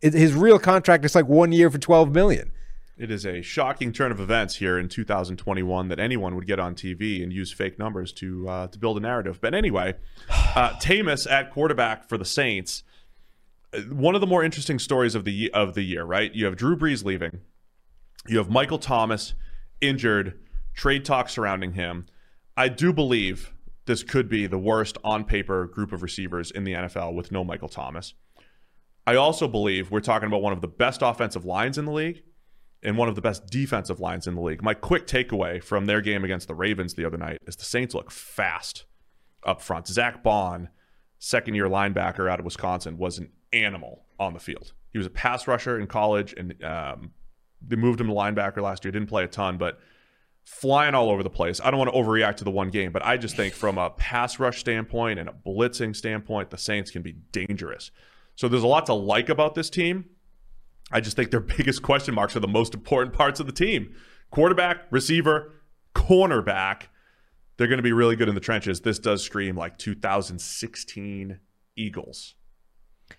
[0.00, 2.52] It, his real contract is like one year for twelve million.
[2.96, 6.74] It is a shocking turn of events here in 2021 that anyone would get on
[6.74, 9.40] TV and use fake numbers to uh, to build a narrative.
[9.40, 9.94] But anyway,
[10.30, 12.82] uh, Tamus at quarterback for the Saints.
[13.90, 16.34] One of the more interesting stories of the of the year, right?
[16.34, 17.40] You have Drew Brees leaving.
[18.26, 19.34] You have Michael Thomas
[19.80, 20.38] injured.
[20.74, 22.06] Trade talk surrounding him.
[22.56, 23.52] I do believe
[23.86, 27.44] this could be the worst on paper group of receivers in the NFL with no
[27.44, 28.14] Michael Thomas.
[29.06, 32.22] I also believe we're talking about one of the best offensive lines in the league
[32.82, 34.62] and one of the best defensive lines in the league.
[34.62, 37.94] My quick takeaway from their game against the Ravens the other night is the Saints
[37.94, 38.84] look fast
[39.44, 39.88] up front.
[39.88, 40.68] Zack Baun,
[41.18, 44.72] second year linebacker out of Wisconsin, was an animal on the field.
[44.92, 47.12] He was a pass rusher in college, and um,
[47.66, 48.92] they moved him to linebacker last year.
[48.92, 49.78] Didn't play a ton, but
[50.44, 51.60] flying all over the place.
[51.62, 53.90] I don't want to overreact to the one game, but I just think from a
[53.90, 57.90] pass rush standpoint and a blitzing standpoint, the Saints can be dangerous.
[58.34, 60.06] So there's a lot to like about this team.
[60.90, 63.94] I just think their biggest question marks are the most important parts of the team
[64.30, 65.52] quarterback, receiver,
[65.94, 66.84] cornerback.
[67.56, 68.80] They're going to be really good in the trenches.
[68.80, 71.38] This does scream like 2016
[71.76, 72.34] Eagles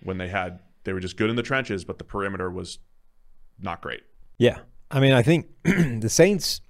[0.01, 2.79] when they had, they were just good in the trenches, but the perimeter was
[3.59, 4.01] not great.
[4.37, 4.59] Yeah.
[4.91, 6.61] I mean, I think the Saints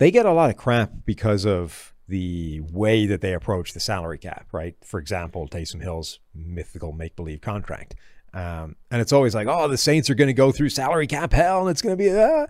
[0.00, 4.16] they get a lot of crap because of the way that they approach the salary
[4.16, 4.74] cap, right?
[4.82, 7.94] For example, Taysom Hill's mythical make believe contract.
[8.32, 11.34] Um, and it's always like, oh, the Saints are going to go through salary cap
[11.34, 12.46] hell and it's going to be, uh.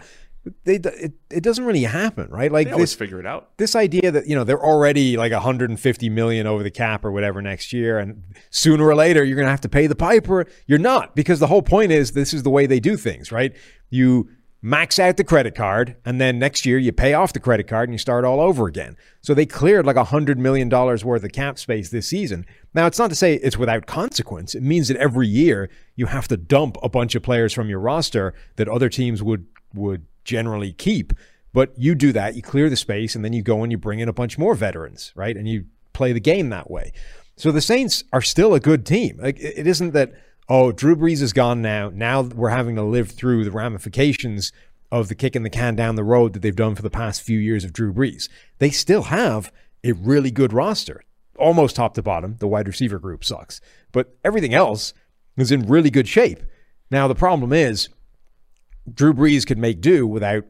[0.65, 2.51] They, it, it doesn't really happen, right?
[2.51, 3.51] Like They this, figure it out.
[3.59, 7.43] this idea that you know they're already like 150 million over the cap or whatever
[7.43, 10.47] next year, and sooner or later you're going to have to pay the piper.
[10.67, 13.55] You're not because the whole point is this is the way they do things, right?
[13.91, 14.31] You
[14.63, 17.89] max out the credit card, and then next year you pay off the credit card
[17.89, 18.97] and you start all over again.
[19.21, 22.47] So they cleared like a hundred million dollars worth of cap space this season.
[22.75, 24.55] Now it's not to say it's without consequence.
[24.55, 27.81] It means that every year you have to dump a bunch of players from your
[27.81, 29.45] roster that other teams would
[29.75, 31.13] would generally keep.
[31.53, 33.99] But you do that, you clear the space, and then you go and you bring
[33.99, 35.37] in a bunch more veterans, right?
[35.37, 36.93] And you play the game that way.
[37.37, 39.19] So the Saints are still a good team.
[39.21, 40.13] Like it isn't that
[40.49, 41.91] oh Drew Brees is gone now.
[41.93, 44.53] Now we're having to live through the ramifications
[44.93, 47.39] of the kicking the can down the road that they've done for the past few
[47.39, 48.29] years of Drew Brees.
[48.59, 49.53] They still have
[49.83, 51.03] a really good roster,
[51.39, 52.37] almost top to bottom.
[52.39, 54.93] The wide receiver group sucks, but everything else
[55.37, 56.41] is in really good shape.
[56.91, 57.89] Now the problem is
[58.93, 60.45] Drew Brees could make do without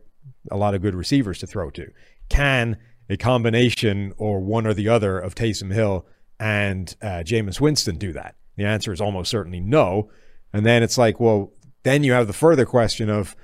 [0.51, 1.91] a lot of good receivers to throw to.
[2.29, 6.07] Can a combination or one or the other of Taysom Hill
[6.39, 8.37] and uh, Jameis Winston do that?
[8.57, 10.11] The answer is almost certainly no.
[10.53, 11.53] And then it's like, well,
[11.83, 13.37] then you have the further question of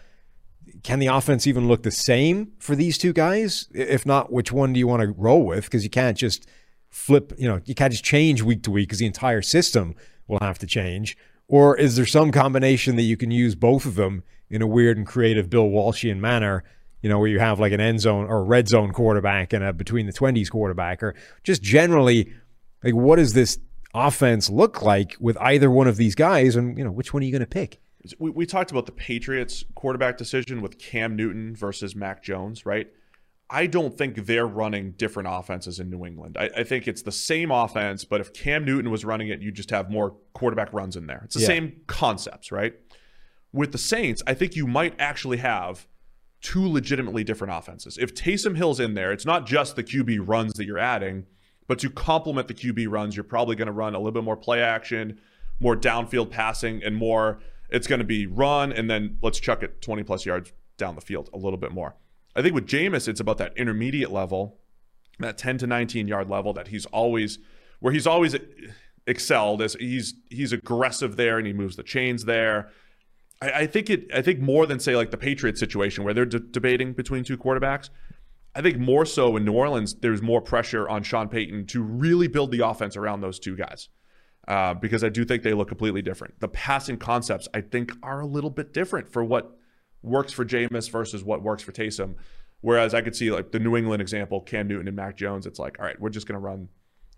[0.82, 3.68] can the offense even look the same for these two guys?
[3.74, 5.64] If not, which one do you want to roll with?
[5.64, 6.46] Because you can't just
[6.90, 9.94] flip, you know, you can't just change week to week because the entire system
[10.28, 11.16] will have to change.
[11.48, 14.96] Or is there some combination that you can use both of them in a weird
[14.96, 16.64] and creative Bill Walshian manner?
[17.02, 19.72] You know, where you have like an end zone or red zone quarterback and a
[19.72, 21.14] between the twenties quarterback, or
[21.44, 22.32] just generally,
[22.82, 23.58] like what does this
[23.94, 26.56] offense look like with either one of these guys?
[26.56, 27.80] And you know, which one are you going to pick?
[28.18, 32.88] We, we talked about the Patriots quarterback decision with Cam Newton versus Mac Jones, right?
[33.48, 36.36] I don't think they're running different offenses in New England.
[36.38, 39.52] I, I think it's the same offense, but if Cam Newton was running it, you
[39.52, 41.22] just have more quarterback runs in there.
[41.24, 41.46] It's the Yeah.
[41.46, 42.74] same concepts, right?
[43.56, 45.86] With the Saints, I think you might actually have
[46.42, 47.96] two legitimately different offenses.
[47.96, 51.24] If Taysom Hill's in there, it's not just the QB runs that you're adding,
[51.66, 54.36] but to complement the QB runs, you're probably going to run a little bit more
[54.36, 55.18] play action,
[55.58, 57.38] more downfield passing, and more.
[57.70, 61.00] It's going to be run and then let's chuck it 20 plus yards down the
[61.00, 61.96] field a little bit more.
[62.36, 64.58] I think with Jameis, it's about that intermediate level,
[65.18, 67.38] that 10 to 19 yard level that he's always,
[67.80, 68.36] where he's always
[69.06, 72.70] excelled as he's he's aggressive there and he moves the chains there.
[73.40, 74.08] I, I think it.
[74.14, 77.36] I think more than say like the Patriots situation where they're de- debating between two
[77.36, 77.90] quarterbacks.
[78.54, 82.26] I think more so in New Orleans, there's more pressure on Sean Payton to really
[82.26, 83.90] build the offense around those two guys.
[84.48, 86.38] Uh, because I do think they look completely different.
[86.38, 89.58] The passing concepts, I think, are a little bit different for what
[90.02, 92.14] works for Jameis versus what works for Taysom.
[92.60, 95.58] Whereas I could see like the New England example, Cam Newton and Mac Jones, it's
[95.58, 96.68] like, all right, we're just going to run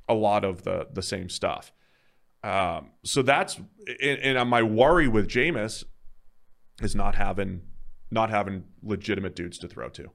[0.09, 1.70] a lot of the the same stuff.
[2.43, 3.59] Um, so that's
[4.03, 5.85] and, and my worry with Jameis
[6.82, 7.62] is not having
[8.10, 10.10] not having legitimate dudes to throw to.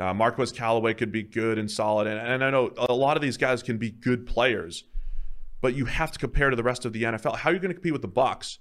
[0.00, 3.22] Uh, Marquez Callaway could be good and solid, and, and I know a lot of
[3.22, 4.84] these guys can be good players,
[5.60, 7.36] but you have to compare to the rest of the NFL.
[7.36, 8.58] How are you going to compete with the Bucs?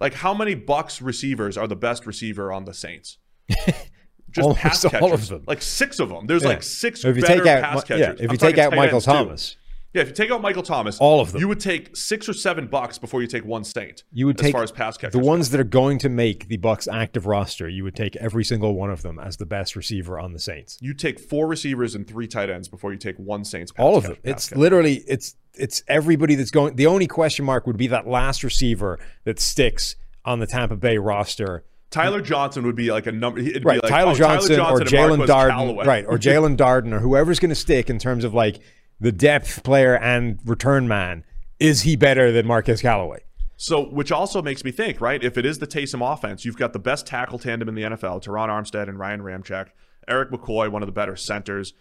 [0.00, 3.18] Like, how many Bucs receivers are the best receiver on the Saints?
[4.30, 5.44] Just Almost pass all of them.
[5.46, 6.26] like six of them.
[6.26, 6.48] There's Yeah.
[6.48, 8.00] like six If you better take out, pass catchers.
[8.00, 9.58] yeah, if you talking take out Michael Thomas, too.
[9.94, 11.40] Yeah, if you take out Michael Thomas, All of them.
[11.40, 14.02] you would take six or seven bucks before you take one Saint.
[14.12, 15.12] you would as take far as pass catchers.
[15.12, 15.26] the go.
[15.26, 17.68] ones that are going to make the Bucs active roster.
[17.68, 20.76] You would take every single one of them as the best receiver on the Saints.
[20.80, 23.70] you take four receivers and three tight ends before you take one Saints.
[23.72, 24.20] Pass All of catch- them.
[24.24, 24.60] It's catcher.
[24.60, 26.74] literally it's it's everybody that's going.
[26.74, 29.94] The only question mark would be that last receiver that sticks
[30.24, 31.62] on the Tampa Bay roster.
[31.90, 33.40] Tyler Johnson would be like a number.
[33.40, 35.86] Right, be like, Tyler, oh, Johnson or Jaelon Darden, Callaway.
[35.86, 38.58] right, or Jaelon Darden or whoever's going to stick in terms of like
[39.00, 41.24] the depth player and return man.
[41.60, 43.20] Is he better than Marquez Callaway?
[43.56, 45.22] So, which also makes me think, right?
[45.22, 48.24] If it is the Taysom offense, you've got the best tackle tandem in the NFL,
[48.24, 49.68] Terron Armstead and Ryan Ramczyk,
[50.08, 51.72] Erik McCoy, one of the better centers.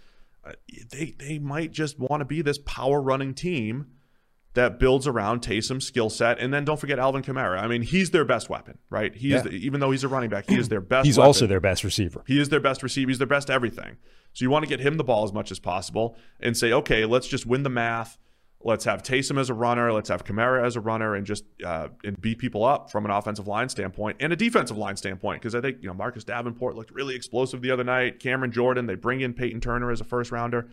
[0.46, 0.52] Uh,
[0.92, 3.88] they they might just want to be this power running team
[4.54, 7.60] that builds around Taysom's skill set, and then don't forget Alvin Kamara.
[7.60, 9.16] I mean, he's their best weapon, right?
[9.16, 11.06] He is the, even though he's a running back, he is their best.
[11.06, 11.28] He's weapon.
[11.28, 12.24] also their best receiver.
[12.28, 13.10] He is their best receiver.
[13.10, 13.98] He's their best everything.
[14.34, 17.06] So you want to get him the ball as much as possible and say, okay,
[17.06, 18.18] let's just win the math.
[18.66, 19.92] Let's have Taysom as a runner.
[19.92, 23.12] Let's have Kamara as a runner, and just uh, and beat people up from an
[23.12, 25.42] offensive line standpoint and a defensive line standpoint.
[25.42, 28.22] Because I think you know Marcus Davenport looked really explosive the other night.
[28.22, 28.86] Cameron Jordan.
[28.86, 30.70] They bring in Peyton Turner as a first rounder.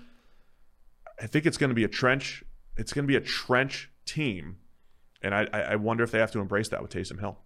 [1.21, 2.45] I think it's going to be a trench.
[2.77, 4.59] It's going to be a trench team,
[5.21, 7.39] and I, I wonder if they have to embrace that with Taysom Hill.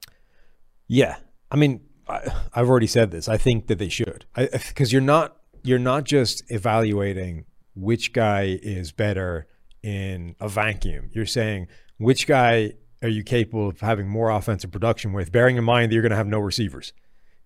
[0.87, 1.17] Yeah,
[1.51, 2.21] I mean, I,
[2.53, 3.29] I've already said this.
[3.31, 8.93] I think that they should, because you're not you're not just evaluating which guy is
[8.93, 9.49] better
[9.83, 11.11] in a vacuum.
[11.13, 11.69] You're saying
[11.99, 15.95] which guy are you capable of having more offensive production with, bearing in mind that
[15.95, 16.93] you're going to have no receivers.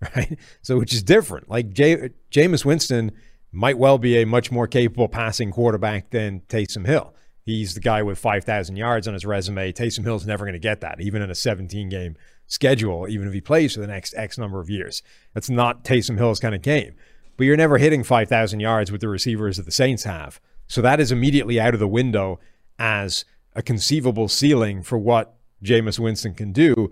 [0.17, 0.39] right?
[0.63, 1.49] So which is different.
[1.49, 3.13] Like J- Jameis Winston
[3.51, 7.15] might well be a much more capable passing quarterback than Taysom Hill.
[7.45, 9.73] He's the guy with 5,000 yards on his resume.
[9.73, 12.15] Taysom Hill's never going to get that, even in a 17 game
[12.47, 15.03] schedule, even if he plays for the next X number of years.
[15.35, 16.95] That's not Taysom Hill's kind of game.
[17.39, 20.41] But you're never hitting 5,000 yards with the receivers that the Saints have.
[20.67, 22.41] So that is immediately out of the window
[22.79, 23.25] as
[23.55, 26.91] a conceivable ceiling for what Jameis Winston can do,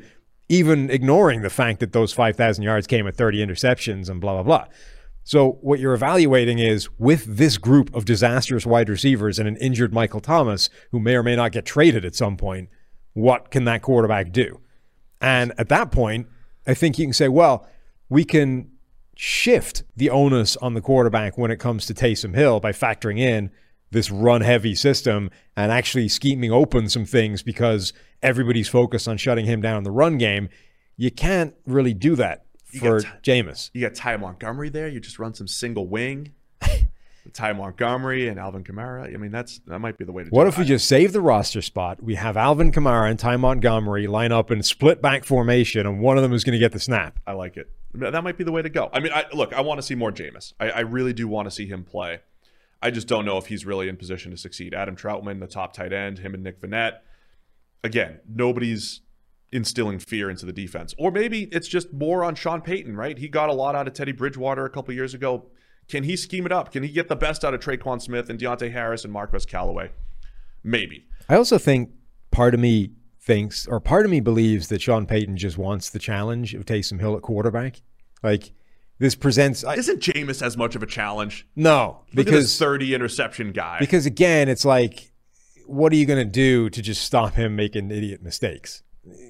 [0.49, 4.43] even ignoring the fact that those 5,000 yards came at 30 interceptions and blah, blah,
[4.45, 4.67] blah.
[5.25, 9.93] So what you're evaluating is with this group of disastrous wide receivers and an injured
[9.93, 12.69] Michael Thomas, who may or may not get traded at some point,
[13.15, 14.61] what can that quarterback do?
[15.21, 16.29] And at that point,
[16.69, 17.67] I think you can say, well,
[18.09, 18.71] we can
[19.17, 23.51] shift the onus on the quarterback when it comes to Taysom Hill by factoring in
[23.91, 29.47] this run heavy system and actually scheming open some things because everybody's focused on shutting
[29.47, 30.49] him down in the run game.
[30.97, 32.45] You can't really do that
[32.79, 33.71] for got Jameis.
[33.73, 34.89] You got Ty Montgomery there.
[34.89, 36.33] You just run some single wing.
[37.33, 39.13] Ty Montgomery and Alvin Kamara.
[39.13, 40.51] I mean, that's that might be the way to do What it.
[40.51, 42.03] if we just save the roster spot?
[42.03, 46.17] We have Alvin Kamara and Ty Montgomery line up in split back formation, and one
[46.17, 47.19] of them is going to get the snap.
[47.27, 47.71] I like it.
[47.95, 48.91] That might be the way to go.
[48.93, 50.53] I mean, I, look, I want to see more Jameis.
[50.61, 52.21] I, I really do want to see him play.
[52.83, 54.75] I just don't know if he's really in position to succeed.
[54.75, 56.99] Adam Trautman, the top tight end, him and Nick Vannett.
[57.83, 59.01] Again, nobody's
[59.53, 60.95] instilling fear into the defense.
[60.99, 63.17] Or maybe it's just more on Sean Payton, right?
[63.17, 65.47] He got a lot out of Teddy Bridgewater a couple years ago.
[65.89, 66.73] Can he scheme it up?
[66.73, 69.91] Can he get the best out of Tre'Quan Smith and Deonte Harris and Marquez Callaway?
[70.65, 71.07] Maybe.
[71.29, 71.91] I also think
[72.31, 72.91] part of me
[73.21, 76.99] thinks, or part of me believes that Sean Payton just wants the challenge of Taysom
[77.01, 77.83] Hill at quarterback.
[78.23, 78.53] Like
[78.99, 79.63] this presents.
[79.65, 81.47] Isn't Jameis as much of a challenge?
[81.55, 83.77] no, Look at this because 30 interception guy.
[83.79, 85.13] because again, it's like,
[85.67, 88.83] what are you going to do to just stop him making idiot mistakes?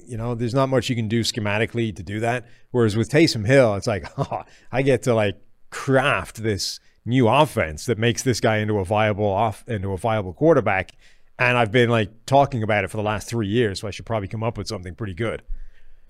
[0.06, 2.46] You know, there's not much you can do schematically to do that.
[2.70, 4.42] Whereas with Taysom Hill, it's like, oh,
[4.72, 5.36] I get to like
[5.76, 10.32] craft this new offense that makes this guy into a viable off into a viable
[10.32, 10.92] quarterback.
[11.38, 14.06] And I've been like talking about it for the last three years, so I should
[14.06, 15.42] probably come up with something pretty good.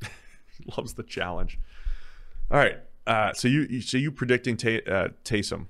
[0.77, 1.59] loves the challenge.
[2.51, 2.79] All right.
[3.07, 5.67] Uh, so you you- so you predicting Tay, uh, Taysom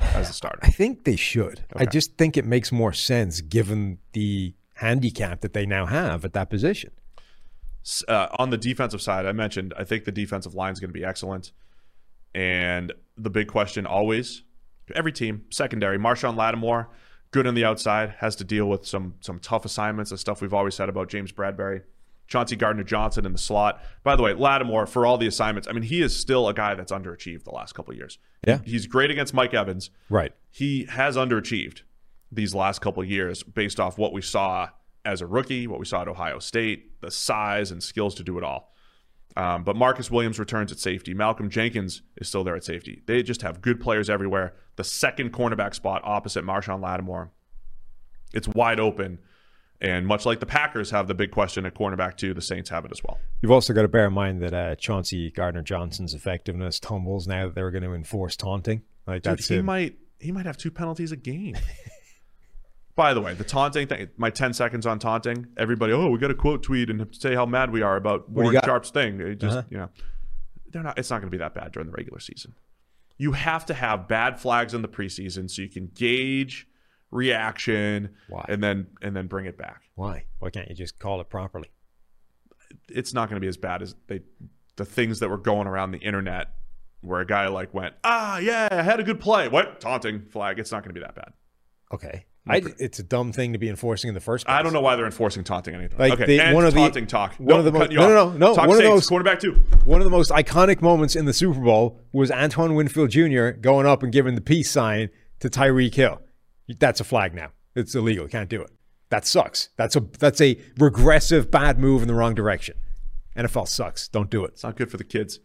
[0.00, 0.58] as a starter?
[0.62, 1.64] I think they should.
[1.76, 6.32] I just think it makes more sense given the handicap that they now have at
[6.32, 6.90] that position.
[8.08, 10.98] Uh, on the defensive side, I mentioned I think the defensive line is going to
[10.98, 11.52] be excellent,
[12.34, 14.42] and the big question always,
[14.94, 15.98] every team secondary.
[15.98, 16.90] Marshon Lattimore,
[17.30, 20.10] good on the outside, has to deal with some some tough assignments.
[20.10, 21.82] The stuff we've always said about James Bradberry.
[22.26, 23.82] Chauncey Gardner Johnson in the slot.
[24.02, 25.68] By the way, Lattimore for all the assignments.
[25.68, 28.18] I mean, he is still a guy that's underachieved the last couple of years.
[28.46, 28.60] Yeah.
[28.64, 29.90] he's great against Mike Evans.
[30.08, 30.32] Right.
[30.50, 31.82] he has underachieved
[32.32, 34.68] these last couple of years based off what we saw
[35.04, 38.38] as a rookie, what we saw at Ohio State, the size and skills to do
[38.38, 38.73] it all.
[39.36, 41.12] Um, but Marcus Williams returns at safety.
[41.12, 43.02] Malcolm Jenkins is still there at safety.
[43.06, 44.54] They just have good players everywhere.
[44.76, 47.30] The second cornerback spot opposite Marshon Lattimore,
[48.32, 49.18] it's wide open.
[49.80, 52.84] And much like the Packers have the big question at cornerback too, the Saints have
[52.84, 53.18] it as well.
[53.42, 57.46] You've also got to bear in mind that uh, Chauncey Gardner Johnson's effectiveness tumbles now
[57.46, 58.82] that they're going to enforce taunting.
[59.06, 59.64] Like Dude, that's he it.
[59.64, 61.56] might he might have two penalties a game.
[62.96, 66.30] By the way, the taunting thing, my 10 seconds on taunting, everybody, oh, we got
[66.30, 68.60] a quote tweet and say how mad we are about you Warren?
[68.64, 69.20] Sharp's thing.
[69.20, 69.66] It just, Uh-huh.
[69.68, 69.88] you know,
[70.70, 72.54] they're not, it's not going to be that bad during the regular season.
[73.18, 76.68] You have to have bad flags in the preseason so you can gauge
[77.10, 78.44] reaction Why?
[78.48, 79.82] and then and then bring it back.
[79.94, 80.24] Why?
[80.40, 81.70] Why can't you just call it properly?
[82.88, 84.20] It's not going to be as bad as they
[84.76, 86.48] the things that were going around the internet
[87.02, 89.80] where a guy like went, "Ah, yeah, I had a good play." What?
[89.80, 90.58] Taunting flag.
[90.58, 91.32] It's not going to be that bad.
[91.92, 92.24] Okay.
[92.46, 94.54] I, it's a dumb thing to be enforcing in the first place.
[94.54, 95.98] I don't know why they're enforcing taunting anything.
[95.98, 97.34] Like, okay, one of the- taunting talk.
[97.36, 99.08] one of the mo- cutting you no, no, no, no, Talk one of the most-
[99.08, 99.52] quarterback two.
[99.86, 103.50] One of the most iconic moments in the Super Bowl was Antoine Winfield Jr.
[103.50, 105.08] going up and giving the peace sign
[105.40, 106.20] to Tyreek Hill.
[106.78, 107.48] That's a flag now.
[107.74, 108.24] It's illegal.
[108.24, 108.70] You Can't do it.
[109.08, 109.70] That sucks.
[109.76, 112.76] That's a that's a regressive bad move in the wrong direction.
[113.36, 114.06] NFL sucks.
[114.08, 114.52] Don't do it.
[114.54, 115.40] It's not good for the kids.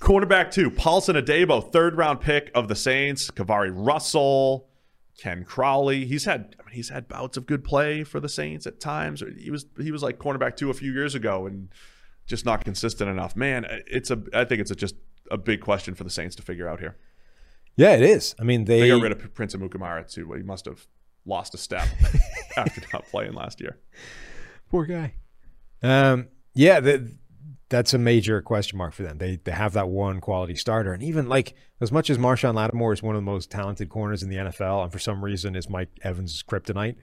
[0.00, 3.30] Cornerback two, Paulson Adebo, third round pick of the Saints.
[3.30, 4.68] KeiVarae Russell,
[5.22, 6.04] Ken Crawley.
[6.04, 9.22] He's had I mean, he's had bouts of good play for the Saints at times.
[9.38, 11.68] He was he was like cornerback two a few years ago and
[12.26, 13.36] just not consistent enough.
[13.36, 14.96] Man, it's a I think it's a, just
[15.30, 16.96] a big question for the Saints to figure out here.
[17.76, 18.34] Yeah, it is.
[18.40, 20.32] I mean, they, They got rid of Prince Amukamara too.
[20.32, 20.88] He must have
[21.24, 21.86] lost a step
[22.56, 23.78] after not playing last year.
[24.70, 25.14] Poor guy.
[25.84, 27.08] Um, yeah, that
[27.72, 29.18] that's a major question mark for them.
[29.18, 32.92] They they have that one quality starter, and even like as much as Marshon Lattimore
[32.92, 35.68] is one of the most talented corners in the NFL, and for some reason is
[35.68, 36.94] Mike Evans' kryptonite,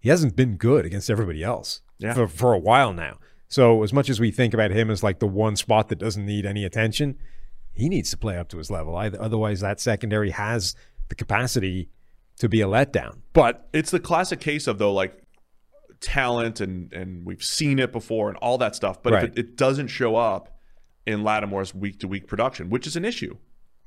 [0.00, 2.12] he hasn't been good against everybody else Yeah.
[2.12, 3.18] for for a while now.
[3.46, 6.26] So as much as we think about him as like the one spot that doesn't
[6.26, 7.16] need any attention,
[7.72, 8.96] he needs to play up to his level.
[8.96, 10.74] Otherwise, that secondary has
[11.08, 11.88] the capacity
[12.40, 13.18] to be a letdown.
[13.32, 15.22] But it's the classic case of though, like
[16.00, 19.02] talent and and we've seen it before and all that stuff.
[19.02, 19.24] But Right.
[19.24, 20.58] if it, it doesn't show up
[21.06, 23.36] in Lattimore's week to week production, which is an issue.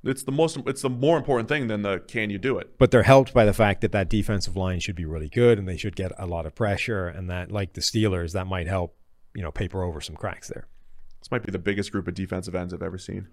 [0.03, 0.57] It's the most.
[0.65, 2.77] It's the more important thing than the can you do it.
[2.79, 5.67] but they're helped by the fact that that defensive line should be really good and
[5.67, 8.95] they should get a lot of pressure and that like the Steelers that might help,
[9.35, 10.67] you know, paper over some cracks there.
[11.19, 13.27] This might be the biggest group of defensive ends I've ever seen.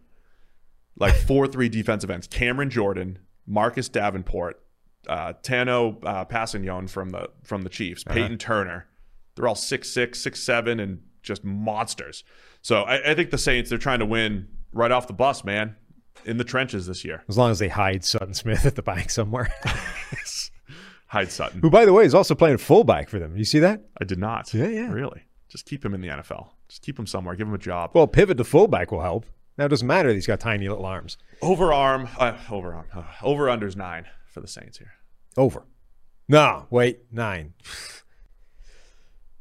[0.99, 4.61] Like four three defensive ends: Cameron Jordan, Marcus Davenport,
[5.09, 8.87] uh, Tanoh uh, Kpassagnon from the from the Chiefs, Peyton Turner.
[9.35, 12.25] They're all six six, six seven, and just monsters.
[12.63, 15.77] So I, I think the Saints they're trying to win right off the bus, man,
[16.25, 17.23] in the trenches this year.
[17.29, 19.53] As long as they hide Sutton Smith at the back somewhere.
[21.07, 21.61] hide Sutton.
[21.61, 23.37] Who by the way is also playing fullback for them.
[23.37, 23.83] You see that?
[24.01, 24.53] I did not.
[24.53, 24.91] Yeah, yeah.
[24.91, 25.23] Really.
[25.49, 26.49] Just keep him in the NFL.
[26.69, 27.35] Just keep him somewhere.
[27.35, 27.93] Give him a job.
[27.95, 29.25] Well, pivot to fullback will help.
[29.57, 31.17] Now it doesn't matter that he's got tiny little arms.
[31.43, 34.93] Overarm, uh, overarm, uh, over unders nine for the Saints here.
[35.39, 35.65] Over.
[36.29, 37.55] No, wait, nine.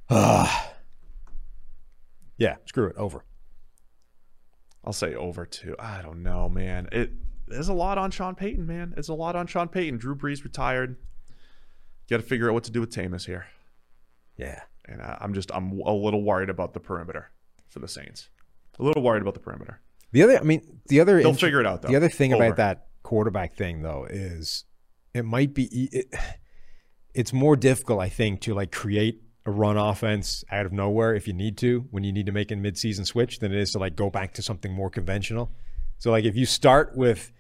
[0.10, 0.72] Ah.
[2.38, 2.96] yeah, screw it.
[2.96, 3.26] Over.
[4.86, 5.76] I'll say over two.
[5.80, 6.88] I don't know, man.
[6.92, 7.12] It
[7.48, 8.94] there's a lot on Sean Payton, man.
[8.96, 9.98] It's a lot on Sean Payton.
[9.98, 10.98] Drew Brees retired.
[12.10, 13.48] Got to figure out what to do with Tamus here,
[14.38, 14.62] Yeah.
[14.88, 17.32] and I, I'm just I'm a little worried about the perimeter
[17.68, 18.30] for the Saints.
[18.80, 19.82] A little worried about the perimeter.
[20.14, 21.22] The other, I mean, the other.
[21.22, 21.90] They'll figure it out, though.
[21.90, 22.46] The other thing Over.
[22.46, 24.64] about that quarterback thing, though, is
[25.14, 25.90] it might be.
[25.92, 26.14] It,
[27.14, 31.26] it's more difficult, I think, to like create a run offense out of nowhere if
[31.26, 33.80] you need to when you need to make a midseason switch than it is to
[33.80, 35.52] like go back to something more conventional.
[36.00, 37.32] So, like, if you start with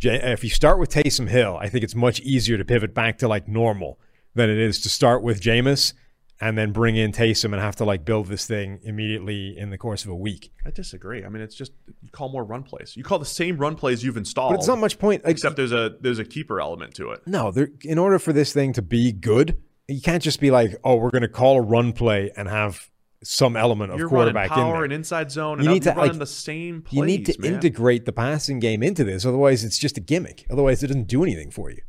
[0.00, 3.28] if you start with Taysom Hill, I think it's much easier to pivot back to
[3.28, 3.98] like normal
[4.34, 5.92] than it is to start with Jameis
[6.40, 9.78] and then bring in Taysom and have to like build this thing immediately in the
[9.78, 10.52] course of a week.
[10.64, 11.24] I disagree.
[11.24, 12.96] I mean, it's just you call more run plays.
[12.96, 14.52] You call the same run plays you've installed.
[14.52, 15.24] But it's not much point.
[15.24, 17.20] Like, except there's a there's a keeper element to it.
[17.26, 20.76] No, there, in order for this thing to be good, you can't just be like,
[20.84, 22.88] oh, we're going to call a run play and have
[23.24, 24.84] some element of You're running quarterback in power there.
[24.84, 26.96] and inside zone, and You need to, running like, the same plays.
[26.98, 27.54] you need to man.
[27.54, 29.26] integrate the passing game into this.
[29.26, 30.46] Otherwise, it's just a gimmick.
[30.48, 31.80] Otherwise, it doesn't do anything for you.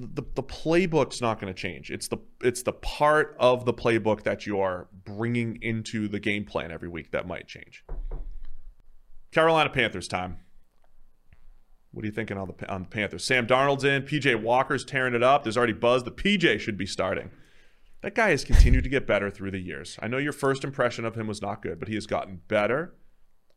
[0.00, 1.90] The, the playbook's not going to change.
[1.90, 6.44] It's the it's the part of the playbook that you are bringing into the game
[6.44, 7.84] plan every week that might change.
[9.30, 10.38] Carolina Panthers time.
[11.92, 13.24] What are you thinking on the on the Panthers?
[13.24, 14.02] Sam Darnold's in.
[14.02, 15.42] PJ Walker's tearing it up.
[15.42, 16.04] There's already buzz.
[16.04, 17.30] The PJ should be starting.
[18.02, 19.98] That guy has continued to get better through the years.
[20.00, 22.94] I know your first impression of him was not good, but he has gotten better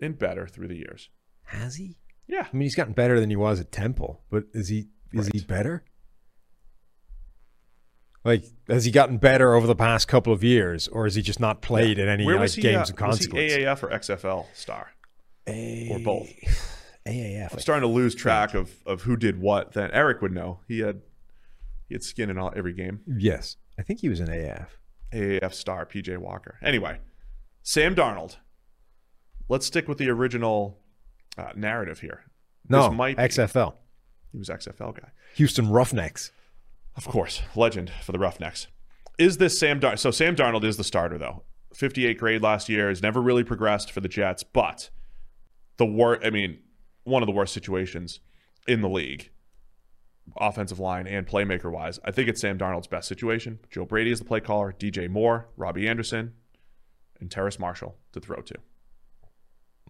[0.02, 1.10] and better through the years.
[1.44, 1.96] Has he?
[2.28, 2.48] Yeah.
[2.52, 5.40] I mean, he's gotten better than he was at Temple, but is he is he
[5.40, 5.86] better?
[8.26, 11.40] Like, has he gotten better over the past couple of years, or has he just
[11.42, 12.62] not played in any Where like, he?
[12.62, 13.28] games uh, of was he?
[13.28, 14.92] AAF or XFL star?
[15.48, 16.30] or both?
[17.06, 17.52] AAF.
[17.52, 19.74] I'm starting to lose track of of who did what.
[19.74, 20.62] Then Eric would know.
[20.70, 21.02] He had
[21.90, 23.02] he had skin in all every game.
[23.06, 24.68] Yes, I think he was an AAF.
[25.12, 26.58] AAF star PJ Walker.
[26.64, 27.00] Anyway,
[27.62, 28.38] Sam Darnold.
[29.50, 30.80] Let's stick with the original
[31.38, 32.24] uh, narrative here.
[32.70, 33.74] No, This might be- XFL.
[34.32, 36.32] He was XFL guy, Houston Roughnecks.
[36.96, 38.68] Of course, legend for the Roughnecks.
[39.18, 39.98] Is this Sam Dar?
[39.98, 41.44] So Sam Darnold is the starter though.
[41.74, 44.90] 58 grade last year has never really progressed for the Jets, but
[45.78, 46.26] the worst.
[46.26, 46.60] I mean,
[47.04, 48.20] one of the worst situations
[48.68, 49.32] in the league,
[50.38, 52.00] offensive line and playmaker wise.
[52.06, 53.60] I think it's Sam Darnold's best situation.
[53.70, 54.74] Joe Brady is the play caller.
[54.78, 56.34] DJ Moore, Robbie Anderson,
[57.20, 58.56] and Terrace Marshall to throw to.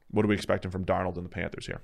[0.10, 1.82] What are we expecting from Darnold and the Panthers here?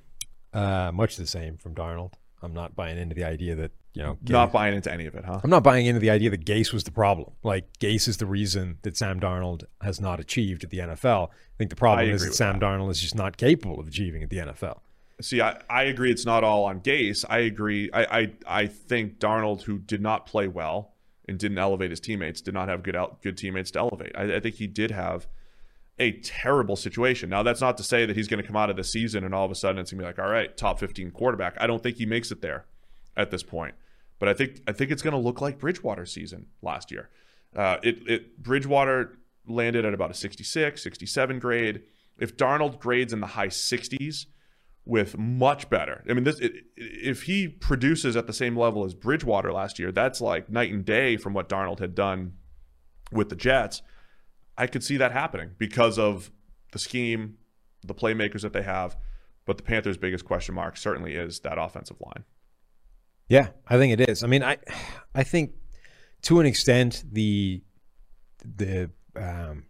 [0.54, 2.14] Uh, much the same from Darnold.
[2.42, 4.18] I'm not buying into the idea that you know.
[4.24, 5.40] Gase- Not buying into any of it, huh?
[5.44, 7.32] I'm not buying into the idea that Gase was the problem.
[7.44, 11.30] Like Gase is the reason that Sam Darnold has not achieved at the NFL.
[11.30, 12.66] I think the problem I is that Sam that.
[12.66, 14.80] Darnold is just not capable of achieving at the NFL.
[15.22, 17.26] See, I, I agree it's not all on Gase.
[17.30, 17.90] I agree.
[17.92, 20.94] I, I I think Darnold, who did not play well
[21.28, 24.14] and didn't elevate his teammates, did not have good out, good teammates to elevate.
[24.16, 25.28] I, I think he did have
[26.00, 27.30] a terrible situation.
[27.30, 29.36] Now, that's not to say that he's going to come out of the season and
[29.36, 31.56] all of a sudden it's going to be like, all right, top 15 quarterback.
[31.60, 32.66] I don't think he makes it there
[33.20, 33.76] at this point.
[34.18, 37.10] But I think I think it's going to look like Bridgewater season last year.
[37.56, 41.82] Uh, it, it Bridgewater landed at about a 66, 67 grade.
[42.18, 44.26] If Darnold grades in the high 60s
[44.86, 48.94] with much better, I mean, this it, if he produces at the same level as
[48.94, 52.34] Bridgewater last year, that's like night and day from what Darnold had done
[53.12, 53.82] with the Jets.
[54.58, 56.32] I could see that happening because of
[56.74, 57.38] the scheme,
[57.84, 58.98] the playmakers that they have.
[59.46, 62.26] But the Panthers' biggest question mark certainly is that offensive line.
[63.30, 64.24] Yeah, I think it is.
[64.24, 64.58] I mean, I
[65.16, 65.54] I think
[66.24, 67.64] to an extent the
[68.44, 69.66] the um,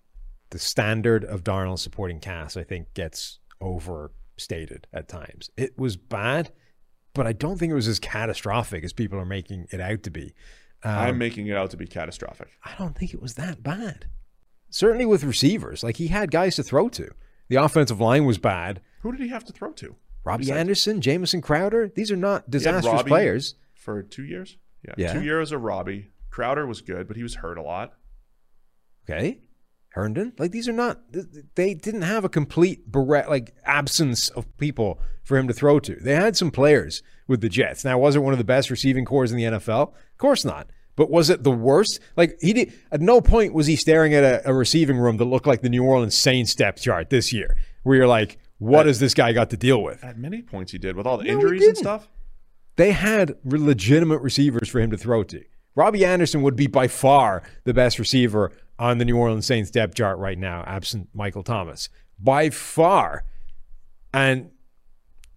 [0.50, 5.52] the standard of Darnold supporting cast, I think, gets overstated at times.
[5.58, 6.52] It was bad,
[7.14, 10.10] but I don't think it was as catastrophic as people are making it out to
[10.10, 10.34] be.
[10.84, 12.48] Um, I'm making it out to be catastrophic.
[12.64, 14.08] I don't think it was that bad.
[14.70, 17.10] Certainly with receivers, like he had guys to throw to.
[17.50, 18.82] The offensive line was bad.
[19.02, 19.96] Who did he have to throw to?
[20.30, 23.56] Robbie Anderson, Jamison Crowder, these are not disastrous players.
[23.74, 24.58] for two years.
[24.88, 25.14] Yeah, Yeah.
[25.14, 26.12] two years of Robbie.
[26.30, 27.94] Crowder was good, but he was hurt a lot.
[29.10, 29.40] Okay.
[29.94, 31.02] Herndon, like these are not.
[31.56, 35.96] They didn't have a complete like absence of people for him to throw to.
[35.96, 37.84] They had some players with the Jets.
[37.84, 39.94] Now, was it one of the best receiving corps in the NFL?
[39.94, 40.70] Of course not.
[40.96, 42.00] But was it the worst?
[42.16, 42.74] Like he did.
[42.92, 45.70] At no point was he staring at a, a receiving room that looked like the
[45.70, 49.50] New Orleans Saints depth chart this year, where you're like, what has this guy got
[49.50, 50.04] to deal with?
[50.04, 52.08] At many points, he did with all the No, injuries and stuff.
[52.76, 55.44] They had legitimate receivers for him to throw to.
[55.76, 59.96] Robbie Anderson would be by far the best receiver on the New Orleans Saints depth
[59.96, 61.90] chart right now, absent Michael Thomas.
[62.20, 63.24] By far.
[64.14, 64.52] And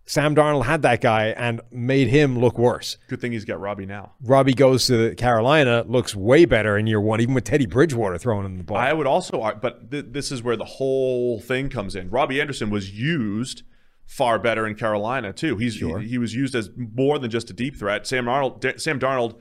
[0.05, 2.99] Sam Darnold had that guy and made him look worse.
[3.09, 4.13] Good thing he's got Robbie now.
[4.23, 8.45] Robbie goes to Carolina, looks way better in year one, even with Teddy Bridgewater throwing
[8.45, 8.77] him the ball.
[8.77, 12.11] I would also, but th- this is where the whole thing comes in.
[12.11, 13.63] Robbie Anderson was used
[14.05, 15.57] far better in Carolina too.
[15.57, 18.07] He's he, he was used as more than just a deep threat.
[18.07, 19.39] Sam Darnold, D- Sam Darnold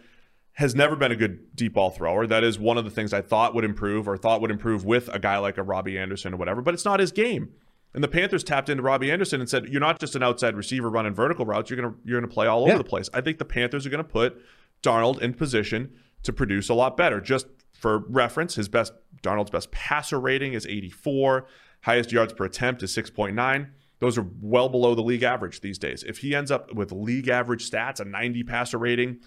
[0.54, 2.28] has never been a good deep ball thrower.
[2.28, 5.10] That is one of the things I thought would improve or thought would improve with
[5.10, 6.62] a guy like a Robbie Anderson or whatever.
[6.62, 7.50] But it's not his game.
[7.94, 10.90] And the Panthers tapped into Robbie Anderson and said, "You're not just an outside receiver
[10.90, 11.70] running vertical routes.
[11.70, 12.78] You're gonna you're gonna play all over Yeah.
[12.78, 14.42] the place." I think the Panthers are gonna put
[14.82, 15.92] Darnold in position
[16.24, 17.20] to produce a lot better.
[17.20, 21.48] Just for reference, his best Darnold's best passer rating is 84.
[21.82, 23.68] Highest yards per attempt is 6.9.
[24.00, 26.04] Those are well below the league average these days.
[26.04, 29.20] If he ends up with league average stats, a 90 passer rating,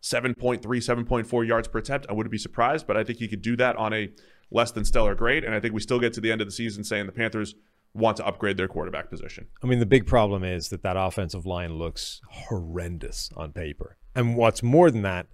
[0.00, 3.56] 7.3, 7.4 yards per attempt, I wouldn't be surprised, but I think he could do
[3.56, 4.10] that on a
[4.50, 5.44] less than stellar grade.
[5.44, 7.54] And I think we still get to the end of the season saying the Panthers
[7.94, 9.46] want to upgrade their quarterback position.
[9.62, 13.96] I mean, the big problem is that that offensive line looks horrendous on paper.
[14.14, 15.26] And what's more than that,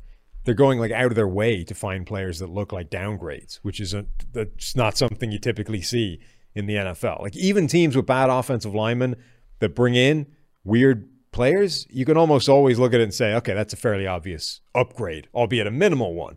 [0.45, 3.81] they're going like out of their way to find players that look like downgrades, which
[3.81, 6.21] is a, that's not something you typically see
[6.55, 7.23] in the NFL.
[7.23, 9.17] Like even teams with bad offensive linemen
[9.61, 10.27] that bring in
[10.65, 14.07] weird players, you can almost always look at it and say, okay, that's a fairly
[14.07, 16.37] obvious upgrade, albeit a minimal one.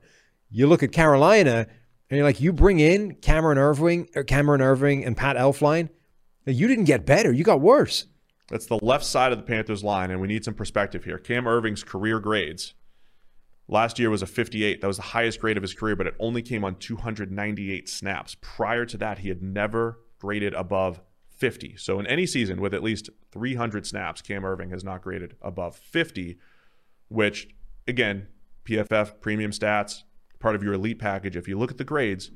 [0.50, 1.68] You look at Carolina
[2.10, 5.90] and you're like, you bring in Cameron Erving, or Cameron Erving and Pat Elflein,
[6.46, 8.06] you didn't get better, you got worse.
[8.50, 11.18] That's the left side of the Panthers line, and we need some perspective here.
[11.18, 12.74] Cam Erving's career grades
[13.72, 14.82] last year was a 58.
[14.82, 18.36] That was the highest grade of his career, but it only came on 298 snaps.
[18.42, 21.76] Prior to that, he had never graded above 50.
[21.78, 25.76] So in any season with at least 300 snaps, Cam Erving has not graded above
[25.76, 26.38] 50,
[27.08, 27.48] which,
[27.88, 28.28] again,
[28.66, 30.04] PFF premium stats,
[30.40, 31.36] part of your elite package.
[31.36, 32.32] If you look at the grades,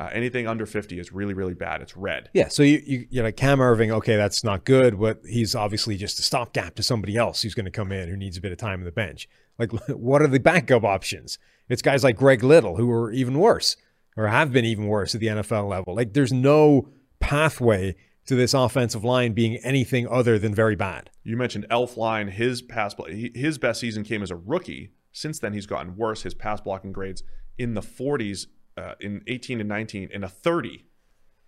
[0.00, 1.82] uh, anything under 50 is really, really bad.
[1.82, 2.30] It's red.
[2.32, 5.98] Yeah, so you, you you're like Cam Erving, okay, that's not good, but he's obviously
[5.98, 8.50] just a stopgap to somebody else who's going to come in who needs a bit
[8.50, 9.28] of time on the bench.
[9.58, 11.38] Like, what are the backup options?
[11.68, 13.76] It's guys like Greg Little who are even worse
[14.16, 15.94] or have been even worse at the NFL level.
[15.94, 17.94] Like, there's no pathway
[18.24, 21.10] to this offensive line being anything other than very bad.
[21.24, 22.30] You mentioned Elflein.
[22.30, 24.92] His pass his best season came as a rookie.
[25.12, 26.22] Since then, he's gotten worse.
[26.22, 27.22] His pass blocking grades
[27.58, 28.46] in the 40s
[28.80, 30.86] uh, in 18 and 19, and a 30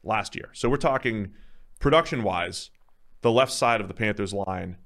[0.03, 0.51] last year.
[0.53, 1.33] So we're talking
[1.81, 2.71] production wise,
[3.23, 4.77] the left side of the Panthers line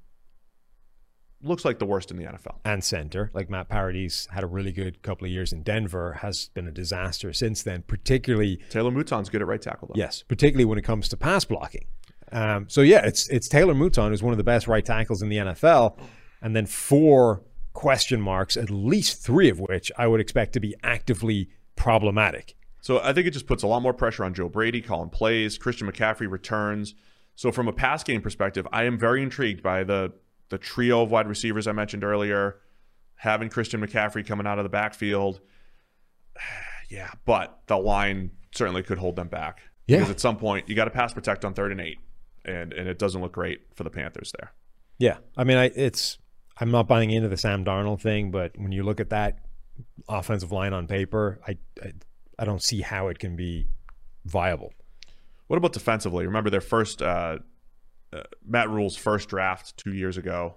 [1.42, 2.56] looks like the worst in the NFL.
[2.64, 6.48] And center, like Matt Paradis had a really good couple of years in Denver, has
[6.54, 9.98] been a disaster since then, particularly Taylor Moton's good at right tackle though.
[9.98, 11.86] Yes, particularly when it comes to pass blocking.
[12.32, 15.28] Um, so yeah, it's it's Taylor Moton who's one of the best right tackles in
[15.28, 15.98] the NFL,
[16.42, 17.42] and then four
[17.72, 22.56] question marks, at least three of which I would expect to be actively problematic.
[22.80, 25.58] So I think it just puts a lot more pressure on Joe Brady, calling plays.
[25.58, 26.94] Christian McCaffrey returns.
[27.34, 30.12] So from a pass game perspective, I am very intrigued by the
[30.48, 32.60] the trio of wide receivers I mentioned earlier,
[33.16, 35.40] having Christian McCaffrey coming out of the backfield.
[36.88, 39.62] Yeah, but the line certainly could hold them back.
[39.88, 39.96] Yeah.
[39.96, 41.98] Because at some point you got to pass protect on third and eight.
[42.44, 44.52] And and it doesn't look great for the Panthers there.
[44.96, 46.18] Yeah, I mean, I, it's
[46.60, 49.40] I'm not buying into the Sam Darnold thing, but when you look at that
[50.08, 51.92] offensive line on paper, I I,
[52.38, 53.66] I don't see how it can be
[54.24, 54.72] viable.
[55.46, 56.26] What about defensively?
[56.26, 57.38] Remember their first uh,
[58.12, 60.56] uh, Matt Rhule's first draft two years ago.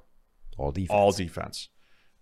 [0.58, 0.90] All defense.
[0.92, 1.70] All defense.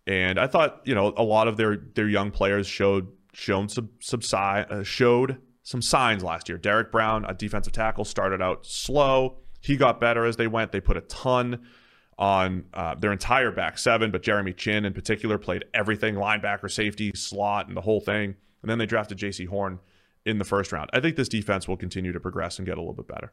[0.05, 3.89] And I thought, you know, a lot of their their young players showed shown some
[3.99, 6.57] some si- uh, showed some signs last year.
[6.57, 9.39] Derrick Brown, a defensive tackle, started out slow.
[9.59, 10.71] He got better as they went.
[10.71, 11.67] They put a ton
[12.17, 17.11] on uh, their entire back seven, but Jeremy Chinn in particular played everything linebacker, safety,
[17.15, 18.35] slot, and the whole thing.
[18.61, 19.79] And then they drafted Jaycee Horn
[20.25, 20.89] in the first round.
[20.93, 23.31] I think this defense will continue to progress and get a little bit better.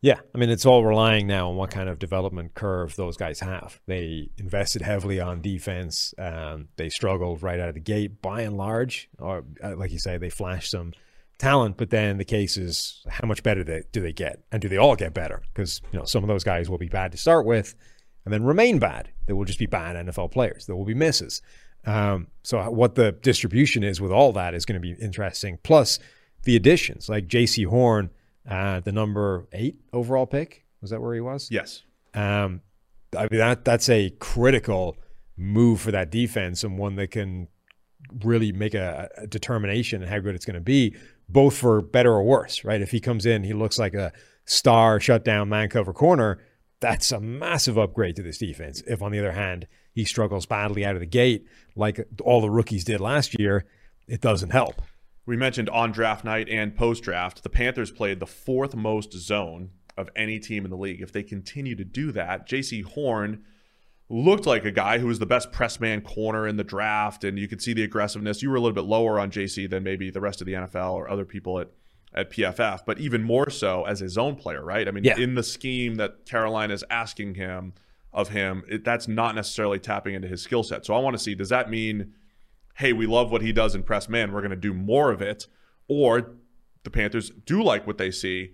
[0.00, 3.40] Yeah, I mean, it's all relying now on what kind of development curve those guys
[3.40, 3.80] have.
[3.86, 6.14] They invested heavily on defense.
[6.18, 9.08] Um, they struggled right out of the gate, by and large.
[9.18, 10.92] Or, uh, like you say, they flashed some
[11.38, 14.76] talent, but then the case is how much better do they get, and do they
[14.76, 15.42] all get better?
[15.52, 17.74] Because you know some of those guys will be bad to start with,
[18.28, 19.08] and then remain bad.
[19.24, 20.66] There will just be bad NFL players.
[20.66, 21.40] There will be misses.
[21.86, 25.58] Um, so what the distribution is with all that is going to be interesting.
[25.62, 25.98] Plus
[26.42, 28.10] the additions, like Jaycee Horn
[28.48, 30.64] uh, the number eight overall pick.
[30.80, 31.48] Was that where he was?
[31.50, 31.82] Yes.
[32.14, 32.62] Um,
[33.16, 34.96] I mean that that's a critical
[35.36, 37.48] move for that defense and one that can
[38.22, 40.94] really make a, a determination and how good it's going to be,
[41.28, 42.64] both for better or worse.
[42.64, 42.80] Right?
[42.80, 44.12] If he comes in, he looks like a
[44.44, 46.38] star shutdown man cover corner.
[46.80, 48.82] That's a massive upgrade to this defense.
[48.86, 52.50] If on the other hand he struggles badly out of the gate, like all the
[52.50, 53.66] rookies did last year,
[54.06, 54.80] it doesn't help
[55.28, 59.72] we mentioned on draft night and post draft, the Panthers played the fourth most zone
[59.94, 61.02] of any team in the league.
[61.02, 63.44] If they continue to do that, Jaycee Horn
[64.08, 67.38] looked like a guy who was the best press man corner in the draft, and
[67.38, 68.40] you could see the aggressiveness.
[68.40, 70.94] You were a little bit lower on Jaycee than maybe the rest of the NFL
[70.94, 71.68] or other people at
[72.14, 74.88] at PFF, but even more so as a zone player, right?
[74.88, 75.18] I mean, yeah.
[75.18, 77.74] in the scheme that Carolina is asking him
[78.12, 80.86] of him, it, that's not necessarily tapping into his skill set.
[80.86, 82.14] So I want to see does that mean
[82.78, 85.20] hey, we love what he does in press man, we're going to do more of
[85.20, 85.48] it,
[85.88, 86.36] or
[86.84, 88.52] the Panthers do like what they see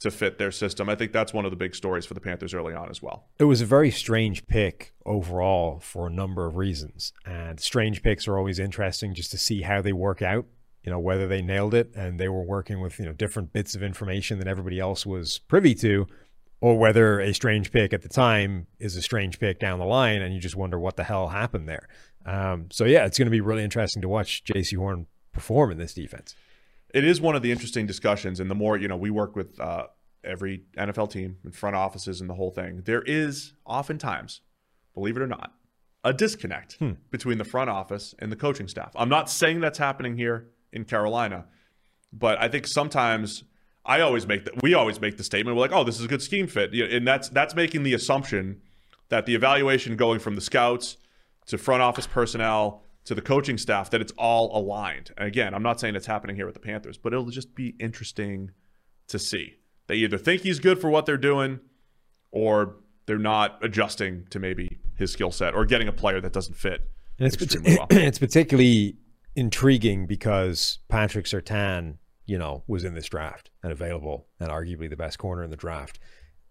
[0.00, 0.88] to fit their system.
[0.88, 3.28] I think that's one of the big stories for the Panthers early on as well.
[3.38, 7.12] It was a very strange pick overall for a number of reasons.
[7.24, 10.46] And strange picks are always interesting just to see how they work out,
[10.82, 13.74] you know, whether they nailed it and they were working with, you know, different bits
[13.74, 16.06] of information that everybody else was privy to,
[16.60, 20.22] or whether a strange pick at the time is a strange pick down the line
[20.22, 21.88] and you just wonder what the hell happened there.
[22.26, 25.78] Um, so yeah, it's going to be really interesting to watch Jaycee Horn perform in
[25.78, 26.34] this defense.
[26.92, 29.58] It is one of the interesting discussions, and the more you know, we work with
[29.60, 29.86] uh,
[30.24, 32.82] every NFL team and front offices and the whole thing.
[32.84, 34.40] There is oftentimes,
[34.94, 35.52] believe it or not,
[36.02, 36.92] a disconnect hmm.
[37.10, 38.92] between the front office and the coaching staff.
[38.96, 41.46] I'm not saying that's happening here in Carolina,
[42.12, 43.44] but I think sometimes
[43.84, 46.08] I always make that we always make the statement we're like, oh, this is a
[46.08, 48.60] good scheme fit, and that's that's making the assumption
[49.08, 50.96] that the evaluation going from the scouts
[51.46, 55.10] to front office personnel to the coaching staff that it's all aligned.
[55.16, 57.74] And again, I'm not saying it's happening here with the Panthers, but it'll just be
[57.80, 58.52] interesting
[59.08, 59.56] to see.
[59.86, 61.60] They either think he's good for what they're doing
[62.30, 62.76] or
[63.06, 66.88] they're not adjusting to maybe his skill set or getting a player that doesn't fit.
[67.18, 67.86] And it's, well.
[67.90, 68.96] it's particularly
[69.34, 74.96] intriguing because Patrick Surtain, you know, was in this draft and available and arguably the
[74.96, 75.98] best corner in the draft.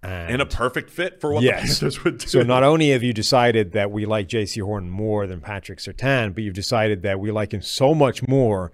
[0.01, 1.61] And, and, a perfect fit for what yes.
[1.61, 2.27] the Panthers would do.
[2.27, 6.34] So not only have you decided that we like Jaycee Horn more than Patrick Surtain,
[6.34, 8.72] but you've decided that we like him so much more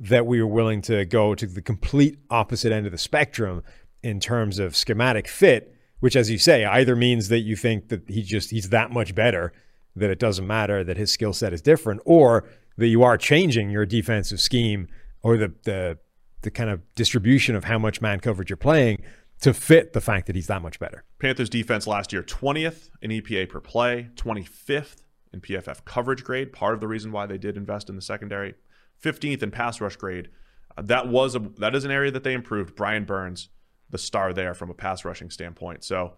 [0.00, 3.62] that we are willing to go to the complete opposite end of the spectrum
[4.02, 8.08] in terms of schematic fit, which as you say, either means that you think that
[8.08, 9.52] he just he's that much better
[9.96, 13.70] that it doesn't matter that his skill set is different, or that you are changing
[13.70, 14.88] your defensive scheme
[15.22, 15.98] or the the
[16.42, 19.02] the kind of distribution of how much man coverage you're playing
[19.40, 21.04] to fit the fact that he's that much better.
[21.18, 24.96] Panthers defense last year 20th in EPA per play, 25th
[25.32, 28.54] in PFF coverage grade, part of the reason why they did invest in the secondary,
[29.02, 30.28] 15th in pass rush grade.
[30.76, 32.76] Uh, that was a that is an area that they improved.
[32.76, 33.48] Brian Burns,
[33.90, 35.84] the star there from a pass rushing standpoint.
[35.84, 36.14] So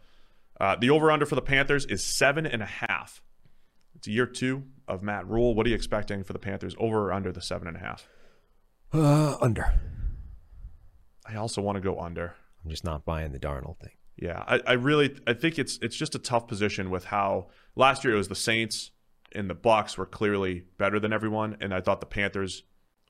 [0.61, 3.23] uh, the over under for the Panthers is seven and a half.
[3.97, 5.55] It's year two of Matt Rhule.
[5.55, 8.09] What are you expecting for the Panthers over or under the seven and a half?
[8.93, 9.73] Uh, under.
[11.27, 12.35] I also want to go under.
[12.63, 13.93] I'm just not buying the Darnold thing.
[14.17, 18.05] Yeah, I, I really I think it's it's just a tough position with how last
[18.05, 18.91] year it was the Saints
[19.33, 22.63] and the Bucs were clearly better than everyone, and I thought the Panthers,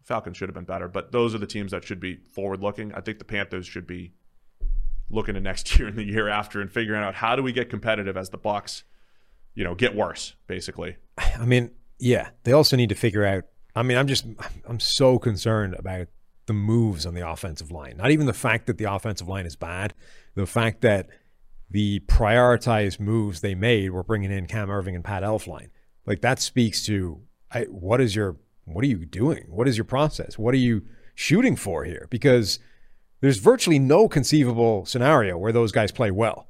[0.02, 2.92] Falcons should have been better, but those are the teams that should be forward looking.
[2.94, 4.14] I think the Panthers should be
[5.10, 7.70] looking to next year and the year after and figuring out how do we get
[7.70, 8.82] competitive as the Bucs,
[9.56, 10.96] you know, get worse basically.
[11.18, 13.44] I mean, yeah, they also need to figure out.
[13.74, 14.24] I mean, I'm just
[14.68, 16.06] I'm so concerned about
[16.46, 17.96] the moves on the offensive line.
[17.96, 19.92] Not even the fact that the offensive line is bad,
[20.34, 21.08] the fact that
[21.68, 25.70] the prioritized moves they made were bringing in Cam Erving and Pat Elflein.
[26.06, 27.20] Like that speaks to
[27.50, 29.46] I, what is your what are you doing?
[29.48, 30.38] What is your process?
[30.38, 30.82] What are you
[31.14, 32.06] shooting for here?
[32.10, 32.58] Because
[33.20, 36.48] there's virtually no conceivable scenario where those guys play well.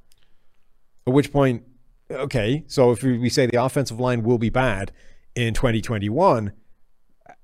[1.07, 1.63] At which point,
[2.11, 4.93] okay, so if we say the offensive line will be bad
[5.35, 6.53] in 2021,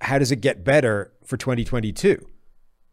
[0.00, 2.26] how does it get better for 2022?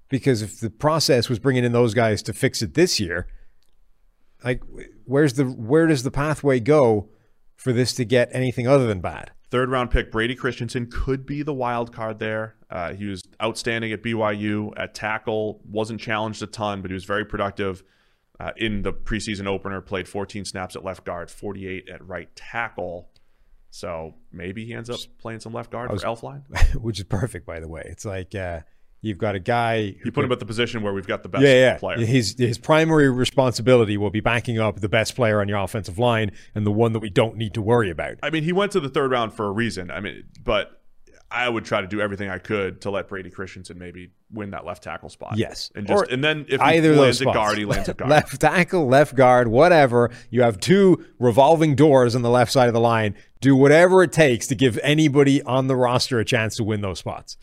[0.10, 3.28] because if the process was bringing in those guys to fix it this year,
[4.44, 4.62] like
[5.06, 7.10] where's the where does the pathway go
[7.56, 9.32] for this to get anything other than bad?
[9.52, 12.56] Third round pick Brady Christensen could be the wild card there.
[12.70, 17.06] Uh, he was outstanding at BYU at tackle, wasn't challenged a ton, but he was
[17.06, 17.84] very productive
[18.40, 19.82] uh, in the preseason opener.
[19.82, 23.10] Played 14 snaps at left guard, 48 at right tackle.
[23.72, 26.76] So maybe he ends up playing some left guard was- for Elflein.
[26.82, 27.84] which is perfect, by the way.
[27.86, 28.61] It's like uh,
[29.02, 29.95] you've got a guy.
[30.03, 31.78] You put him at the position where we've got the best yeah, yeah.
[31.78, 31.98] player.
[31.99, 36.32] His his primary responsibility will be backing up the best player on your offensive line
[36.56, 38.16] and the one that we don't need to worry about.
[38.24, 39.91] I mean, he went to the third round for a reason.
[39.91, 40.78] I mean, but
[41.31, 44.65] I would try to do everything I could to let Brady Christensen maybe win that
[44.65, 45.38] left tackle spot.
[45.38, 45.69] Yes.
[45.76, 47.88] and just Or and then if Either he of those lands at guard, he lands
[47.89, 48.10] at guard.
[48.10, 50.10] left tackle, left guard, whatever.
[50.31, 53.14] You have two revolving doors on the left side of the line.
[53.41, 56.97] Do whatever it takes to give anybody on the roster a chance to win those
[56.99, 57.38] spots.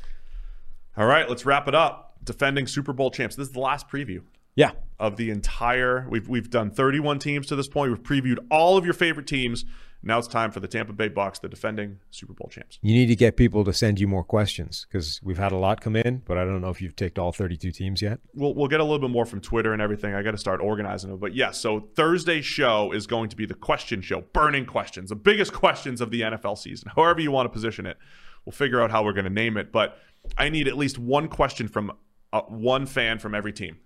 [0.96, 2.14] All right, let's wrap it up.
[2.24, 3.36] Defending Super Bowl champs.
[3.36, 4.22] This is the last preview
[4.56, 4.72] Yeah.
[4.98, 6.06] of the entire.
[6.10, 7.90] We've we've done 31 teams to this point.
[7.92, 9.64] We've previewed all of your favorite teams.
[10.02, 12.78] Now it's time for the Tampa Bay Bucs, the defending Super Bowl champs.
[12.82, 15.80] You need to get people to send you more questions because we've had a lot
[15.80, 18.20] come in, but I don't know if you've ticked all 32 teams yet.
[18.34, 20.14] We'll we'll get a little bit more from Twitter and everything.
[20.14, 21.18] I got to start organizing them.
[21.18, 25.16] But yes, so Thursday's show is going to be the question show, burning questions, the
[25.16, 26.90] biggest questions of the NFL season.
[26.94, 27.96] However you want to position it,
[28.44, 29.72] we'll figure out how we're going to name it.
[29.72, 29.98] But
[30.38, 31.92] I need at least one question from
[32.32, 33.78] uh, one fan from every team.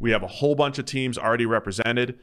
[0.00, 2.18] We have a whole bunch of teams already represented,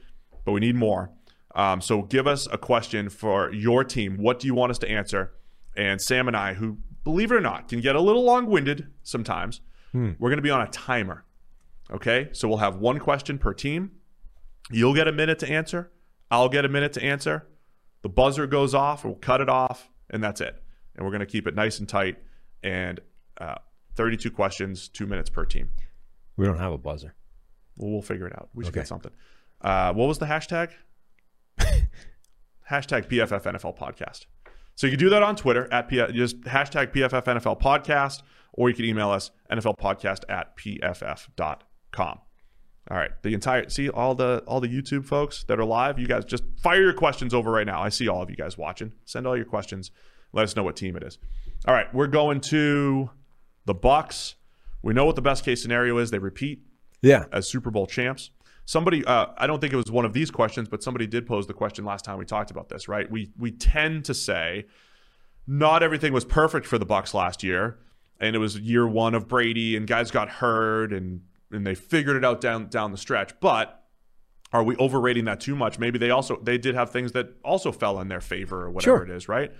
[0.46, 1.12] but we need more.
[1.56, 4.18] Um, so give us a question for your team.
[4.18, 5.32] What do you want us to answer?
[5.77, 9.61] And Sam and I, who believe it or not, can get a little long-winded sometimes.
[9.94, 11.23] We're going to be on a timer.
[11.90, 13.91] Okay, so we'll have one question per team.
[14.69, 15.90] You'll get a minute to answer.
[16.30, 17.48] I'll get a minute to answer.
[18.02, 20.61] The buzzer goes off, we'll cut it off, and that's it.
[20.95, 22.18] And we're going to keep it nice and tight.
[22.61, 22.99] And
[23.40, 23.56] uh,
[23.95, 25.69] 32 questions, two minutes per team.
[26.36, 27.15] We don't have a buzzer.
[27.77, 28.49] Well, we'll figure it out.
[28.53, 28.82] We should Okay.
[28.82, 29.11] get something.
[29.61, 30.72] Uh, what was the hashtag?
[32.69, 34.26] hashtag PFF NFL podcast.
[34.76, 38.22] So you can do that on Twitter at P- just hashtag PFF NFL podcast,
[38.53, 42.19] or you can email us NFL podcast at pff.com.
[42.91, 45.98] All right, the entire see all the all the YouTube folks that are live.
[45.98, 47.82] You guys just fire your questions over right now.
[47.82, 48.91] I see all of you guys watching.
[49.06, 49.90] Send all your questions.
[50.34, 51.18] Let us know what team it is.
[51.68, 53.10] All right, we're going to
[53.65, 54.36] the Bucs.
[54.84, 56.11] We know what the best case scenario is.
[56.11, 56.61] They repeat
[57.02, 57.26] Yeah.
[57.32, 58.30] as Super Bowl champs.
[58.66, 61.46] Somebody, uh, I don't think it was one of these questions, but somebody did pose
[61.48, 62.88] the question last time we talked about this.
[62.88, 63.10] Right?
[63.10, 64.66] We we tend to say
[65.48, 67.78] not everything was perfect for the Bucs last year,
[68.20, 71.22] and it was year one of Brady, and guys got hurt, and
[71.52, 73.40] and they figured it out down down the stretch.
[73.40, 73.84] But
[74.52, 75.78] are we overrating that too much?
[75.78, 78.98] Maybe they also they did have things that also fell in their favor or whatever
[78.98, 79.04] Sure.
[79.06, 79.52] it is, right?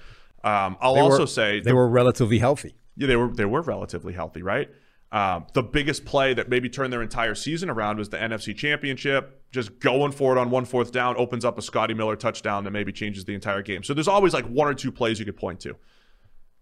[0.44, 2.76] Um, I'll also say they the- were relatively healthy.
[2.96, 4.70] yeah, they were they were relatively healthy, right?
[5.12, 9.44] Um, the biggest play that maybe turned their entire season around was the NFC Championship.
[9.52, 12.72] Just going for it on one fourth down opens up a Scotty Miller touchdown that
[12.72, 13.84] maybe changes the entire game.
[13.84, 15.76] So there's always like one or two plays you could point to.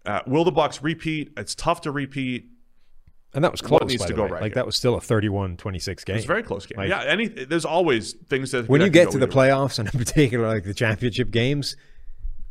[0.06, 1.32] Uh, will the Bucs repeat?
[1.36, 2.46] It's tough to repeat.
[3.32, 3.80] And that was close.
[3.80, 4.28] What needs to go way.
[4.28, 4.56] right Like here?
[4.56, 6.14] that was still a 31-26 game.
[6.16, 6.76] It's a very close game.
[6.78, 9.98] Like- yeah, any there's always things that when you get to the playoffs and in
[9.98, 11.74] particular like the championship games,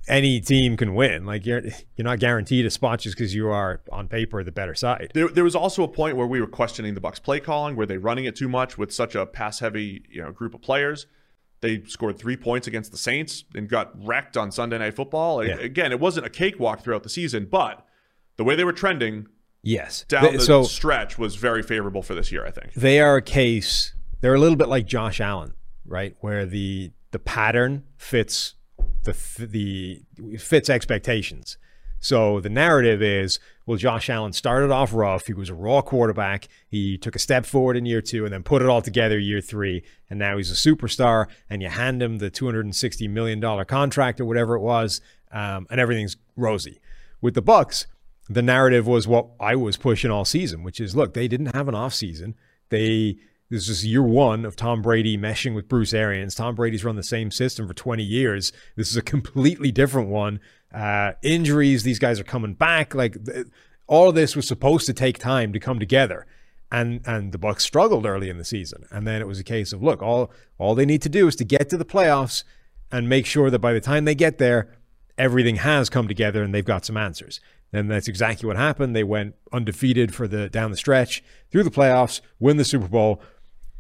[0.08, 1.26] any team can win.
[1.26, 1.62] Like you're
[1.96, 5.12] you're not guaranteed a spot just because you are on paper the better side.
[5.14, 7.76] There, there was also a point where we were questioning the Bucs play calling.
[7.76, 10.62] Were they running it too much with such a pass heavy you know group of
[10.62, 11.06] players?
[11.62, 15.46] They scored three points against the Saints and got wrecked on Sunday Night Football.
[15.46, 15.56] Yeah.
[15.56, 17.86] Again, it wasn't a cakewalk throughout the season, but
[18.36, 19.28] the way they were trending
[19.62, 20.04] Yes.
[20.10, 22.46] down Th- the so stretch was very favorable for this year.
[22.46, 22.74] I think.
[22.74, 23.94] they are a case.
[24.20, 25.54] They're a little bit like Josh Allen,
[25.86, 26.18] right?
[26.20, 28.56] Where the the pattern fits
[29.04, 31.58] the the fits expectations.
[32.04, 35.28] So the narrative is, well, Josh Allen started off rough.
[35.28, 36.50] He was a raw quarterback.
[36.68, 39.40] He took a step forward in year two and then put it all together year
[39.40, 39.86] three.
[40.10, 41.28] And now he's a superstar.
[41.50, 45.00] And you hand him the $260 million contract or whatever it was,
[45.32, 46.82] um, and everything's rosy.
[47.22, 47.86] With the Bucs,
[48.28, 51.70] the narrative was what I was pushing all season, which is look, they didn't have
[51.70, 52.36] an off season.
[52.68, 53.16] They
[53.54, 56.34] this is year one of Tom Brady meshing with Bruce Arians.
[56.34, 58.52] Tom Brady's run the same system for 20 years.
[58.76, 60.40] This is a completely different one.
[60.74, 62.96] Uh, injuries, these guys are coming back.
[62.96, 63.46] Like th-
[63.86, 66.26] all this was supposed to take time to come together.
[66.72, 68.86] And and the Bucs struggled early in the season.
[68.90, 71.36] And then it was a case of look, all all they need to do is
[71.36, 72.44] to get to the playoffs
[72.92, 74.76] and make sure that by the time they get there,
[75.16, 77.40] everything has come together and they've got some answers.
[77.72, 78.96] And that's exactly what happened.
[78.96, 83.22] They went undefeated for the down the stretch through the playoffs, win the Super Bowl.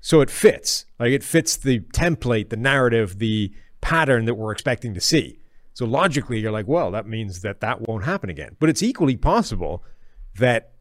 [0.04, 0.86] So it fits.
[1.00, 5.40] Like it fits the template, the narrative, the pattern that we're expecting to see.
[5.74, 8.58] So logically, you're like, well, that means that that won't happen again.
[8.60, 9.82] But it's equally possible
[10.38, 10.74] that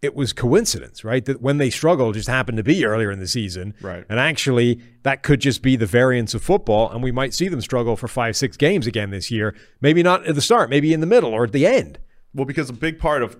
[0.00, 1.26] it was coincidence, right?
[1.26, 3.74] That when they struggle just happened to be earlier in the season.
[3.82, 4.06] Right.
[4.08, 6.90] And actually, that could just be the variance of football.
[6.90, 9.54] And we might see them struggle for five, six games again this year.
[9.82, 11.98] Maybe not at the start, maybe in the middle or at the end.
[12.32, 13.36] Well, because a big part of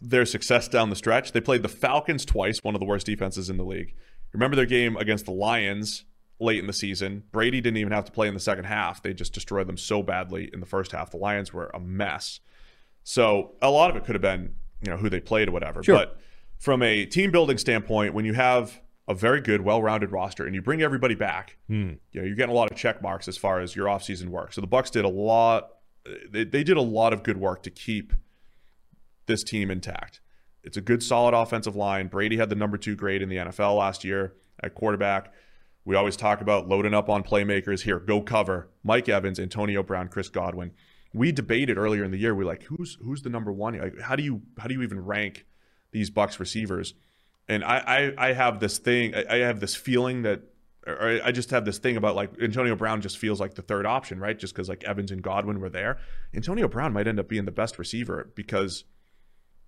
[0.00, 3.50] their success down the stretch, they played the Falcons twice, one of the worst defenses
[3.50, 3.94] in the league.
[4.32, 6.04] Remember their game against the Lions
[6.38, 7.24] late in the season?
[7.32, 9.02] Brady didn't even have to play in the second half.
[9.02, 11.10] They just destroyed them so badly in the first half.
[11.10, 12.40] The Lions were a mess.
[13.02, 15.82] So a lot of it could have been, you know, who they played or whatever.
[15.82, 15.96] Sure.
[15.96, 16.20] But
[16.58, 20.62] from a team building standpoint, when you have a very good, well-rounded roster and you
[20.62, 21.94] bring everybody back, hmm.
[22.12, 24.52] you know, you're getting a lot of check marks as far as your offseason work.
[24.52, 25.70] So the Bucs did a lot.
[26.30, 28.12] They, they did a lot of good work to keep
[29.26, 30.20] this team intact.
[30.62, 32.08] It's a good, solid offensive line.
[32.08, 35.32] Brady had the number two grade in the NFL last year at quarterback.
[35.84, 37.82] We always talk about loading up on playmakers.
[37.82, 40.72] Here, go cover Mike Evans, Antonio Brown, Chris Godwin.
[41.12, 42.34] We debated earlier in the year.
[42.34, 43.78] We're like, who's who's the number one?
[43.78, 45.46] Like, how do you how do you even rank
[45.90, 46.94] these Bucs receivers?
[47.48, 49.14] And I I, I have this thing.
[49.14, 50.42] I, I have this feeling that,
[50.86, 53.86] or I just have this thing about like Antonio Brown just feels like the third
[53.86, 54.38] option, right?
[54.38, 55.98] Just because like Evans and Godwin were there.
[56.34, 58.84] Antonio Brown might end up being the best receiver because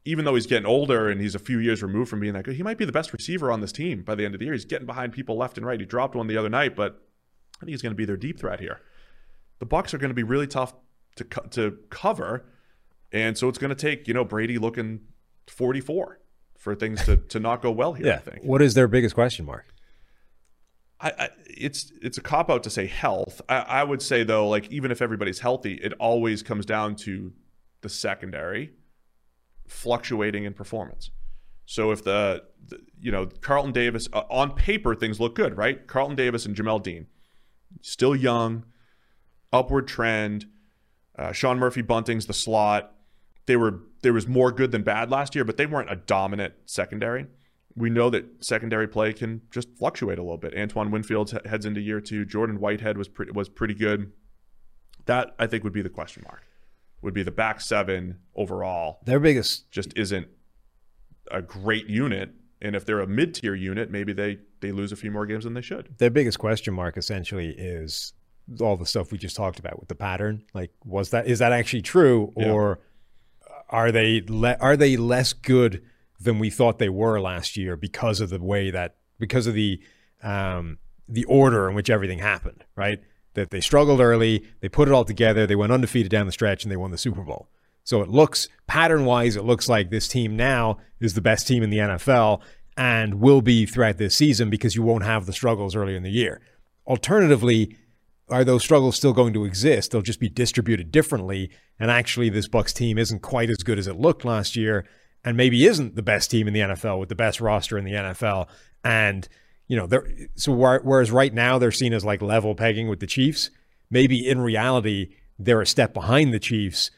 [0.05, 2.57] even though he's getting older and he's a few years removed from being that good,
[2.57, 4.55] he might be the best receiver on this team by the end of the year.
[4.55, 5.79] He's getting behind people left and right.
[5.79, 7.03] He dropped one the other night, but
[7.57, 8.81] I think he's going to be their deep threat here.
[9.61, 10.75] The Bucs are going to be really tough
[11.17, 12.47] to co- to cover,
[13.13, 15.01] and so it's going to take you know Brady looking
[15.47, 16.19] 44
[16.59, 18.07] for things to to not go well here.
[18.07, 18.15] yeah.
[18.15, 18.43] I think.
[18.43, 19.67] What is their biggest question mark?
[21.01, 23.41] I, I, it's it's a cop out to say health.
[23.49, 27.33] I, I would say though, like even if everybody's healthy, it always comes down to
[27.83, 28.73] the secondary
[29.73, 31.11] fluctuating in performance.
[31.67, 35.87] So if the, the you know Carlton Davis uh, on paper things look good, right?
[35.87, 37.07] Carlton Davis and Jamel Dean,
[37.81, 38.65] still young,
[39.53, 40.47] upward trend.
[41.19, 42.95] Uh, Sean Murphy Bunting's the slot.
[43.47, 46.55] They were there was more good than bad last year, but they weren't a dominant
[46.67, 47.27] secondary.
[47.75, 50.55] We know that secondary play can just fluctuate a little bit.
[50.57, 52.25] Antoine Winfield heads into year two.
[52.25, 54.13] Jordan Whitehead was pretty was pretty good.
[55.07, 56.43] That I think would be the question mark.
[57.03, 60.29] Would be the back seven overall Their biggest just isn't
[61.31, 62.31] a great unit.
[62.61, 65.45] And if they're a mid tier unit, maybe they they lose a few more games
[65.45, 65.99] than they should.
[65.99, 68.13] their biggest question mark essentially is
[68.61, 70.45] all the stuff we just talked about with the pattern.
[70.55, 72.53] Like, was that is that actually true, Yeah.
[72.53, 72.81] or
[73.69, 75.83] are they le- are they less good
[76.21, 79.81] than we thought they were last year because of the way that because of the
[80.23, 83.01] um, the order in which everything happened, right?
[83.35, 86.65] That they struggled early, they put it all together, they went undefeated down the stretch,
[86.65, 87.49] and they won the Super Bowl.
[87.85, 91.63] So it looks pattern wise, it looks like this team now is the best team
[91.63, 92.43] in the NFL
[92.77, 96.11] and will be throughout this season because you won't have the struggles earlier in the
[96.11, 96.41] year.
[96.87, 97.77] Alternatively,
[98.29, 99.91] are those struggles still going to exist?
[99.91, 101.51] They'll just be distributed differently.
[101.79, 104.87] And actually, this Bucs team isn't quite as good as it looked last year,
[105.25, 107.93] and maybe isn't the best team in the NFL with the best roster in the
[107.93, 108.49] NFL.
[108.85, 109.29] And
[109.69, 113.07] you know, they're so whereas right now they're seen as like level pegging with the
[113.07, 113.51] Chiefs,
[113.91, 116.91] maybe in reality they're a step behind the Chiefs.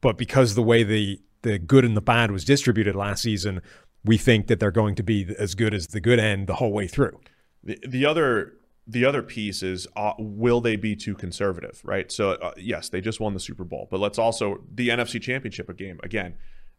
[0.00, 3.60] But because the way the the good and the bad was distributed last season,
[4.04, 6.72] we think that they're going to be as good as the good end the whole
[6.72, 7.20] way through.
[7.62, 8.54] The, the other
[8.86, 12.10] the other piece is uh, will they be too conservative, right?
[12.12, 15.74] So uh, yes, they just won the Super Bowl, but let's also the NFC Championship
[15.76, 16.34] game again.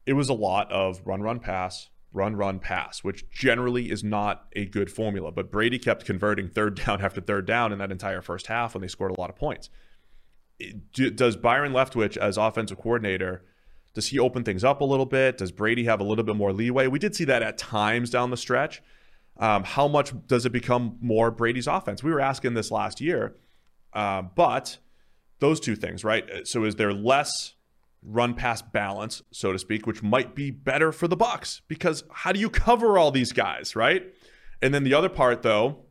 [0.05, 4.47] It was a lot of run, run, pass, run, run, pass, which generally is not
[4.55, 5.31] a good formula.
[5.31, 8.81] But Brady kept converting third down after third down in that entire first half when
[8.81, 9.69] they scored a lot of points.
[10.93, 13.43] Does Byron Leftwich as offensive coordinator?
[13.93, 15.37] Does he open things up a little bit?
[15.37, 16.87] Does Brady have a little bit more leeway?
[16.87, 18.81] We did see that at times down the stretch.
[19.37, 22.01] Um, how much does it become more Brady's offense?
[22.01, 23.35] We were asking this last year,
[23.93, 24.77] uh, but
[25.39, 26.47] those two things, right?
[26.47, 27.55] So is there less
[28.05, 32.31] run pass balance, so to speak, which might be better for the Bucs because how
[32.31, 34.03] do you cover all these guys, right?
[34.61, 35.85] And then the other part, though,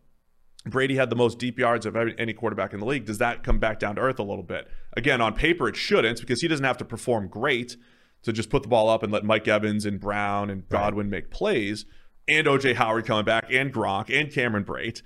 [0.66, 3.04] Brady had the most deep yards of any quarterback in the league.
[3.04, 4.68] Does that come back down to earth a little bit?
[4.96, 7.76] Again, on paper, it shouldn't because he doesn't have to perform great
[8.22, 11.30] to just put the ball up and let Mike Evans and Brown and Godwin make
[11.30, 11.84] plays,
[12.26, 15.02] and OJ Howard coming back, and Gronk, and Cameron Brate.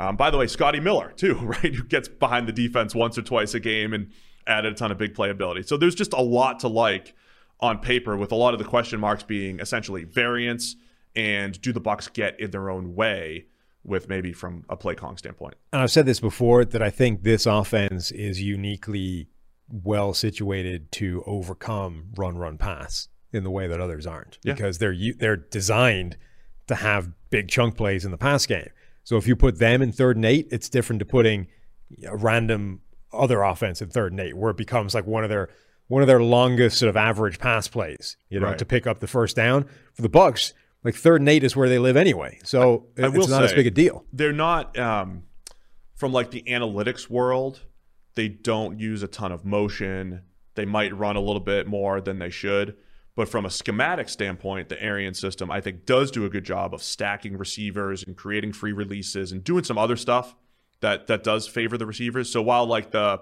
[0.00, 1.74] Um, by the way, Scotty Miller, too, right?
[1.74, 4.10] Who gets behind the defense once or twice a game and
[4.46, 5.66] added a ton of big playability.
[5.66, 7.14] So there's just a lot to like
[7.60, 10.76] on paper, with a lot of the question marks being essentially variance
[11.16, 13.46] and do the Bucs get in their own way
[13.84, 15.54] with maybe from a play calling standpoint.
[15.72, 19.28] and I've said this before that I think this offense is uniquely
[19.68, 24.54] well situated to overcome run run pass in the way that others aren't Yeah.
[24.54, 26.16] because they're they're designed
[26.66, 28.68] to have big chunk plays in the pass game.
[29.04, 31.46] So if you put them in third and eight, it's different to putting
[32.06, 32.80] a random
[33.14, 35.48] other offense in third and eight where it becomes like one of their
[35.88, 38.58] one of their longest sort of average pass plays, you know, Right.
[38.58, 39.66] to pick up the first down.
[39.92, 42.38] For the Bucs, like third and eight is where they live anyway.
[42.44, 44.04] So I it's will not as big a deal.
[44.12, 45.24] they're not um,
[45.94, 47.60] from like the analytics world.
[48.14, 50.22] They don't use a ton of motion.
[50.54, 52.76] They might run a little bit more than they should.
[53.16, 56.74] But from a schematic standpoint, the Arian system, I think, does do a good job
[56.74, 60.34] of stacking receivers and creating free releases and doing some other stuff
[60.84, 62.30] that that does favor the receivers.
[62.30, 63.20] So while like the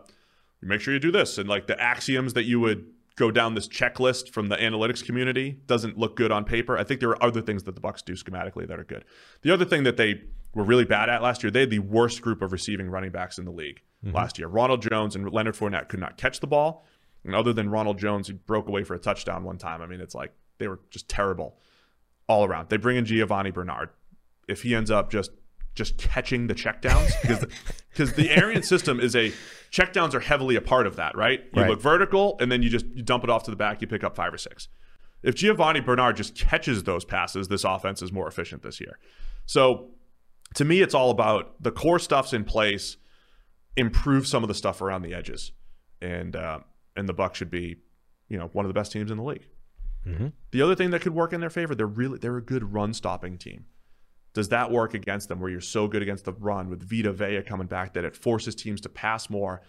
[0.60, 3.68] make sure you do this and like the axioms that you would go down this
[3.68, 6.76] checklist from the analytics community doesn't look good on paper.
[6.76, 9.05] I think there are other things that the Bucs do schematically that are good.
[9.43, 10.22] The other thing that they
[10.55, 13.39] were really bad at last year, they had the worst group of receiving running backs
[13.39, 14.16] in the league mm-hmm.
[14.16, 14.48] last year.
[14.48, 16.84] Ronald Jones and Leonard Fournette could not catch the ball.
[17.24, 20.01] And other than Ronald Jones, who broke away for a touchdown one time, I mean,
[20.01, 21.59] it's like they were just terrible
[22.26, 22.70] all around.
[22.70, 23.90] They bring in Giovani Bernard.
[24.48, 25.30] If he ends up just
[25.74, 27.44] just catching the checkdowns, because
[27.90, 29.32] because the Arian system is a
[29.70, 31.40] checkdowns are heavily a part of that, right?
[31.54, 31.70] You Right.
[31.70, 34.04] look vertical and then you just you dump it off to the back, you pick
[34.04, 34.68] up five or six.
[35.22, 38.98] If Giovani Bernard just catches those passes, this offense is more efficient this year.
[39.46, 39.90] So
[40.56, 42.96] to me, it's all about the core stuff's in place,
[43.76, 45.52] improve some of the stuff around the edges,
[46.00, 46.58] and uh,
[46.96, 47.76] and the Bucs should be,
[48.28, 49.46] you know, one of the best teams in the league.
[50.50, 52.92] The other thing that could work in their favor, they're really they're a good run
[52.92, 53.66] stopping team.
[54.34, 57.42] Does that work against them where you're so good against the run with Vita Vea
[57.42, 59.62] coming back that it forces teams to pass more?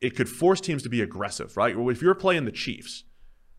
[0.00, 1.76] It could force teams to be aggressive, right?
[1.76, 3.04] If you're playing the Chiefs,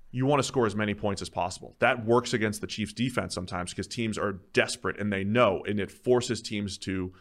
[0.10, 1.76] you want to score as many points as possible.
[1.80, 5.80] That works against the Chiefs defense sometimes because teams are desperate and they know, and
[5.80, 7.14] it forces teams to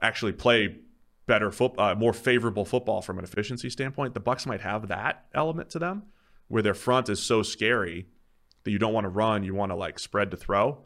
[0.00, 0.78] actually play
[1.26, 4.14] better foot, uh, more favorable football from an efficiency standpoint.
[4.14, 6.04] The Bucs might have that element to them,
[6.48, 8.06] where their front is so scary
[8.64, 10.78] that you don't want to run, you want to like spread to throw,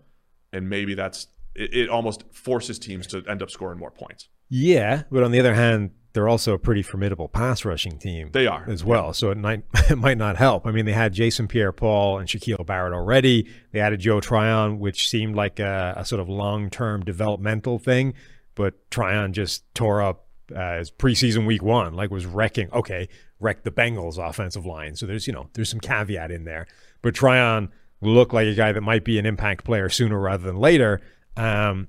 [0.52, 1.28] and maybe that's
[1.58, 1.88] it, it.
[1.88, 4.28] Almost forces teams to end up scoring more points.
[4.48, 8.30] Yeah, but on the other hand, they're also a pretty formidable pass rushing team.
[8.32, 8.64] They are.
[8.68, 10.66] as well, so it might it might not help.
[10.66, 13.48] I mean, they had Jason Pierre-Paul and Shaquille Barrett already.
[13.72, 18.14] They added Joe Tryon, which seemed like a, a sort of long term developmental thing,
[18.54, 22.70] but Tryon just tore up uh, his preseason week one, like was wrecking.
[22.72, 23.08] Okay,
[23.40, 24.96] wrecked the Bengals offensive line.
[24.96, 26.66] So there's you know there's some caveat in there,
[27.02, 27.70] but Tryon
[28.00, 31.00] looked like a guy that might be an impact player sooner rather than later.
[31.38, 31.88] Um,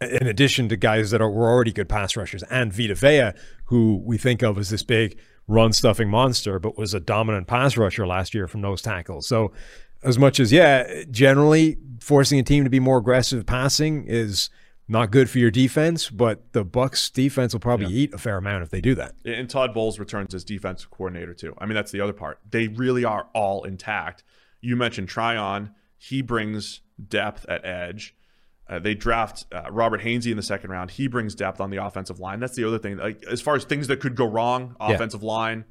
[0.00, 3.32] in addition to guys that are, were already good pass rushers, and Vita Vea,
[3.66, 7.76] who we think of as this big run stuffing monster, but was a dominant pass
[7.76, 9.26] rusher last year from nose tackles.
[9.26, 9.52] So,
[10.02, 14.50] as much as, yeah, generally forcing a team to be more aggressive passing is
[14.88, 18.64] not good for your defense, but the Bucs defense will probably eat a fair amount
[18.64, 19.14] if they do that.
[19.24, 21.54] And Todd Bowles returns as defensive coordinator too.
[21.58, 22.40] I mean, that's the other part.
[22.50, 24.24] They really are all intact.
[24.60, 25.70] You mentioned Tryon.
[25.96, 28.16] He brings depth at edge.
[28.72, 30.90] Uh, they draft uh, Robert Hainsey in the second round.
[30.90, 32.40] He brings depth on the offensive line.
[32.40, 32.96] That's the other thing.
[32.96, 34.92] Like as far as things that could go wrong, Yeah.
[34.92, 35.66] offensive line.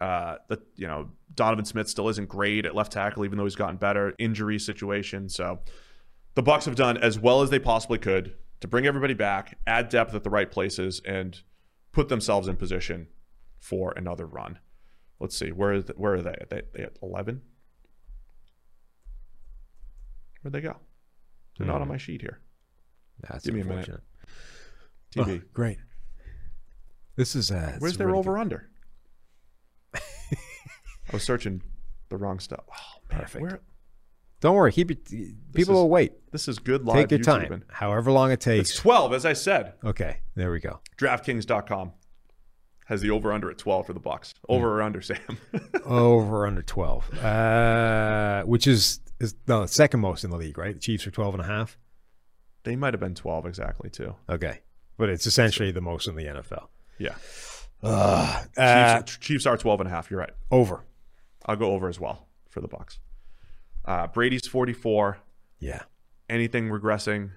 [0.00, 3.56] Uh, the you know Donovan Smith still isn't great at left tackle, even though he's
[3.56, 4.14] gotten better.
[4.18, 5.28] Injury situation.
[5.28, 5.60] So
[6.34, 9.88] the Bucs have done as well as they possibly could to bring everybody back, add
[9.88, 11.40] depth at the right places, and
[11.92, 13.08] put themselves in position
[13.58, 14.60] for another run.
[15.18, 16.30] Let's see where is the, where are they?
[16.30, 17.42] Are they, they at eleven?
[20.42, 20.76] Where'd they go?
[21.58, 22.40] They're not on my sheet here.
[23.20, 24.00] That's Give me a minute.
[25.14, 25.40] TV.
[25.42, 25.78] Oh, great.
[27.16, 28.68] This is uh, Where's their really over under?
[29.94, 29.98] I
[31.12, 31.62] was searching
[32.08, 32.64] the wrong stuff.
[32.70, 33.42] Oh, man, Perfect.
[33.42, 33.60] Where.
[34.40, 35.04] Don't worry, keep it.
[35.06, 36.12] People is will wait.
[36.30, 37.48] this is good live Take your YouTubing.
[37.48, 38.70] time, however long it takes.
[38.70, 39.72] It's 12, as I said.
[39.82, 40.80] Okay, there we go.
[40.98, 41.92] DraftKings.com
[42.86, 44.34] has the over under at 12 for the Bucs.
[44.46, 45.38] Over or under, Sam?
[45.86, 50.74] over under 12 uh which is is no the second most in the league right
[50.74, 51.78] the chiefs are 12 and a half
[52.64, 54.14] they might have been 12 exactly, too.
[54.28, 54.60] okay
[54.96, 56.68] but it's essentially the most in the nfl
[56.98, 57.14] Yeah.
[57.82, 58.42] uh,
[59.02, 60.10] Chiefs, Chiefs are 12 and a half.
[60.10, 60.32] You're right.
[60.50, 60.84] over
[61.46, 62.98] I'll go over as well for the Bucs.
[63.84, 65.18] Uh, Brady's 44.
[65.60, 65.82] yeah
[66.30, 67.30] Anything regressing?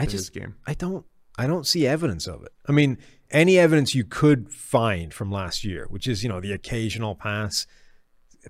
[0.00, 0.54] i just this game?
[0.66, 1.04] i don't
[1.38, 2.96] i don't see evidence of it i mean
[3.30, 7.66] any evidence you could find from last year which is you know the occasional pass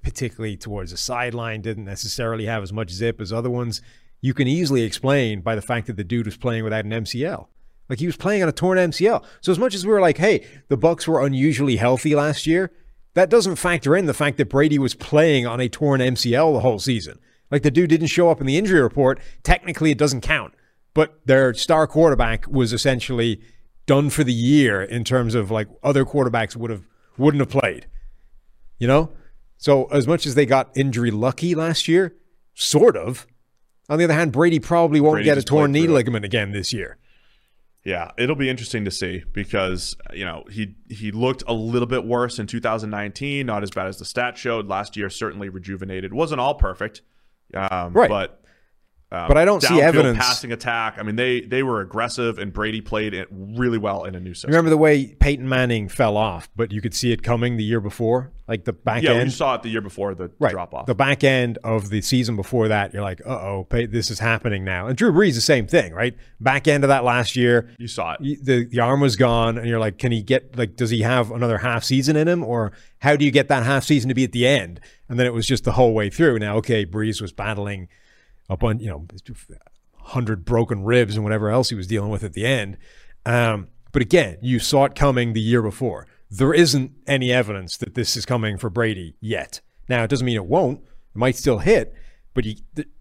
[0.02, 3.80] particularly towards the sideline didn't necessarily have as much zip as other ones
[4.20, 7.46] you can easily explain by the fact that the dude was playing without an mcl
[7.88, 9.24] Like he was playing on a torn MCL.
[9.40, 12.70] So as much as we were like, hey, the Bucs were unusually healthy last year,
[13.14, 16.60] that doesn't factor in the fact that Brady was playing on a torn MCL the
[16.60, 17.18] whole season.
[17.50, 19.20] Like the dude didn't show up in the injury report.
[19.42, 20.54] Technically, it doesn't count.
[20.94, 23.40] But their star quarterback was essentially
[23.86, 26.86] done for the year in terms of like other quarterbacks would have
[27.16, 27.86] wouldn't have played.
[28.78, 29.12] You know?
[29.56, 32.14] So as much as they got injury lucky last year,
[32.54, 33.26] sort of.
[33.88, 36.72] On the other hand, Brady probably won't Brady get a torn knee ligament again this
[36.72, 36.98] year.
[37.84, 42.04] Yeah, it'll be interesting to see because you know he he looked a little bit
[42.04, 44.66] worse in 2019, not as bad as the stat showed.
[44.66, 47.02] Last year certainly rejuvenated, wasn't all perfect,
[47.54, 48.10] um, Right.
[48.10, 48.42] But
[49.10, 50.96] um, But I don't see evidence- passing attack.
[50.98, 54.34] I mean, they they were aggressive, and Brady played it really well in a new
[54.34, 54.50] system.
[54.50, 57.80] Remember the way Peyton Manning fell off, but you could see it coming the year
[57.80, 59.24] before, like the back yeah, end.
[59.24, 60.52] you saw it the year before the right.
[60.52, 60.84] drop off.
[60.84, 64.62] The back end of the season before that, you're like, uh oh, this is happening
[64.62, 64.88] now.
[64.88, 66.14] And Drew Brees, the same thing, right?
[66.38, 68.44] Back end of that last year, you saw it.
[68.44, 71.30] the the arm was gone, and you're like, can he get like, does he have
[71.30, 74.24] another half season in him, or how do you get that half season to be
[74.24, 74.80] at the end?
[75.08, 76.38] And then it was just the whole way through.
[76.40, 77.88] Now, okay, Brees was battling
[78.48, 79.06] up bunch, you know
[80.08, 82.78] hundred broken ribs and whatever else he was dealing with at the end.
[83.26, 86.06] Um, but again, you saw it coming the year before.
[86.30, 89.60] There isn't any evidence that this is coming for Brady yet.
[89.88, 90.80] Now, it doesn't mean it won't.
[90.80, 91.94] It might still hit,
[92.34, 92.56] but you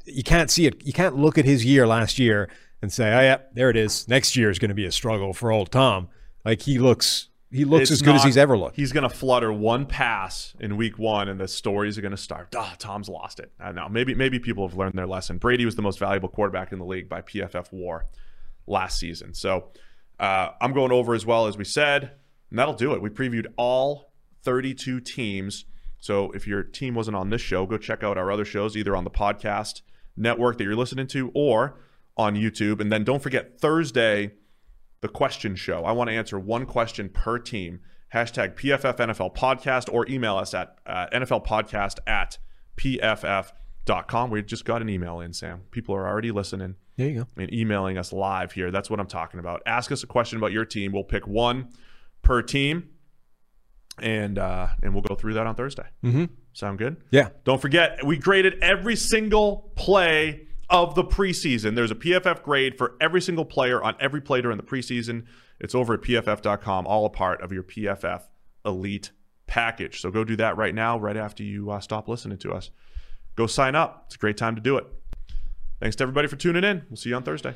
[0.06, 0.86] you can't see it.
[0.86, 2.50] You can't look at his year last year
[2.82, 4.08] and say, "Oh yeah, there it is.
[4.08, 6.10] Next year is going to be a struggle for old Tom."
[6.46, 8.76] Like he looks, he looks It's as good as he's ever looked.
[8.76, 12.18] He's going to flutter one pass in week one, and the stories are going to
[12.18, 12.54] start.
[12.56, 13.52] Ah, Tom's lost it.
[13.60, 13.90] I don't know.
[13.90, 15.38] Maybe maybe people have learned their lesson.
[15.38, 18.06] Brady was the most valuable quarterback in the league by PFF WAR
[18.66, 19.34] last season.
[19.34, 19.72] So
[20.20, 22.12] uh, I'm going over as well as we said,
[22.50, 23.02] and that'll do it.
[23.02, 24.12] We previewed all
[24.44, 25.66] 32 teams.
[26.00, 28.96] So if your team wasn't on this show, go check out our other shows either
[28.96, 29.82] on the podcast
[30.18, 31.80] network that you're listening to or
[32.18, 32.82] on YouTube.
[32.82, 34.34] And then don't forget Thursday
[35.02, 35.84] the question show.
[35.86, 37.80] I want to answer one question per team.
[38.14, 42.38] Hashtag PFF NFL podcast or email us at uh, NFL podcast at
[42.78, 44.30] PFF.com.
[44.32, 45.62] We just got an email in, Sam.
[45.72, 47.28] People are already listening There you go.
[47.42, 48.72] and emailing us live here.
[48.72, 49.62] That's what I'm talking about.
[49.66, 50.92] Ask us a question about your team.
[50.94, 51.70] We'll pick one
[52.22, 52.90] per team,
[54.02, 55.86] and uh, and we'll go through that on Thursday.
[56.04, 56.26] Mm-hmm.
[56.54, 56.98] Sound good?
[57.12, 57.30] Yeah.
[57.44, 61.76] Don't forget, we graded every single play of the preseason.
[61.76, 65.26] There's a PFF grade for every single player on every play during the preseason.
[65.60, 68.24] It's over at pff.com, all a part of your PFF
[68.66, 69.12] Elite
[69.48, 70.02] package.
[70.02, 72.70] So go do that right now, right after you uh, stop listening to us.
[73.36, 74.04] Go sign up.
[74.08, 74.86] It's a great time to do it.
[75.80, 76.84] Thanks to everybody for tuning in.
[76.90, 77.54] We'll see you on Thursday.